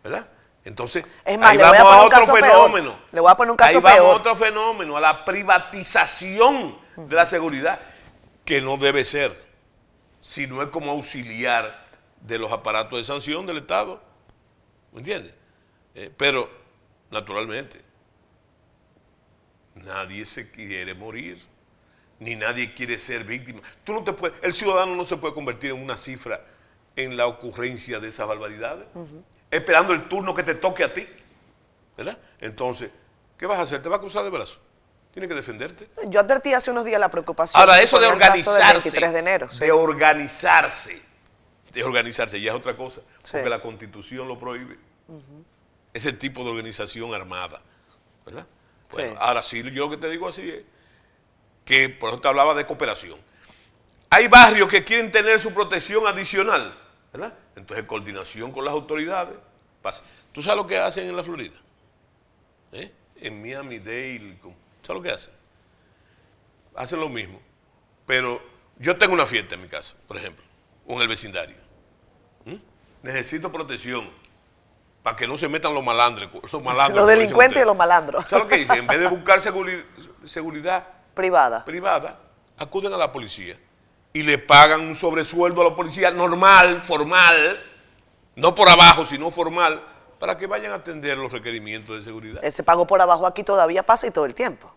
¿verdad? 0.04 0.28
Entonces, 0.64 1.06
Es 1.24 1.40
más, 1.40 1.52
ahí 1.52 1.58
a 1.62 1.72
vamos 1.72 1.94
a, 1.94 2.02
otro 2.04 2.34
peor. 2.34 2.42
fenómeno. 2.42 3.00
Le 3.12 3.22
voy 3.22 3.32
a 3.32 3.36
poner 3.36 3.52
un 3.52 3.58
caso 3.58 3.70
ahí 3.78 3.82
vamos 3.82 4.00
peor. 4.00 4.12
a 4.12 4.16
otro 4.18 4.36
fenómeno, 4.36 4.98
a 4.98 5.02
la 5.02 5.24
privatización 5.26 6.78
de 6.98 7.16
la 7.16 7.26
seguridad, 7.26 7.80
que 8.44 8.62
no 8.62 8.78
debe 8.78 9.04
ser, 9.04 9.34
sino 10.20 10.62
es 10.62 10.68
como 10.70 10.92
auxiliar 10.92 11.86
de 12.22 12.38
los 12.38 12.52
aparatos 12.52 12.98
de 13.00 13.04
sanción 13.04 13.46
del 13.46 13.58
Estado. 13.58 14.02
¿Me 14.92 15.00
entiendes? 15.00 15.34
Eh, 15.96 16.12
pero, 16.16 16.50
naturalmente, 17.12 17.82
nadie 19.84 20.26
se 20.26 20.52
quiere 20.52 20.94
morir, 20.94 21.38
ni 22.20 22.36
nadie 22.36 22.74
quiere 22.74 22.98
ser 22.98 23.24
víctima. 23.24 23.62
Tú 23.84 23.94
no 23.94 24.04
te 24.04 24.14
puedes, 24.14 24.38
el 24.42 24.54
ciudadano 24.54 24.96
no 24.96 25.04
se 25.04 25.18
puede 25.18 25.34
convertir 25.34 25.72
en 25.72 25.82
una 25.82 25.98
cifra 25.98 26.42
en 26.96 27.16
la 27.16 27.28
ocurrencia 27.28 28.00
de 28.00 28.08
esas 28.08 28.28
barbaridades, 28.28 28.86
esperando 29.52 29.94
el 29.94 30.08
turno 30.10 30.34
que 30.34 30.44
te 30.44 30.56
toque 30.56 30.84
a 30.84 30.94
ti. 30.94 31.08
¿Verdad? 31.96 32.18
Entonces, 32.40 32.92
¿qué 33.38 33.46
vas 33.46 33.60
a 33.60 33.64
hacer? 33.64 33.82
¿Te 33.82 33.90
vas 33.90 33.98
a 33.98 34.02
cruzar 34.02 34.24
de 34.24 34.30
brazos? 34.30 34.62
Tienes 35.12 35.30
que 35.30 35.36
defenderte. 35.36 35.90
Yo 36.10 36.20
advertí 36.20 36.54
hace 36.54 36.70
unos 36.70 36.86
días 36.86 37.00
la 37.00 37.10
preocupación. 37.10 37.60
Ahora, 37.60 37.82
eso 37.82 38.00
de 38.00 38.06
organizarse, 38.06 38.90
23 38.92 39.14
de 39.14 39.20
enero. 39.20 39.50
sí. 39.52 39.60
de 39.60 39.72
organizarse, 39.72 41.02
de 41.74 41.84
organizarse, 41.84 42.40
ya 42.40 42.52
es 42.52 42.58
otra 42.58 42.78
cosa, 42.78 43.02
porque 43.32 43.50
la 43.50 43.60
constitución 43.60 44.28
lo 44.28 44.38
prohíbe. 44.38 44.78
Ese 45.94 46.14
tipo 46.14 46.44
de 46.44 46.52
organización 46.52 47.14
armada, 47.16 47.62
¿verdad? 48.26 48.46
Bueno, 48.92 49.12
Sí. 49.12 49.18
ahora 49.20 49.42
sí, 49.42 49.64
yo 49.72 49.86
lo 49.86 49.90
que 49.90 49.98
te 49.98 50.10
digo 50.10 50.28
así 50.28 50.50
es 50.50 50.64
que, 51.66 51.90
por 51.90 52.10
eso 52.10 52.22
te 52.22 52.28
hablaba 52.28 52.54
de 52.54 52.66
cooperación. 52.66 53.20
Hay 54.10 54.28
barrios 54.30 54.70
que 54.70 54.84
quieren 54.86 55.12
tener 55.12 55.40
su 55.40 55.54
protección 55.54 56.08
adicional, 56.08 56.78
¿verdad? 57.12 57.34
Entonces, 57.56 57.86
coordinación 57.86 58.52
con 58.52 58.64
las 58.66 58.74
autoridades. 58.74 59.36
pasa. 59.82 60.04
¿Tú 60.34 60.42
sabes 60.42 60.58
lo 60.58 60.68
que 60.68 60.78
hacen 60.78 61.08
en 61.08 61.16
la 61.16 61.24
Florida? 61.24 61.56
¿Eh? 62.74 62.92
En 63.18 63.42
Miami-Dade, 63.42 64.38
con- 64.42 64.56
¿sabes 64.82 65.00
lo 65.00 65.02
que 65.02 65.12
hacen? 65.12 65.34
Hacen 66.76 67.00
lo 67.00 67.08
mismo. 67.10 67.40
Pero 68.06 68.42
yo 68.80 68.98
tengo 68.98 69.14
una 69.14 69.26
fiesta 69.26 69.56
en 69.56 69.62
mi 69.62 69.68
casa, 69.68 69.96
por 70.08 70.18
ejemplo, 70.18 70.44
o 70.86 70.96
en 70.96 71.02
el 71.02 71.08
vecindario. 71.08 71.56
¿Mm? 72.46 72.56
Necesito 73.04 73.52
protección 73.52 74.10
para 75.08 75.16
que 75.16 75.26
no 75.26 75.38
se 75.38 75.48
metan 75.48 75.74
los 75.74 75.82
malandros. 75.86 76.30
Los, 76.52 76.62
malandros, 76.62 76.98
Los 76.98 77.08
delincuentes 77.08 77.62
y 77.64 77.66
los 77.66 77.78
malandros. 77.78 78.26
¿Sabes 78.30 78.44
lo 78.44 78.50
que 78.50 78.58
dicen? 78.58 78.80
En 78.80 78.88
vez 78.88 79.00
de 79.00 79.08
buscar 79.18 79.40
seguri- 79.40 79.86
seguridad 80.26 80.86
Privada. 81.14 81.64
privada, 81.64 82.20
acuden 82.58 82.92
a 82.92 82.98
la 82.98 83.10
policía 83.10 83.58
y 84.12 84.24
le 84.24 84.38
pagan 84.38 84.82
un 84.82 84.94
sobresueldo 84.96 85.62
a 85.62 85.70
la 85.70 85.76
policía 85.76 86.12
normal, 86.12 86.82
formal, 86.82 87.58
no 88.36 88.54
por 88.54 88.68
abajo, 88.68 89.06
sino 89.06 89.32
formal, 89.32 89.82
para 90.20 90.36
que 90.38 90.46
vayan 90.46 90.74
a 90.74 90.76
atender 90.76 91.18
los 91.18 91.32
requerimientos 91.32 91.96
de 91.96 92.02
seguridad. 92.02 92.44
Ese 92.44 92.64
pago 92.64 92.86
por 92.86 93.02
abajo 93.02 93.26
aquí 93.26 93.46
todavía 93.46 93.84
pasa 93.84 94.08
y 94.08 94.12
todo 94.12 94.26
el 94.26 94.34
tiempo. 94.36 94.70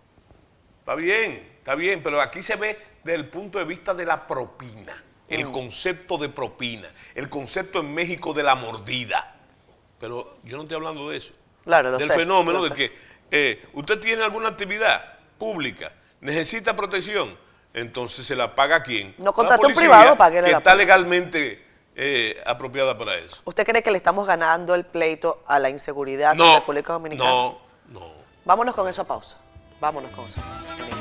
Está 0.79 0.95
bien, 0.95 1.55
está 1.59 1.75
bien, 1.75 2.05
pero 2.05 2.21
aquí 2.21 2.41
se 2.41 2.55
ve 2.55 2.79
desde 3.03 3.17
el 3.19 3.29
punto 3.29 3.59
de 3.59 3.65
vista 3.65 3.95
de 3.95 4.07
la 4.07 4.29
propina, 4.29 4.95
el 5.27 5.47
Mm. 5.47 5.51
concepto 5.51 6.19
de 6.19 6.29
propina, 6.29 6.89
el 7.17 7.29
concepto 7.29 7.81
en 7.81 7.93
México 7.93 8.33
de 8.33 8.45
la 8.45 8.55
mordida. 8.55 9.39
Pero 10.01 10.39
yo 10.45 10.57
no 10.57 10.63
estoy 10.65 10.77
hablando 10.77 11.11
de 11.11 11.19
eso. 11.19 11.35
Claro, 11.65 11.91
lo 11.93 11.99
del 11.99 12.09
sé, 12.09 12.15
fenómeno 12.17 12.59
lo 12.59 12.65
de 12.65 12.71
sé. 12.71 12.75
que 12.75 12.99
eh, 13.31 13.65
usted 13.75 14.01
tiene 14.01 14.25
alguna 14.25 14.49
actividad 14.49 15.19
pública, 15.39 15.93
necesita 16.21 16.75
protección, 16.75 17.37
entonces 17.75 18.27
se 18.27 18.35
la 18.35 18.55
paga 18.55 18.77
a 18.77 18.83
quién? 18.83 19.15
No 19.19 19.25
A 19.25 19.27
la 19.27 19.33
contrate 19.33 19.67
un 19.67 19.75
privado, 19.75 20.17
páguele 20.17 20.47
que 20.47 20.53
la 20.53 20.59
está 20.59 20.71
policía. 20.73 20.87
legalmente 20.87 21.67
eh, 21.95 22.43
apropiada 22.47 22.97
para 22.97 23.15
eso. 23.17 23.43
¿Usted 23.45 23.65
cree 23.67 23.83
que 23.83 23.91
le 23.91 23.99
estamos 23.99 24.27
ganando 24.27 24.75
el 24.75 24.85
pleito 24.87 25.43
a 25.47 25.59
la 25.59 25.69
inseguridad 25.71 26.33
en 26.33 26.39
No, 26.39 26.55
República 26.57 26.95
Dominicana? 26.95 27.29
no, 27.31 27.59
no. 27.89 28.13
Vámonos 28.47 28.75
con 28.75 28.89
esa 28.89 29.05
pausa. 29.05 29.39
Vámonos 29.81 30.11
con 30.13 30.27
esa 30.27 30.41
pausa. 30.41 31.00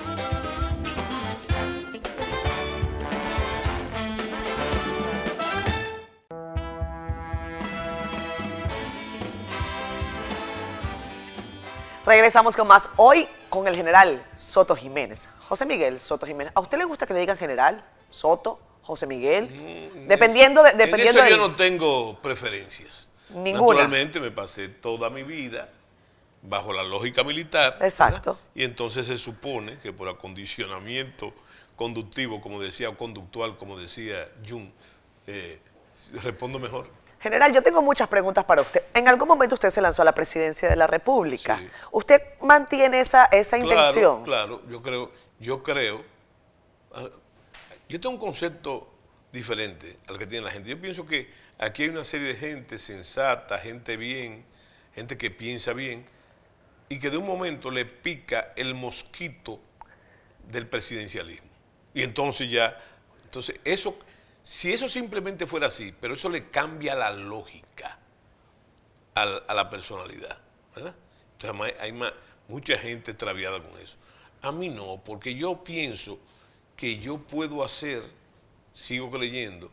Regresamos 12.09 12.55
con 12.55 12.67
más 12.67 12.89
hoy 12.95 13.27
con 13.49 13.67
el 13.67 13.75
general 13.75 14.25
Soto 14.35 14.75
Jiménez. 14.75 15.29
José 15.47 15.67
Miguel 15.67 15.99
Soto 15.99 16.25
Jiménez. 16.25 16.51
¿A 16.55 16.59
usted 16.59 16.79
le 16.79 16.85
gusta 16.85 17.05
que 17.05 17.13
le 17.13 17.19
digan 17.19 17.37
general? 17.37 17.85
Soto, 18.09 18.59
José 18.81 19.05
Miguel. 19.05 19.47
dependiendo 20.07 20.63
de, 20.63 20.71
dependiendo 20.71 21.21
Mm, 21.21 21.25
en 21.27 21.33
eso 21.33 21.37
yo 21.37 21.49
no 21.49 21.55
tengo 21.55 22.19
preferencias. 22.19 23.11
Ninguna. 23.29 23.83
Naturalmente 23.83 24.19
me 24.19 24.31
pasé 24.31 24.69
toda 24.69 25.11
mi 25.11 25.21
vida 25.21 25.69
bajo 26.41 26.73
la 26.73 26.81
lógica 26.81 27.23
militar. 27.23 27.73
¿verdad? 27.73 27.87
Exacto. 27.87 28.39
Y 28.55 28.63
entonces 28.63 29.05
se 29.05 29.15
supone 29.15 29.77
que 29.77 29.93
por 29.93 30.09
acondicionamiento 30.09 31.31
conductivo, 31.75 32.41
como 32.41 32.59
decía, 32.59 32.89
o 32.89 32.97
conductual, 32.97 33.55
como 33.55 33.79
decía 33.79 34.27
Jung, 34.49 34.69
eh, 35.27 35.59
respondo 36.23 36.57
mejor. 36.57 36.89
General, 37.19 37.53
yo 37.53 37.61
tengo 37.61 37.81
muchas 37.81 38.07
preguntas 38.07 38.45
para 38.45 38.61
usted. 38.61 38.83
En 38.93 39.07
algún 39.07 39.27
momento 39.27 39.55
usted 39.55 39.69
se 39.69 39.81
lanzó 39.81 40.01
a 40.01 40.05
la 40.05 40.15
presidencia 40.15 40.69
de 40.69 40.75
la 40.75 40.87
República. 40.87 41.57
Sí. 41.57 41.69
¿Usted 41.91 42.21
mantiene 42.41 43.01
esa, 43.01 43.25
esa 43.25 43.57
intención? 43.57 44.23
Claro, 44.23 44.61
claro, 44.61 44.69
yo 44.69 44.81
creo, 44.81 45.11
yo 45.39 45.63
creo, 45.63 46.03
ah, 46.93 47.09
yo 47.89 47.99
tengo 47.99 48.15
un 48.15 48.21
concepto 48.21 48.89
diferente 49.31 49.97
al 50.07 50.17
que 50.17 50.25
tiene 50.27 50.45
la 50.45 50.51
gente. 50.51 50.69
Yo 50.69 50.79
pienso 50.79 51.05
que 51.05 51.29
aquí 51.57 51.83
hay 51.83 51.89
una 51.89 52.03
serie 52.03 52.29
de 52.29 52.35
gente 52.35 52.77
sensata, 52.77 53.59
gente 53.59 53.97
bien, 53.97 54.45
gente 54.95 55.17
que 55.17 55.29
piensa 55.29 55.73
bien, 55.73 56.05
y 56.87 56.99
que 56.99 57.09
de 57.09 57.17
un 57.17 57.25
momento 57.25 57.69
le 57.69 57.85
pica 57.85 58.53
el 58.55 58.73
mosquito 58.73 59.59
del 60.47 60.67
presidencialismo. 60.67 61.49
Y 61.93 62.03
entonces 62.03 62.49
ya, 62.49 62.77
entonces 63.25 63.59
eso, 63.63 63.97
si 64.49 64.73
eso 64.73 64.89
simplemente 64.89 65.45
fuera 65.45 65.67
así, 65.67 65.93
pero 66.01 66.15
eso 66.15 66.27
le 66.27 66.49
cambia 66.49 66.95
la 66.95 67.11
lógica 67.11 67.99
a 69.13 69.53
la 69.53 69.69
personalidad. 69.69 70.39
Entonces 70.75 71.75
hay, 71.79 71.93
mucha 72.47 72.75
gente 72.79 73.11
extraviada 73.11 73.61
con 73.61 73.79
eso. 73.79 73.99
A 74.41 74.51
mí 74.51 74.69
no, 74.69 74.99
porque 75.05 75.35
yo 75.35 75.63
pienso 75.63 76.17
que 76.75 76.97
yo 76.97 77.19
puedo 77.19 77.63
hacer, 77.63 78.01
sigo 78.73 79.11
creyendo, 79.11 79.69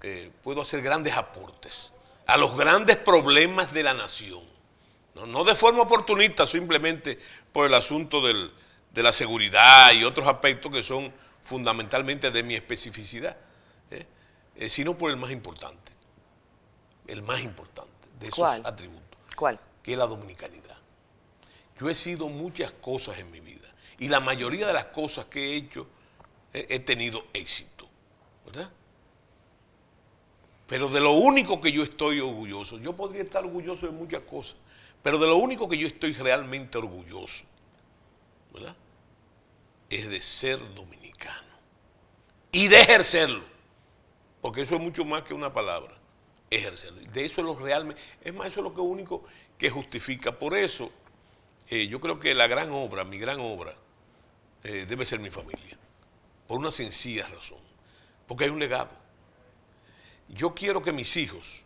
que 0.00 0.32
puedo 0.42 0.62
hacer 0.62 0.82
grandes 0.82 1.14
aportes 1.14 1.92
a 2.26 2.36
los 2.36 2.56
grandes 2.56 2.96
problemas 2.96 3.72
de 3.72 3.84
la 3.84 3.94
nación. 3.94 4.42
No, 5.14 5.44
de 5.44 5.54
forma 5.54 5.82
oportunista, 5.82 6.44
simplemente 6.44 7.20
por 7.52 7.66
el 7.68 7.74
asunto 7.74 8.20
de 8.20 8.50
la 9.00 9.12
seguridad 9.12 9.92
y 9.92 10.02
otros 10.02 10.26
aspectos 10.26 10.72
que 10.72 10.82
son 10.82 11.12
fundamentalmente 11.40 12.32
de 12.32 12.42
mi 12.42 12.56
especificidad, 12.56 13.36
¿eh? 14.56 14.68
Sino 14.68 14.96
por 14.96 15.10
el 15.10 15.16
más 15.16 15.30
importante, 15.30 15.92
el 17.06 17.22
más 17.22 17.40
importante 17.40 18.08
de 18.18 18.28
esos 18.28 18.38
¿Cuál? 18.38 18.62
atributos 18.64 19.18
¿Cuál? 19.36 19.60
que 19.82 19.92
es 19.92 19.98
la 19.98 20.06
dominicanidad. 20.06 20.76
Yo 21.78 21.90
he 21.90 21.94
sido 21.94 22.28
muchas 22.28 22.70
cosas 22.72 23.18
en 23.18 23.30
mi 23.30 23.40
vida 23.40 23.68
y 23.98 24.08
la 24.08 24.20
mayoría 24.20 24.66
de 24.66 24.72
las 24.72 24.86
cosas 24.86 25.26
que 25.26 25.52
he 25.52 25.56
hecho 25.56 25.86
he, 26.52 26.66
he 26.68 26.78
tenido 26.80 27.24
éxito, 27.32 27.88
¿verdad? 28.44 28.70
Pero 30.66 30.88
de 30.88 31.00
lo 31.00 31.12
único 31.12 31.60
que 31.60 31.70
yo 31.70 31.82
estoy 31.82 32.20
orgulloso, 32.20 32.78
yo 32.78 32.94
podría 32.94 33.22
estar 33.22 33.44
orgulloso 33.44 33.86
de 33.86 33.92
muchas 33.92 34.22
cosas, 34.22 34.56
pero 35.02 35.18
de 35.18 35.26
lo 35.26 35.36
único 35.36 35.68
que 35.68 35.76
yo 35.76 35.86
estoy 35.86 36.14
realmente 36.14 36.78
orgulloso, 36.78 37.44
¿verdad? 38.54 38.74
Es 39.90 40.08
de 40.08 40.20
ser 40.20 40.58
dominicano 40.74 41.52
y 42.52 42.68
de 42.68 42.80
ejercerlo, 42.80 43.44
porque 44.42 44.60
eso 44.60 44.76
es 44.76 44.82
mucho 44.82 45.04
más 45.06 45.22
que 45.22 45.32
una 45.32 45.52
palabra 45.54 45.96
ejercerlo. 46.50 47.00
De 47.12 47.24
eso 47.24 47.40
es 47.40 47.46
lo 47.46 47.54
realmente, 47.54 48.02
es 48.22 48.34
más, 48.34 48.48
eso 48.48 48.60
es 48.60 48.64
lo 48.64 48.74
que 48.74 48.80
único 48.80 49.24
que 49.56 49.70
justifica. 49.70 50.32
Por 50.38 50.54
eso, 50.54 50.92
eh, 51.68 51.86
yo 51.86 52.00
creo 52.00 52.20
que 52.20 52.34
la 52.34 52.46
gran 52.46 52.70
obra, 52.72 53.04
mi 53.04 53.18
gran 53.18 53.40
obra, 53.40 53.74
eh, 54.64 54.84
debe 54.86 55.04
ser 55.04 55.20
mi 55.20 55.30
familia. 55.30 55.78
Por 56.46 56.58
una 56.58 56.70
sencilla 56.70 57.26
razón. 57.28 57.60
Porque 58.26 58.44
hay 58.44 58.50
un 58.50 58.58
legado. 58.58 58.94
Yo 60.28 60.54
quiero 60.54 60.82
que 60.82 60.92
mis 60.92 61.16
hijos, 61.16 61.64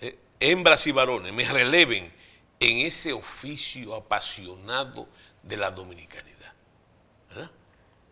eh, 0.00 0.18
hembras 0.40 0.86
y 0.86 0.92
varones, 0.92 1.32
me 1.32 1.44
releven 1.44 2.12
en 2.60 2.78
ese 2.86 3.12
oficio 3.12 3.94
apasionado 3.94 5.08
de 5.42 5.56
la 5.56 5.70
dominicanidad. 5.70 6.36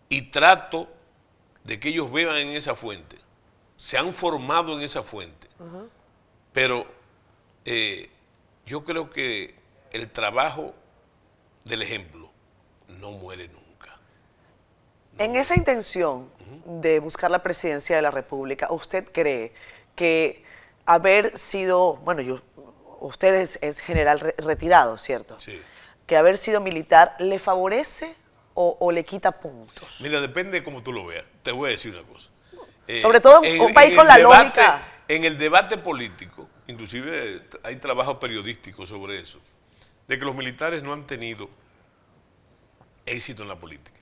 Y 0.09 0.23
trato 0.23 0.89
de 1.65 1.81
que 1.81 1.89
ellos 1.89 2.13
beban 2.13 2.37
en 2.37 2.51
esa 2.51 2.77
fuente, 2.77 3.17
se 3.77 3.99
han 3.99 4.13
formado 4.13 4.75
en 4.75 4.83
esa 4.83 5.03
fuente. 5.03 5.49
Pero 6.53 6.87
eh, 7.65 8.09
yo 8.65 8.85
creo 8.85 9.11
que 9.11 9.55
el 9.93 10.11
trabajo 10.11 10.75
del 11.65 11.83
ejemplo 11.83 12.31
no 12.89 13.13
muere 13.13 13.49
nunca. 13.49 13.99
En 15.19 15.37
esa 15.37 15.57
intención 15.57 16.31
de 16.65 17.01
buscar 17.01 17.31
la 17.31 17.43
presidencia 17.43 17.97
de 17.97 18.03
la 18.03 18.11
República, 18.11 18.71
¿usted 18.71 19.11
cree 19.11 19.53
que 19.95 20.45
haber 20.85 21.37
sido, 21.39 21.97
bueno, 21.97 22.23
yo, 22.23 22.41
usted 23.01 23.35
es, 23.61 23.81
general 23.81 24.35
retirado, 24.39 24.97
¿cierto? 24.99 25.39
Sí. 25.39 25.61
Que 26.07 26.17
haber 26.17 26.39
sido 26.39 26.61
militar 26.61 27.17
le 27.19 27.39
favorece 27.39 28.15
o, 28.55 28.91
le 28.91 29.05
quita 29.05 29.33
puntos. 29.33 30.01
Mira, 30.01 30.19
depende 30.21 30.61
de 30.61 30.65
cómo 30.65 30.83
tú 30.83 30.91
lo 30.91 31.05
veas. 31.05 31.27
Te 31.43 31.53
voy 31.53 31.69
a 31.69 31.71
decir 31.73 31.93
una 31.93 32.07
cosa. 32.09 32.31
Eh, 32.87 33.01
Sobre 33.01 33.21
todo 33.21 33.43
en, 33.43 33.61
un 33.61 33.75
país 33.75 33.95
con 33.95 34.07
la 34.07 34.19
lógica. 34.19 34.83
En 35.09 35.25
el 35.25 35.39
debate 35.39 35.79
político, 35.79 36.49
inclusive 36.67 37.43
hay 37.63 37.77
trabajo 37.77 38.19
periodístico 38.19 38.87
sobre 38.87 39.21
eso, 39.21 39.41
de 40.09 40.19
que 40.19 40.25
los 40.25 40.35
militares 40.35 40.83
no 40.83 40.93
han 40.93 41.07
tenido 41.07 41.49
éxito 43.05 43.43
en 43.43 43.49
la 43.49 43.57
política. 43.57 44.01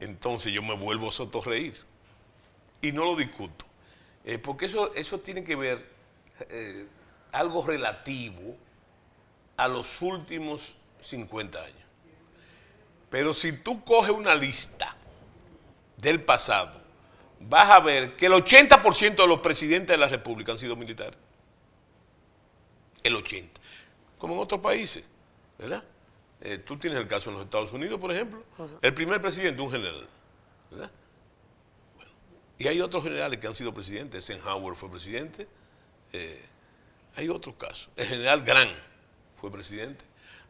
Entonces 0.00 0.52
yo 0.52 0.62
me 0.62 0.74
vuelvo 0.74 1.08
a 1.08 1.12
sotorreír 1.12 1.74
y 2.80 2.92
no 2.92 3.04
lo 3.04 3.16
discuto. 3.16 3.64
Eh, 4.24 4.38
porque 4.38 4.66
eso, 4.66 4.92
eso 4.94 5.20
tiene 5.20 5.44
que 5.44 5.56
ver 5.56 5.88
eh, 6.50 6.86
algo 7.32 7.64
relativo 7.64 8.56
a 9.56 9.68
los 9.68 10.02
últimos 10.02 10.76
50 11.00 11.58
años. 11.60 11.76
Pero 13.10 13.32
si 13.34 13.52
tú 13.52 13.84
coges 13.84 14.10
una 14.10 14.34
lista 14.34 14.96
del 15.98 16.24
pasado, 16.24 16.81
vas 17.48 17.70
a 17.70 17.80
ver 17.80 18.16
que 18.16 18.26
el 18.26 18.32
80% 18.32 19.16
de 19.16 19.26
los 19.26 19.40
presidentes 19.40 19.94
de 19.94 19.98
la 19.98 20.08
República 20.08 20.52
han 20.52 20.58
sido 20.58 20.76
militares. 20.76 21.18
El 23.02 23.16
80%. 23.16 23.48
Como 24.18 24.34
en 24.34 24.40
otros 24.40 24.60
países, 24.60 25.04
¿verdad? 25.58 25.82
Eh, 26.40 26.58
tú 26.58 26.76
tienes 26.76 27.00
el 27.00 27.08
caso 27.08 27.30
en 27.30 27.36
los 27.36 27.44
Estados 27.44 27.72
Unidos, 27.72 27.98
por 28.00 28.12
ejemplo. 28.12 28.44
El 28.80 28.94
primer 28.94 29.20
presidente, 29.20 29.60
un 29.60 29.70
general. 29.70 30.08
¿verdad? 30.70 30.90
y 32.62 32.68
hay 32.68 32.80
otros 32.80 33.02
generales 33.02 33.40
que 33.40 33.48
han 33.48 33.54
sido 33.54 33.74
presidentes. 33.74 34.30
Eisenhower 34.30 34.76
fue 34.76 34.88
presidente. 34.88 35.48
Eh, 36.12 36.40
hay 37.16 37.28
otros 37.28 37.56
casos. 37.56 37.90
El 37.96 38.06
general 38.06 38.42
Gran 38.42 38.68
fue 39.34 39.50
presidente. 39.50 40.04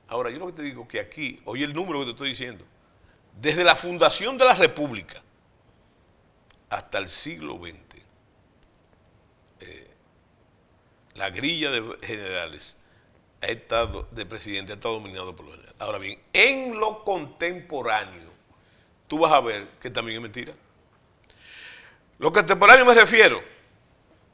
Ahora, 0.09 0.28
yo 0.28 0.38
lo 0.38 0.47
que 0.49 0.53
te 0.53 0.62
digo 0.62 0.86
que 0.86 1.01
aquí, 1.01 1.40
oye 1.47 1.64
el 1.64 1.72
número 1.72 2.01
que 2.01 2.05
te 2.05 2.11
estoy 2.11 2.28
diciendo, 2.28 2.66
desde 3.40 3.64
la 3.64 3.74
fundación 3.74 4.36
de 4.36 4.45
la 4.45 4.55
República 4.55 5.22
hasta 6.73 6.99
el 6.99 7.09
siglo 7.09 7.59
XX, 7.62 7.77
eh, 9.61 9.91
la 11.14 11.29
grilla 11.29 11.70
de 11.70 11.99
generales 12.03 12.79
ha 13.43 13.47
estado, 13.49 14.09
de 14.11 14.25
presidente 14.25 14.73
ha 14.73 14.77
estado 14.77 14.95
dominado 14.95 15.37
por 15.37 15.45
los 15.45 15.55
generales. 15.55 15.79
Ahora 15.81 15.99
bien, 15.99 16.18
en 16.33 16.81
lo 16.81 17.05
contemporáneo, 17.05 18.33
tú 19.07 19.18
vas 19.18 19.33
a 19.33 19.41
ver 19.41 19.68
que 19.81 19.91
también 19.91 20.16
es 20.16 20.23
mentira. 20.23 20.55
Lo 22.18 22.33
contemporáneo 22.33 22.87
me 22.87 22.95
refiero, 22.95 23.43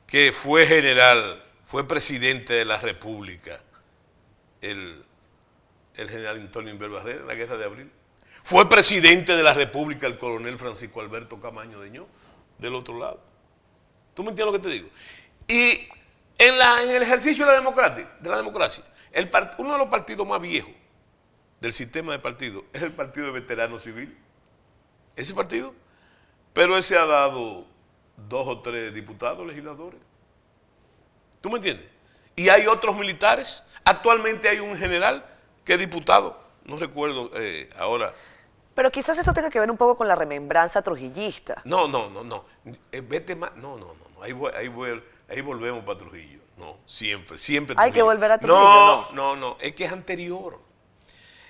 que 0.06 0.30
fue 0.30 0.64
general, 0.64 1.44
fue 1.64 1.88
presidente 1.88 2.52
de 2.52 2.64
la 2.64 2.78
República, 2.78 3.60
el 4.60 5.04
general 5.96 6.36
Antonio 6.36 6.72
Inver 6.72 6.90
Barrera 6.90 7.22
en 7.22 7.26
la 7.26 7.34
guerra 7.34 7.56
de 7.56 7.64
abril. 7.64 7.90
Fue 8.44 8.68
presidente 8.68 9.34
de 9.34 9.42
la 9.42 9.54
República 9.54 10.06
el 10.06 10.18
coronel 10.18 10.56
Francisco 10.56 11.00
Alberto 11.00 11.40
Camaño 11.40 11.80
Deñó, 11.80 12.06
del 12.58 12.74
otro 12.74 12.98
lado. 12.98 13.20
¿Tú 14.14 14.22
me 14.22 14.30
entiendes 14.30 14.54
lo 14.54 14.60
que 14.60 14.68
te 14.68 14.74
digo? 14.74 14.88
Y 15.46 15.88
en, 16.38 16.58
la, 16.58 16.82
en 16.82 16.90
el 16.90 17.02
ejercicio 17.02 17.44
de 17.46 17.52
la 17.52 17.58
democracia, 17.58 18.84
el 19.12 19.30
uno 19.58 19.72
de 19.72 19.78
los 19.78 19.88
partidos 19.88 20.26
más 20.26 20.40
viejos 20.40 20.72
del 21.60 21.72
sistema 21.72 22.12
de 22.12 22.18
partidos 22.18 22.64
es 22.72 22.82
el 22.82 22.92
Partido 22.92 23.26
de 23.26 23.32
Veteranos 23.32 23.82
Civiles. 23.82 24.16
Ese 25.16 25.34
partido. 25.34 25.74
Pero 26.52 26.76
ese 26.76 26.96
ha 26.96 27.06
dado 27.06 27.66
dos 28.28 28.46
o 28.46 28.60
tres 28.60 28.92
diputados, 28.94 29.46
legisladores. 29.46 30.00
¿Tú 31.40 31.50
me 31.50 31.56
entiendes? 31.56 31.88
Y 32.36 32.48
hay 32.48 32.66
otros 32.66 32.96
militares. 32.96 33.64
Actualmente 33.84 34.48
hay 34.48 34.58
un 34.60 34.76
general 34.76 35.24
¿Qué 35.68 35.76
diputado? 35.76 36.42
No 36.64 36.78
recuerdo 36.78 37.30
eh, 37.34 37.68
ahora. 37.78 38.14
Pero 38.78 38.92
quizás 38.92 39.18
esto 39.18 39.34
tenga 39.34 39.50
que 39.50 39.58
ver 39.58 39.68
un 39.72 39.76
poco 39.76 39.96
con 39.96 40.06
la 40.06 40.14
remembranza 40.14 40.82
trujillista. 40.82 41.62
No, 41.64 41.88
no, 41.88 42.08
no, 42.10 42.22
no. 42.22 42.44
Eh, 42.92 43.00
vete 43.00 43.34
más. 43.34 43.56
No, 43.56 43.76
no, 43.76 43.86
no. 43.86 44.22
Ahí, 44.22 44.32
ahí, 44.56 44.70
ahí 45.28 45.40
volvemos 45.40 45.84
para 45.84 45.98
Trujillo. 45.98 46.38
No, 46.56 46.78
siempre, 46.86 47.38
siempre. 47.38 47.74
Hay 47.76 47.90
que 47.90 48.02
volver 48.02 48.30
a 48.30 48.38
Trujillo. 48.38 48.62
No, 48.62 49.10
no, 49.10 49.34
no, 49.34 49.56
Es 49.58 49.74
que 49.74 49.82
es 49.82 49.90
anterior. 49.90 50.60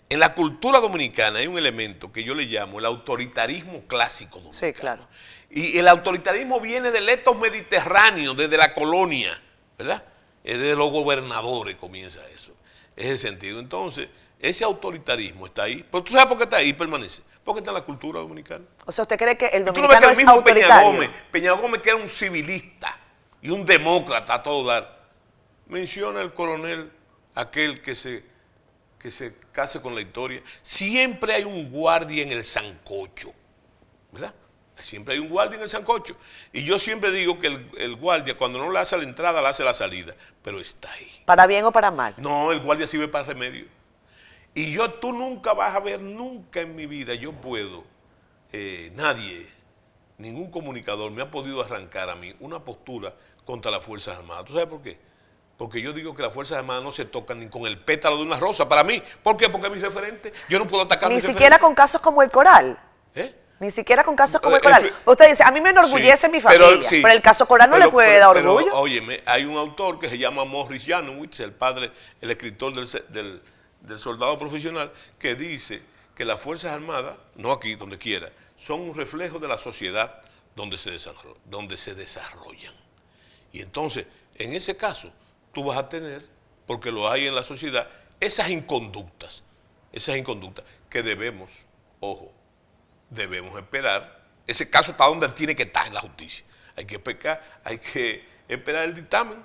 En 0.08 0.20
la 0.20 0.34
cultura 0.34 0.80
dominicana 0.80 1.40
hay 1.40 1.48
un 1.48 1.58
elemento 1.58 2.10
que 2.10 2.24
yo 2.24 2.34
le 2.34 2.46
llamo 2.46 2.78
el 2.78 2.86
autoritarismo 2.86 3.82
clásico 3.82 4.38
dominicano. 4.38 4.66
Sí, 4.66 4.72
claro. 4.72 5.06
Y 5.50 5.76
el 5.76 5.86
autoritarismo 5.86 6.60
viene 6.60 6.90
del 6.90 7.10
etos 7.10 7.38
mediterráneo, 7.38 8.32
desde 8.32 8.56
la 8.56 8.72
colonia, 8.72 9.38
¿verdad? 9.76 10.02
Desde 10.42 10.74
los 10.74 10.90
gobernadores 10.90 11.76
comienza 11.76 12.26
eso 12.30 12.54
ese 12.98 13.16
sentido. 13.16 13.60
Entonces, 13.60 14.08
ese 14.40 14.64
autoritarismo 14.64 15.46
está 15.46 15.64
ahí. 15.64 15.84
Pero 15.90 16.04
tú 16.04 16.12
sabes 16.12 16.26
por 16.26 16.36
qué 16.36 16.44
está 16.44 16.58
ahí 16.58 16.68
y 16.68 16.72
permanece. 16.72 17.22
Porque 17.44 17.60
está 17.60 17.70
en 17.70 17.76
la 17.76 17.84
cultura 17.84 18.20
dominicana. 18.20 18.64
O 18.84 18.92
sea, 18.92 19.02
¿usted 19.02 19.16
cree 19.16 19.36
que 19.36 19.46
el 19.46 19.64
dominicano 19.64 20.00
no 20.00 20.12
es 20.12 20.18
mismo 20.18 20.44
Peña 20.44 20.82
Gómez, 20.82 21.10
Peña 21.30 21.52
Gómez 21.52 21.82
que 21.82 21.90
era 21.90 21.98
un 21.98 22.08
civilista 22.08 22.98
y 23.40 23.50
un 23.50 23.64
demócrata 23.64 24.34
a 24.34 24.42
todo 24.42 24.66
dar, 24.66 24.98
menciona 25.66 26.20
el 26.20 26.32
coronel 26.32 26.90
aquel 27.34 27.80
que 27.80 27.94
se, 27.94 28.24
que 28.98 29.10
se 29.10 29.34
case 29.52 29.80
con 29.80 29.94
la 29.94 30.00
historia. 30.00 30.42
Siempre 30.62 31.32
hay 31.34 31.44
un 31.44 31.70
guardia 31.70 32.22
en 32.22 32.32
el 32.32 32.42
sancocho, 32.42 33.32
¿verdad? 34.12 34.34
Siempre 34.80 35.14
hay 35.14 35.20
un 35.20 35.28
guardia 35.28 35.56
en 35.56 35.62
el 35.62 35.68
sancocho. 35.68 36.16
Y 36.52 36.64
yo 36.64 36.78
siempre 36.78 37.10
digo 37.10 37.38
que 37.38 37.46
el, 37.48 37.96
guardia, 37.96 38.36
cuando 38.36 38.58
no 38.58 38.70
le 38.70 38.78
hace 38.78 38.96
la 38.96 39.02
entrada, 39.02 39.42
le 39.42 39.48
hace 39.48 39.64
la 39.64 39.74
salida. 39.74 40.14
Pero 40.42 40.60
está 40.60 40.90
ahí. 40.92 41.22
¿Para 41.24 41.46
bien 41.46 41.64
o 41.64 41.72
para 41.72 41.90
mal? 41.90 42.14
No, 42.16 42.52
el 42.52 42.60
guardia 42.60 42.86
sirve 42.86 43.08
para 43.08 43.24
remedio. 43.24 43.66
Y 44.54 44.72
yo, 44.72 44.92
tú 44.94 45.12
nunca 45.12 45.52
vas 45.52 45.74
a 45.74 45.80
ver, 45.80 46.00
nunca 46.00 46.60
en 46.60 46.74
mi 46.74 46.86
vida, 46.86 47.14
yo 47.14 47.32
puedo, 47.32 47.84
eh, 48.52 48.90
nadie, 48.96 49.46
ningún 50.16 50.50
comunicador 50.50 51.10
me 51.10 51.22
ha 51.22 51.30
podido 51.30 51.62
arrancar 51.62 52.10
a 52.10 52.16
mí 52.16 52.34
una 52.40 52.64
postura 52.64 53.14
contra 53.44 53.70
las 53.70 53.82
Fuerzas 53.82 54.18
Armadas. 54.18 54.44
¿Tú 54.46 54.52
sabes 54.54 54.68
por 54.68 54.82
qué? 54.82 54.98
Porque 55.56 55.80
yo 55.80 55.92
digo 55.92 56.14
que 56.14 56.22
las 56.22 56.32
Fuerzas 56.32 56.58
Armadas 56.58 56.82
no 56.82 56.90
se 56.90 57.04
tocan 57.04 57.40
ni 57.40 57.48
con 57.48 57.66
el 57.66 57.78
pétalo 57.78 58.16
de 58.16 58.22
una 58.22 58.36
rosa. 58.36 58.68
Para 58.68 58.84
mí, 58.84 59.02
¿por 59.22 59.36
qué? 59.36 59.48
Porque 59.48 59.66
es 59.68 59.72
mi 59.72 59.80
referente. 59.80 60.32
Yo 60.48 60.58
no 60.58 60.66
puedo 60.66 60.84
atacar 60.84 61.10
Ni 61.10 61.20
siquiera 61.20 61.58
con 61.58 61.74
casos 61.74 62.00
como 62.00 62.22
el 62.22 62.30
coral. 62.30 62.78
¿Eh? 63.14 63.34
Ni 63.60 63.70
siquiera 63.70 64.04
con 64.04 64.14
casos 64.14 64.40
como 64.40 64.54
el 64.54 64.62
Coral. 64.62 64.92
Usted 65.04 65.28
dice, 65.30 65.42
a 65.42 65.50
mí 65.50 65.60
me 65.60 65.70
enorgullece 65.70 66.28
mi 66.28 66.40
familia, 66.40 66.78
pero, 66.88 67.12
el 67.12 67.20
caso 67.20 67.46
Coral 67.46 67.68
no 67.68 67.78
le 67.78 67.88
puede 67.88 68.18
dar 68.18 68.36
orgullo. 68.36 68.74
óyeme, 68.76 69.20
hay 69.26 69.44
un 69.44 69.56
autor 69.56 69.98
que 69.98 70.08
se 70.08 70.16
llama 70.16 70.44
Morris 70.44 70.86
Janowitz, 70.86 71.40
el 71.40 71.52
padre, 71.52 71.90
el 72.20 72.30
escritor 72.30 72.72
del, 72.74 73.42
soldado 73.96 74.38
profesional, 74.38 74.92
que 75.18 75.34
dice 75.34 75.82
que 76.14 76.24
las 76.24 76.40
Fuerzas 76.40 76.72
Armadas, 76.72 77.16
no 77.36 77.52
aquí, 77.52 77.74
donde 77.74 77.98
quiera, 77.98 78.30
son 78.56 78.80
un 78.80 78.94
reflejo 78.94 79.38
de 79.38 79.48
la 79.48 79.56
sociedad 79.56 80.20
donde 80.56 80.76
se, 80.76 80.96
donde 81.44 81.76
se 81.76 81.94
desarrollan. 81.94 82.74
Y 83.52 83.62
entonces, 83.62 84.06
en 84.34 84.52
ese 84.52 84.76
caso, 84.76 85.12
tú 85.52 85.64
vas 85.64 85.78
a 85.78 85.88
tener, 85.88 86.28
porque 86.66 86.90
lo 86.90 87.08
hay 87.08 87.26
en 87.26 87.34
la 87.34 87.44
sociedad, 87.44 87.88
esas 88.20 88.50
inconductas, 88.50 89.44
esas 89.92 90.16
inconductas 90.16 90.64
que 90.90 91.02
debemos, 91.02 91.66
ojo, 92.00 92.32
debemos 93.10 93.56
esperar. 93.56 94.24
Ese 94.46 94.68
caso 94.68 94.92
está 94.92 95.06
donde 95.06 95.28
tiene 95.28 95.54
que 95.54 95.64
estar 95.64 95.86
en 95.86 95.94
la 95.94 96.00
justicia. 96.00 96.44
Hay 96.76 96.84
que, 96.84 96.98
pecar, 96.98 97.60
hay 97.64 97.78
que 97.78 98.26
esperar 98.48 98.84
el 98.84 98.94
dictamen. 98.94 99.42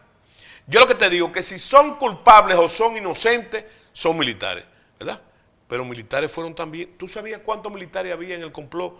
Yo 0.65 0.79
lo 0.79 0.87
que 0.87 0.95
te 0.95 1.09
digo, 1.09 1.31
que 1.31 1.43
si 1.43 1.59
son 1.59 1.97
culpables 1.97 2.57
o 2.57 2.69
son 2.69 2.95
inocentes, 2.95 3.65
son 3.93 4.17
militares, 4.17 4.65
¿verdad? 4.99 5.21
Pero 5.69 5.85
militares 5.85 6.29
fueron 6.29 6.53
también. 6.53 6.97
¿Tú 6.97 7.07
sabías 7.07 7.39
cuántos 7.39 7.71
militares 7.71 8.11
había 8.11 8.35
en 8.35 8.41
el 8.41 8.51
complot 8.51 8.99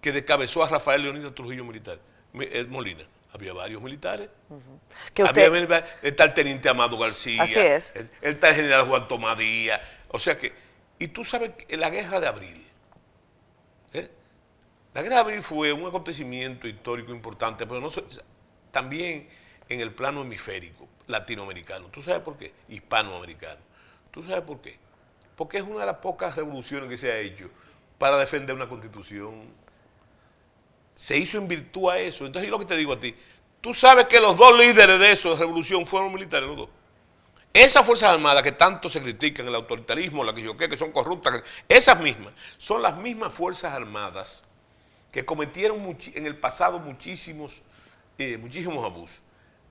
que 0.00 0.12
descabezó 0.12 0.64
a 0.64 0.68
Rafael 0.68 1.02
Leonidas 1.02 1.34
Trujillo 1.34 1.64
militar? 1.64 1.98
Eh, 2.34 2.64
Molina. 2.68 3.04
Había 3.32 3.52
varios 3.52 3.80
militares. 3.82 4.28
está 6.02 6.24
el 6.24 6.34
teniente 6.34 6.68
Amado 6.68 6.98
García. 6.98 7.42
Así 7.42 7.58
es. 7.58 7.92
Está 8.22 8.48
el 8.48 8.56
general 8.56 8.88
Juan 8.88 9.06
Tomadía. 9.06 9.80
O 10.08 10.18
sea 10.18 10.36
que, 10.36 10.52
y 10.98 11.08
tú 11.08 11.24
sabes 11.24 11.50
que 11.50 11.76
la 11.76 11.90
guerra 11.90 12.18
de 12.18 12.26
abril, 12.26 12.66
la 14.92 15.02
guerra 15.02 15.16
de 15.16 15.20
abril 15.20 15.42
fue 15.42 15.72
un 15.72 15.86
acontecimiento 15.86 16.66
histórico 16.66 17.12
importante, 17.12 17.66
pero 17.66 17.80
no 17.80 17.88
también 18.72 19.28
en 19.68 19.80
el 19.80 19.94
plano 19.94 20.22
hemisférico 20.22 20.88
latinoamericano. 21.06 21.86
¿Tú 21.86 22.02
sabes 22.02 22.20
por 22.20 22.36
qué? 22.36 22.52
Hispanoamericano. 22.68 23.60
¿Tú 24.10 24.22
sabes 24.22 24.42
por 24.42 24.60
qué? 24.60 24.78
Porque 25.36 25.58
es 25.58 25.64
una 25.64 25.80
de 25.80 25.86
las 25.86 25.96
pocas 25.96 26.36
revoluciones 26.36 26.88
que 26.88 26.96
se 26.96 27.10
ha 27.10 27.18
hecho 27.18 27.50
para 27.98 28.16
defender 28.18 28.54
una 28.54 28.68
constitución. 28.68 29.44
Se 30.94 31.16
hizo 31.16 31.38
en 31.38 31.48
virtud 31.48 31.90
a 31.90 31.98
eso. 31.98 32.26
Entonces 32.26 32.48
yo 32.48 32.56
lo 32.56 32.58
que 32.58 32.66
te 32.66 32.76
digo 32.76 32.92
a 32.92 33.00
ti, 33.00 33.14
tú 33.60 33.72
sabes 33.72 34.06
que 34.06 34.20
los 34.20 34.36
dos 34.36 34.58
líderes 34.58 34.98
de 34.98 35.12
esa 35.12 35.34
revolución 35.34 35.86
fueron 35.86 36.12
militares 36.12 36.48
los 36.48 36.56
dos. 36.56 36.68
Esas 37.52 37.84
Fuerzas 37.84 38.10
Armadas 38.10 38.44
que 38.44 38.52
tanto 38.52 38.88
se 38.88 39.02
critican, 39.02 39.48
el 39.48 39.54
autoritarismo, 39.56 40.22
la 40.22 40.32
que 40.32 40.42
yo 40.42 40.56
que 40.56 40.76
son 40.76 40.92
corruptas, 40.92 41.42
esas 41.68 41.98
mismas, 42.00 42.32
son 42.56 42.80
las 42.80 42.96
mismas 42.96 43.32
Fuerzas 43.32 43.74
Armadas 43.74 44.44
que 45.10 45.24
cometieron 45.24 45.96
en 46.14 46.26
el 46.26 46.36
pasado 46.36 46.78
muchísimos, 46.78 47.62
eh, 48.18 48.38
muchísimos 48.38 48.84
abusos. 48.84 49.22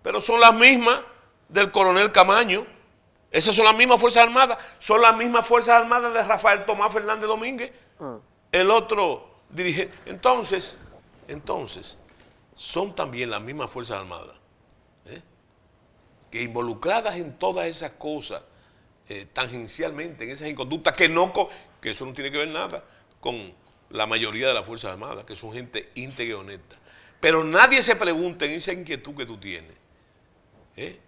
Pero 0.03 0.19
son 0.19 0.41
las 0.41 0.53
mismas 0.53 1.01
del 1.47 1.71
coronel 1.71 2.11
Camaño. 2.11 2.65
Esas 3.31 3.55
son 3.55 3.65
las 3.65 3.75
mismas 3.75 3.99
Fuerzas 3.99 4.23
Armadas. 4.23 4.57
Son 4.79 5.01
las 5.01 5.15
mismas 5.15 5.45
Fuerzas 5.45 5.81
Armadas 5.81 6.13
de 6.13 6.23
Rafael 6.23 6.65
Tomás 6.65 6.91
Fernández 6.91 7.27
Domínguez, 7.27 7.71
ah. 7.99 8.17
el 8.51 8.71
otro 8.71 9.29
dirigente. 9.49 9.95
Entonces, 10.05 10.77
entonces, 11.27 11.97
son 12.55 12.95
también 12.95 13.29
las 13.29 13.41
mismas 13.41 13.69
Fuerzas 13.69 13.99
Armadas 13.99 14.35
¿eh? 15.05 15.21
que 16.31 16.41
involucradas 16.41 17.17
en 17.17 17.37
todas 17.37 17.67
esas 17.67 17.91
cosas, 17.91 18.41
eh, 19.07 19.27
tangencialmente, 19.31 20.23
en 20.23 20.31
esas 20.31 20.47
inconductas, 20.47 20.93
que, 20.97 21.07
no, 21.07 21.31
que 21.79 21.91
eso 21.91 22.05
no 22.05 22.13
tiene 22.13 22.31
que 22.31 22.39
ver 22.39 22.49
nada 22.49 22.83
con 23.19 23.53
la 23.89 24.07
mayoría 24.07 24.47
de 24.47 24.53
las 24.53 24.65
Fuerzas 24.65 24.91
Armadas, 24.91 25.23
que 25.25 25.35
son 25.35 25.53
gente 25.53 25.91
íntegra 25.95 26.31
y 26.31 26.33
honesta. 26.33 26.75
Pero 27.19 27.43
nadie 27.43 27.83
se 27.83 27.95
pregunta 27.95 28.45
en 28.45 28.51
esa 28.51 28.73
inquietud 28.73 29.15
que 29.15 29.25
tú 29.25 29.37
tienes, 29.37 29.75
¿eh? 30.77 30.99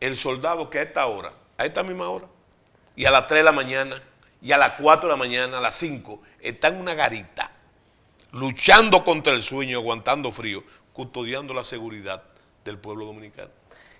el 0.00 0.16
soldado 0.16 0.70
que 0.70 0.78
a 0.78 0.82
esta 0.82 1.06
hora, 1.06 1.32
a 1.58 1.66
esta 1.66 1.82
misma 1.82 2.08
hora, 2.08 2.26
y 2.96 3.04
a 3.04 3.10
las 3.10 3.26
3 3.26 3.40
de 3.40 3.44
la 3.44 3.52
mañana, 3.52 4.02
y 4.40 4.52
a 4.52 4.56
las 4.56 4.74
4 4.80 5.08
de 5.08 5.12
la 5.12 5.18
mañana, 5.18 5.58
a 5.58 5.60
las 5.60 5.74
5, 5.74 6.22
está 6.40 6.68
en 6.68 6.80
una 6.80 6.94
garita, 6.94 7.50
luchando 8.32 9.04
contra 9.04 9.32
el 9.32 9.42
sueño, 9.42 9.78
aguantando 9.78 10.30
frío, 10.30 10.62
custodiando 10.92 11.52
la 11.52 11.64
seguridad 11.64 12.22
del 12.64 12.78
pueblo 12.78 13.04
dominicano. 13.04 13.50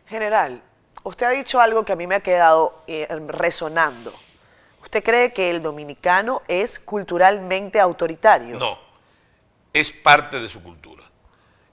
General, 0.06 0.62
usted 1.02 1.26
ha 1.26 1.30
dicho 1.30 1.61
algo 1.61 1.84
que 1.84 1.92
a 1.92 1.96
mí 1.96 2.06
me 2.06 2.14
ha 2.14 2.20
quedado 2.20 2.82
eh, 2.86 3.06
resonando. 3.26 4.14
¿Usted 4.82 5.02
cree 5.02 5.32
que 5.32 5.50
el 5.50 5.61
dominicano 5.61 6.42
es 6.46 6.78
culturalmente 6.78 7.80
autoritario? 7.80 8.59
No, 8.59 8.78
es 9.72 9.92
parte 9.92 10.40
de 10.40 10.48
su 10.48 10.62
cultura. 10.62 11.02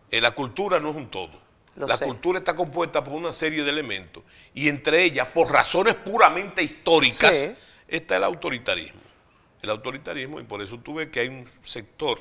Eh, 0.09 0.19
la 0.19 0.31
cultura 0.31 0.79
no 0.79 0.89
es 0.89 0.95
un 0.95 1.07
todo. 1.09 1.44
La 1.75 1.97
cultura 1.97 2.39
está 2.39 2.55
compuesta 2.55 3.03
por 3.03 3.13
una 3.13 3.33
serie 3.33 3.63
de 3.63 3.69
elementos 3.69 4.23
y 4.53 4.69
entre 4.69 5.03
ellas, 5.03 5.27
por 5.33 5.51
razones 5.51 5.95
puramente 5.95 6.63
históricas, 6.63 7.51
está 7.87 8.17
el 8.17 8.23
autoritarismo. 8.23 9.01
El 9.61 9.69
autoritarismo, 9.71 10.39
y 10.39 10.43
por 10.43 10.61
eso 10.61 10.79
tú 10.79 10.95
ves 10.95 11.09
que 11.09 11.21
hay 11.21 11.27
un 11.27 11.45
sector, 11.61 12.19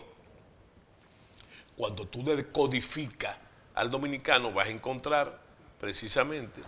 cuando 1.77 2.07
tú 2.07 2.25
decodificas 2.25 3.37
al 3.75 3.91
dominicano, 3.91 4.53
vas 4.53 4.67
a 4.67 4.71
encontrar 4.71 5.39
precisamente 5.79 6.61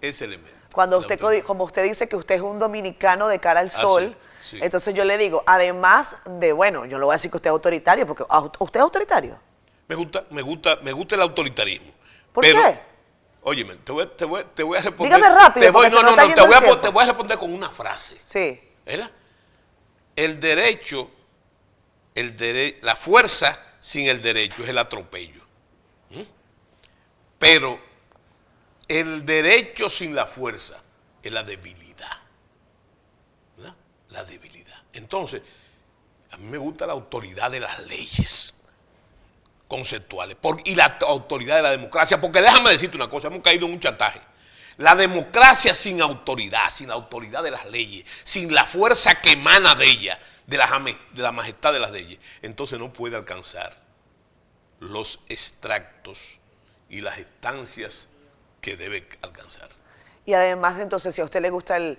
ese 0.00 0.24
elemento. 0.24 0.58
Cuando 0.72 0.98
usted, 0.98 1.20
como 1.44 1.64
usted 1.64 1.84
dice 1.84 2.08
que 2.08 2.16
usted 2.16 2.36
es 2.36 2.40
un 2.40 2.58
dominicano 2.58 3.28
de 3.28 3.38
cara 3.38 3.60
al 3.60 3.66
ah, 3.66 3.70
sol, 3.70 4.16
entonces 4.54 4.94
yo 4.94 5.04
le 5.04 5.18
digo, 5.18 5.44
además 5.46 6.16
de, 6.24 6.52
bueno, 6.52 6.86
yo 6.86 6.98
no 6.98 7.06
voy 7.06 7.12
a 7.12 7.16
decir 7.16 7.30
que 7.30 7.36
usted 7.36 7.50
es 7.50 7.52
autoritario, 7.52 8.06
porque 8.06 8.24
¿usted 8.58 8.80
es 8.80 8.82
autoritario? 8.82 9.38
Me 9.88 9.94
gusta, 9.94 10.24
me 10.30 10.42
gusta, 10.42 10.76
me 10.82 10.92
gusta 10.92 11.14
el 11.16 11.22
autoritarismo. 11.22 11.92
¿Por 12.32 12.44
qué? 12.44 12.80
Óyeme, 13.44 13.74
te 13.76 13.92
voy, 13.92 14.06
te, 14.16 14.24
voy, 14.24 14.44
te 14.54 14.62
voy, 14.62 14.78
a 14.78 14.82
responder. 14.82 15.16
Dígame 15.16 15.34
rápido. 15.34 15.66
Te 15.66 15.70
voy, 15.72 15.90
no, 15.90 16.02
no, 16.02 16.10
no, 16.10 16.16
te 16.16 16.22
voy, 16.22 16.54
a, 16.54 16.80
te 16.80 16.88
voy, 16.88 17.02
a, 17.02 17.06
responder 17.06 17.38
con 17.38 17.52
una 17.52 17.68
frase. 17.68 18.16
Sí. 18.22 18.60
¿Verdad? 18.86 19.10
El 20.14 20.38
derecho, 20.38 21.10
el 22.14 22.36
dere, 22.36 22.78
la 22.82 22.94
fuerza 22.94 23.58
sin 23.80 24.08
el 24.08 24.22
derecho 24.22 24.62
es 24.62 24.68
el 24.68 24.78
atropello. 24.78 25.42
¿Mm? 26.10 26.22
Pero 27.38 27.80
el 28.86 29.26
derecho 29.26 29.88
sin 29.88 30.14
la 30.14 30.26
fuerza 30.26 30.80
es 31.20 31.32
la 31.32 31.42
debilidad. 31.42 32.20
¿verdad? 33.56 33.74
La 34.10 34.22
debilidad. 34.22 34.80
Entonces, 34.92 35.42
a 36.30 36.36
mí 36.36 36.46
me 36.46 36.58
gusta 36.58 36.86
la 36.86 36.92
autoridad 36.92 37.50
de 37.50 37.58
las 37.58 37.80
leyes 37.86 38.54
conceptuales 39.72 40.36
y 40.66 40.74
la 40.74 40.98
autoridad 41.00 41.56
de 41.56 41.62
la 41.62 41.70
democracia, 41.70 42.20
porque 42.20 42.42
déjame 42.42 42.68
decirte 42.68 42.94
una 42.94 43.08
cosa, 43.08 43.28
hemos 43.28 43.40
caído 43.40 43.64
en 43.64 43.72
un 43.72 43.80
chantaje. 43.80 44.20
La 44.76 44.94
democracia 44.94 45.74
sin 45.74 46.02
autoridad, 46.02 46.68
sin 46.68 46.88
la 46.88 46.94
autoridad 46.94 47.42
de 47.42 47.52
las 47.52 47.64
leyes, 47.64 48.04
sin 48.22 48.52
la 48.52 48.66
fuerza 48.66 49.14
que 49.22 49.32
emana 49.32 49.74
de 49.74 49.86
ella, 49.86 50.20
de 50.46 50.58
la, 50.58 50.84
de 51.14 51.22
la 51.22 51.32
majestad 51.32 51.72
de 51.72 51.80
las 51.80 51.90
leyes, 51.90 52.18
entonces 52.42 52.78
no 52.78 52.92
puede 52.92 53.16
alcanzar 53.16 53.74
los 54.78 55.20
extractos 55.30 56.38
y 56.90 57.00
las 57.00 57.16
estancias 57.16 58.08
que 58.60 58.76
debe 58.76 59.08
alcanzar. 59.22 59.70
Y 60.24 60.34
además, 60.34 60.78
entonces, 60.78 61.14
si 61.14 61.20
a 61.20 61.24
usted 61.24 61.40
le 61.40 61.50
gusta 61.50 61.76
el, 61.76 61.98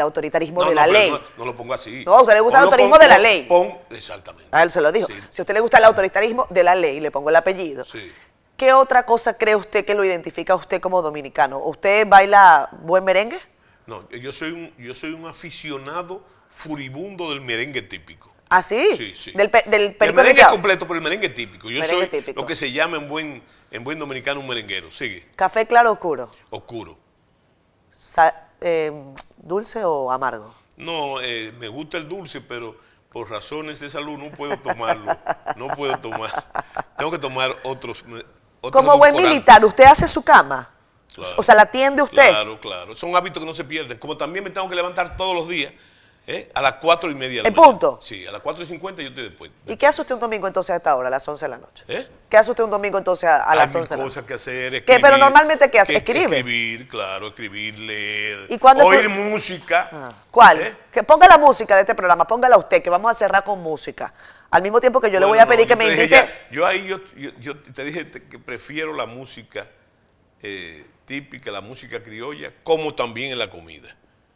autoritarismo 0.00 0.64
de 0.64 0.74
la 0.74 0.86
ley. 0.86 1.12
No, 1.36 1.44
lo 1.44 1.56
pongo 1.56 1.74
así. 1.74 2.04
No, 2.04 2.14
a 2.14 2.20
usted 2.22 2.34
le 2.34 2.40
gusta 2.40 2.58
el 2.58 2.64
autoritarismo 2.64 2.98
de 2.98 3.08
la 3.08 3.18
ley. 3.18 3.48
exactamente. 3.90 4.48
A 4.52 4.62
él 4.62 4.70
se 4.70 4.80
lo 4.80 4.92
dijo. 4.92 5.08
Si 5.30 5.40
a 5.40 5.42
usted 5.42 5.54
le 5.54 5.60
gusta 5.60 5.78
el 5.78 5.84
autoritarismo 5.84 6.46
de 6.50 6.62
la 6.62 6.74
ley, 6.74 7.00
le 7.00 7.10
pongo 7.10 7.30
el 7.30 7.36
apellido. 7.36 7.84
Sí. 7.84 8.12
¿Qué 8.56 8.72
otra 8.72 9.04
cosa 9.04 9.36
cree 9.36 9.56
usted 9.56 9.84
que 9.84 9.94
lo 9.94 10.04
identifica 10.04 10.52
a 10.52 10.56
usted 10.56 10.80
como 10.80 11.02
dominicano? 11.02 11.58
¿Usted 11.58 12.06
baila 12.06 12.68
buen 12.82 13.04
merengue? 13.04 13.38
No, 13.86 14.08
yo 14.10 14.30
soy 14.30 14.52
un, 14.52 14.72
yo 14.78 14.94
soy 14.94 15.12
un 15.12 15.26
aficionado 15.26 16.22
furibundo 16.48 17.30
del 17.30 17.40
merengue 17.40 17.82
típico. 17.82 18.32
¿Ah, 18.48 18.62
sí? 18.62 18.90
Sí, 18.96 19.14
sí. 19.14 19.32
Del, 19.32 19.50
del 19.66 19.96
el 19.98 20.14
merengue 20.14 20.42
es 20.42 20.46
completo, 20.46 20.86
pero 20.86 20.98
el 20.98 21.02
merengue 21.02 21.30
típico. 21.30 21.68
Yo 21.68 21.82
soy 21.82 22.08
lo 22.36 22.46
que 22.46 22.54
se 22.54 22.70
llama 22.70 22.98
en 22.98 23.08
buen, 23.08 23.42
en 23.72 23.82
buen 23.82 23.98
dominicano 23.98 24.38
un 24.38 24.46
merenguero. 24.46 24.92
Sigue. 24.92 25.26
¿Café 25.34 25.66
claro 25.66 25.90
oscuro? 25.90 26.30
Oscuro. 26.50 27.03
Eh, 28.60 29.14
¿Dulce 29.36 29.84
o 29.84 30.10
amargo? 30.10 30.54
No, 30.76 31.20
eh, 31.20 31.52
me 31.58 31.68
gusta 31.68 31.98
el 31.98 32.08
dulce, 32.08 32.40
pero 32.40 32.76
por 33.12 33.30
razones 33.30 33.78
de 33.80 33.90
salud 33.90 34.18
no 34.18 34.30
puedo 34.30 34.58
tomarlo. 34.58 35.16
No 35.56 35.68
puedo 35.68 35.98
tomar. 35.98 36.30
Tengo 36.96 37.10
que 37.10 37.18
tomar 37.18 37.56
otros. 37.62 38.04
Como 38.72 38.98
buen 38.98 39.14
militar, 39.14 39.64
¿usted 39.64 39.84
hace 39.84 40.08
su 40.08 40.22
cama? 40.22 40.70
o 41.36 41.42
sea, 41.44 41.54
¿la 41.54 41.62
atiende 41.62 42.02
usted? 42.02 42.28
Claro, 42.28 42.58
claro. 42.58 42.94
Son 42.94 43.14
hábitos 43.14 43.40
que 43.40 43.46
no 43.46 43.54
se 43.54 43.62
pierden. 43.64 43.98
Como 43.98 44.16
también 44.16 44.42
me 44.42 44.50
tengo 44.50 44.68
que 44.68 44.74
levantar 44.74 45.16
todos 45.16 45.34
los 45.34 45.48
días 45.48 45.72
¿Eh? 46.26 46.50
A 46.54 46.62
las 46.62 46.74
cuatro 46.74 47.10
y 47.10 47.14
media 47.14 47.38
de 47.38 47.42
la 47.42 47.48
¿En 47.48 47.54
punto? 47.54 47.98
Sí, 48.00 48.26
a 48.26 48.32
las 48.32 48.40
cuatro 48.40 48.62
y 48.62 48.66
cincuenta 48.66 49.02
yo 49.02 49.08
estoy 49.08 49.24
después, 49.24 49.50
¿Y 49.66 49.76
qué 49.76 49.86
hace 49.86 50.00
usted 50.00 50.14
un 50.14 50.22
domingo 50.22 50.46
entonces 50.46 50.70
a 50.70 50.76
esta 50.76 50.96
hora, 50.96 51.08
a 51.08 51.10
las 51.10 51.28
11 51.28 51.44
de 51.44 51.48
la 51.50 51.58
noche? 51.58 51.84
¿Eh? 51.86 52.08
¿Qué 52.30 52.38
hace 52.38 52.50
usted 52.50 52.64
un 52.64 52.70
domingo 52.70 52.96
entonces 52.96 53.28
a, 53.28 53.54
las 53.54 53.74
11 53.74 53.90
de 53.90 53.96
la 53.98 54.04
noche? 54.04 54.14
cosas 54.14 54.24
que 54.24 54.34
hacer, 54.34 54.74
escribir. 54.74 54.84
¿Qué, 54.84 55.00
pero 55.00 55.18
normalmente 55.18 55.70
¿qué 55.70 55.80
hace? 55.80 55.96
¿Escribe? 55.96 56.38
Escribir, 56.38 56.88
claro, 56.88 57.28
escribir, 57.28 57.78
leer, 57.78 58.46
¿Y 58.48 58.58
oír 58.82 59.08
música. 59.10 59.90
Ah, 59.92 60.12
¿Cuál? 60.30 60.62
¿Eh? 60.62 60.76
Que 60.90 61.02
ponga 61.02 61.28
la 61.28 61.36
música 61.36 61.74
de 61.74 61.82
este 61.82 61.94
programa, 61.94 62.26
póngala 62.26 62.56
usted, 62.56 62.82
que 62.82 62.88
vamos 62.88 63.10
a 63.10 63.14
cerrar 63.14 63.44
con 63.44 63.60
música. 63.60 64.14
Al 64.50 64.62
mismo 64.62 64.80
tiempo 64.80 65.02
que 65.02 65.10
yo 65.10 65.20
le 65.20 65.26
voy 65.26 65.38
a 65.38 65.46
pedir 65.46 65.66
que 65.66 65.76
me 65.76 65.88
invite... 65.88 66.26
yo 66.50 66.64
ahí 66.64 66.86
yo, 66.86 67.00
yo, 67.38 67.58
te 67.58 67.84
dije 67.84 68.10
que 68.10 68.38
prefiero 68.38 68.94
la 68.94 69.04
música 69.04 69.66
típica, 71.04 71.50
la 71.50 71.60
música 71.60 72.02
criolla, 72.02 72.52
como 72.62 72.94
también 72.94 73.32
en 73.32 73.38
la 73.38 73.50
comida. 73.50 73.94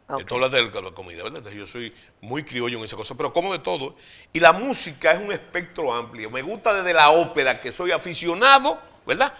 Okay. 0.09 0.21
Esto 0.21 0.35
habla 0.35 0.49
de 0.49 0.63
la 0.63 0.91
comida, 0.91 1.21
¿verdad? 1.21 1.51
yo 1.51 1.67
soy 1.67 1.93
muy 2.19 2.43
criollo 2.43 2.79
en 2.79 2.83
esa 2.83 2.95
cosa, 2.95 3.13
pero 3.15 3.31
como 3.31 3.53
de 3.53 3.59
todo. 3.59 3.95
Y 4.33 4.39
la 4.39 4.53
música 4.53 5.11
es 5.11 5.19
un 5.19 5.31
espectro 5.31 5.93
amplio. 5.93 6.31
Me 6.31 6.41
gusta 6.41 6.73
desde 6.73 6.93
la 6.93 7.11
ópera, 7.11 7.61
que 7.61 7.71
soy 7.71 7.91
aficionado, 7.91 8.79
¿verdad? 9.05 9.31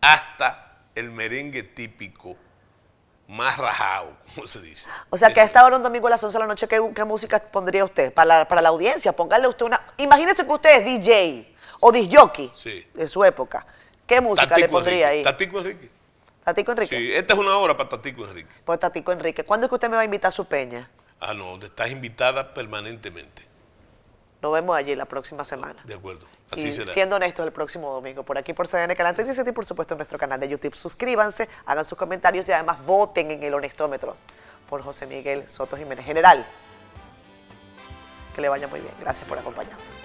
Hasta 0.00 0.76
el 0.94 1.10
merengue 1.10 1.64
típico, 1.64 2.36
más 3.26 3.58
rajado, 3.58 4.16
como 4.34 4.46
se 4.46 4.60
dice. 4.60 4.88
O 5.10 5.18
sea, 5.18 5.34
que 5.34 5.40
a 5.40 5.44
esta 5.44 5.64
hora 5.64 5.76
un 5.76 5.82
domingo 5.82 6.06
a 6.06 6.10
las 6.10 6.22
11 6.22 6.38
de 6.38 6.40
la 6.40 6.46
noche, 6.46 6.68
¿qué, 6.68 7.04
música 7.04 7.40
pondría 7.40 7.84
usted 7.84 8.14
para 8.14 8.38
la, 8.38 8.48
para 8.48 8.62
la 8.62 8.68
audiencia? 8.68 9.10
Póngale 9.12 9.48
usted 9.48 9.66
una... 9.66 9.92
Imagínese 9.96 10.46
que 10.46 10.52
usted 10.52 10.70
es 10.78 10.84
DJ 10.84 11.52
o 11.80 11.90
disjockey 11.90 12.52
sí. 12.54 12.86
de 12.94 13.08
su 13.08 13.24
época. 13.24 13.66
¿Qué 14.06 14.20
música 14.20 14.56
le 14.56 14.68
pondría 14.68 15.08
ahí? 15.08 15.24
Tatico 15.24 15.58
Enrique. 15.58 15.95
Tatico 16.46 16.70
Enrique. 16.70 16.96
Sí, 16.96 17.12
esta 17.12 17.34
es 17.34 17.40
una 17.40 17.56
hora 17.56 17.76
para 17.76 17.88
Tatico 17.88 18.24
Enrique. 18.24 18.54
Pues 18.64 18.78
Tatico 18.78 19.10
Enrique. 19.10 19.42
¿Cuándo 19.42 19.66
es 19.66 19.68
que 19.68 19.74
usted 19.74 19.90
me 19.90 19.96
va 19.96 20.02
a 20.02 20.04
invitar 20.04 20.28
a 20.28 20.30
su 20.30 20.44
peña? 20.44 20.88
Ah, 21.18 21.34
no, 21.34 21.56
estás 21.56 21.90
invitada 21.90 22.54
permanentemente. 22.54 23.42
Nos 24.40 24.52
vemos 24.52 24.76
allí 24.76 24.94
la 24.94 25.06
próxima 25.06 25.42
semana. 25.42 25.82
De 25.82 25.94
acuerdo, 25.94 26.24
así 26.52 26.70
será. 26.70 26.92
Siendo 26.92 27.16
honestos, 27.16 27.44
el 27.44 27.52
próximo 27.52 27.92
domingo, 27.92 28.22
por 28.22 28.38
aquí 28.38 28.52
por 28.52 28.68
CDN 28.68 28.94
Canal 28.94 29.16
37 29.16 29.50
y 29.50 29.52
por 29.52 29.66
supuesto 29.66 29.94
en 29.94 29.98
nuestro 29.98 30.20
canal 30.20 30.38
de 30.38 30.48
YouTube. 30.48 30.76
Suscríbanse, 30.76 31.48
hagan 31.64 31.84
sus 31.84 31.98
comentarios 31.98 32.48
y 32.48 32.52
además 32.52 32.78
voten 32.86 33.32
en 33.32 33.42
el 33.42 33.52
honestómetro 33.52 34.16
por 34.70 34.82
José 34.82 35.06
Miguel 35.06 35.48
Soto 35.48 35.76
Jiménez. 35.76 36.04
General, 36.04 36.46
que 38.36 38.40
le 38.40 38.48
vaya 38.48 38.68
muy 38.68 38.78
bien. 38.78 38.94
Gracias 39.00 39.28
por 39.28 39.36
acompañarnos. 39.36 39.95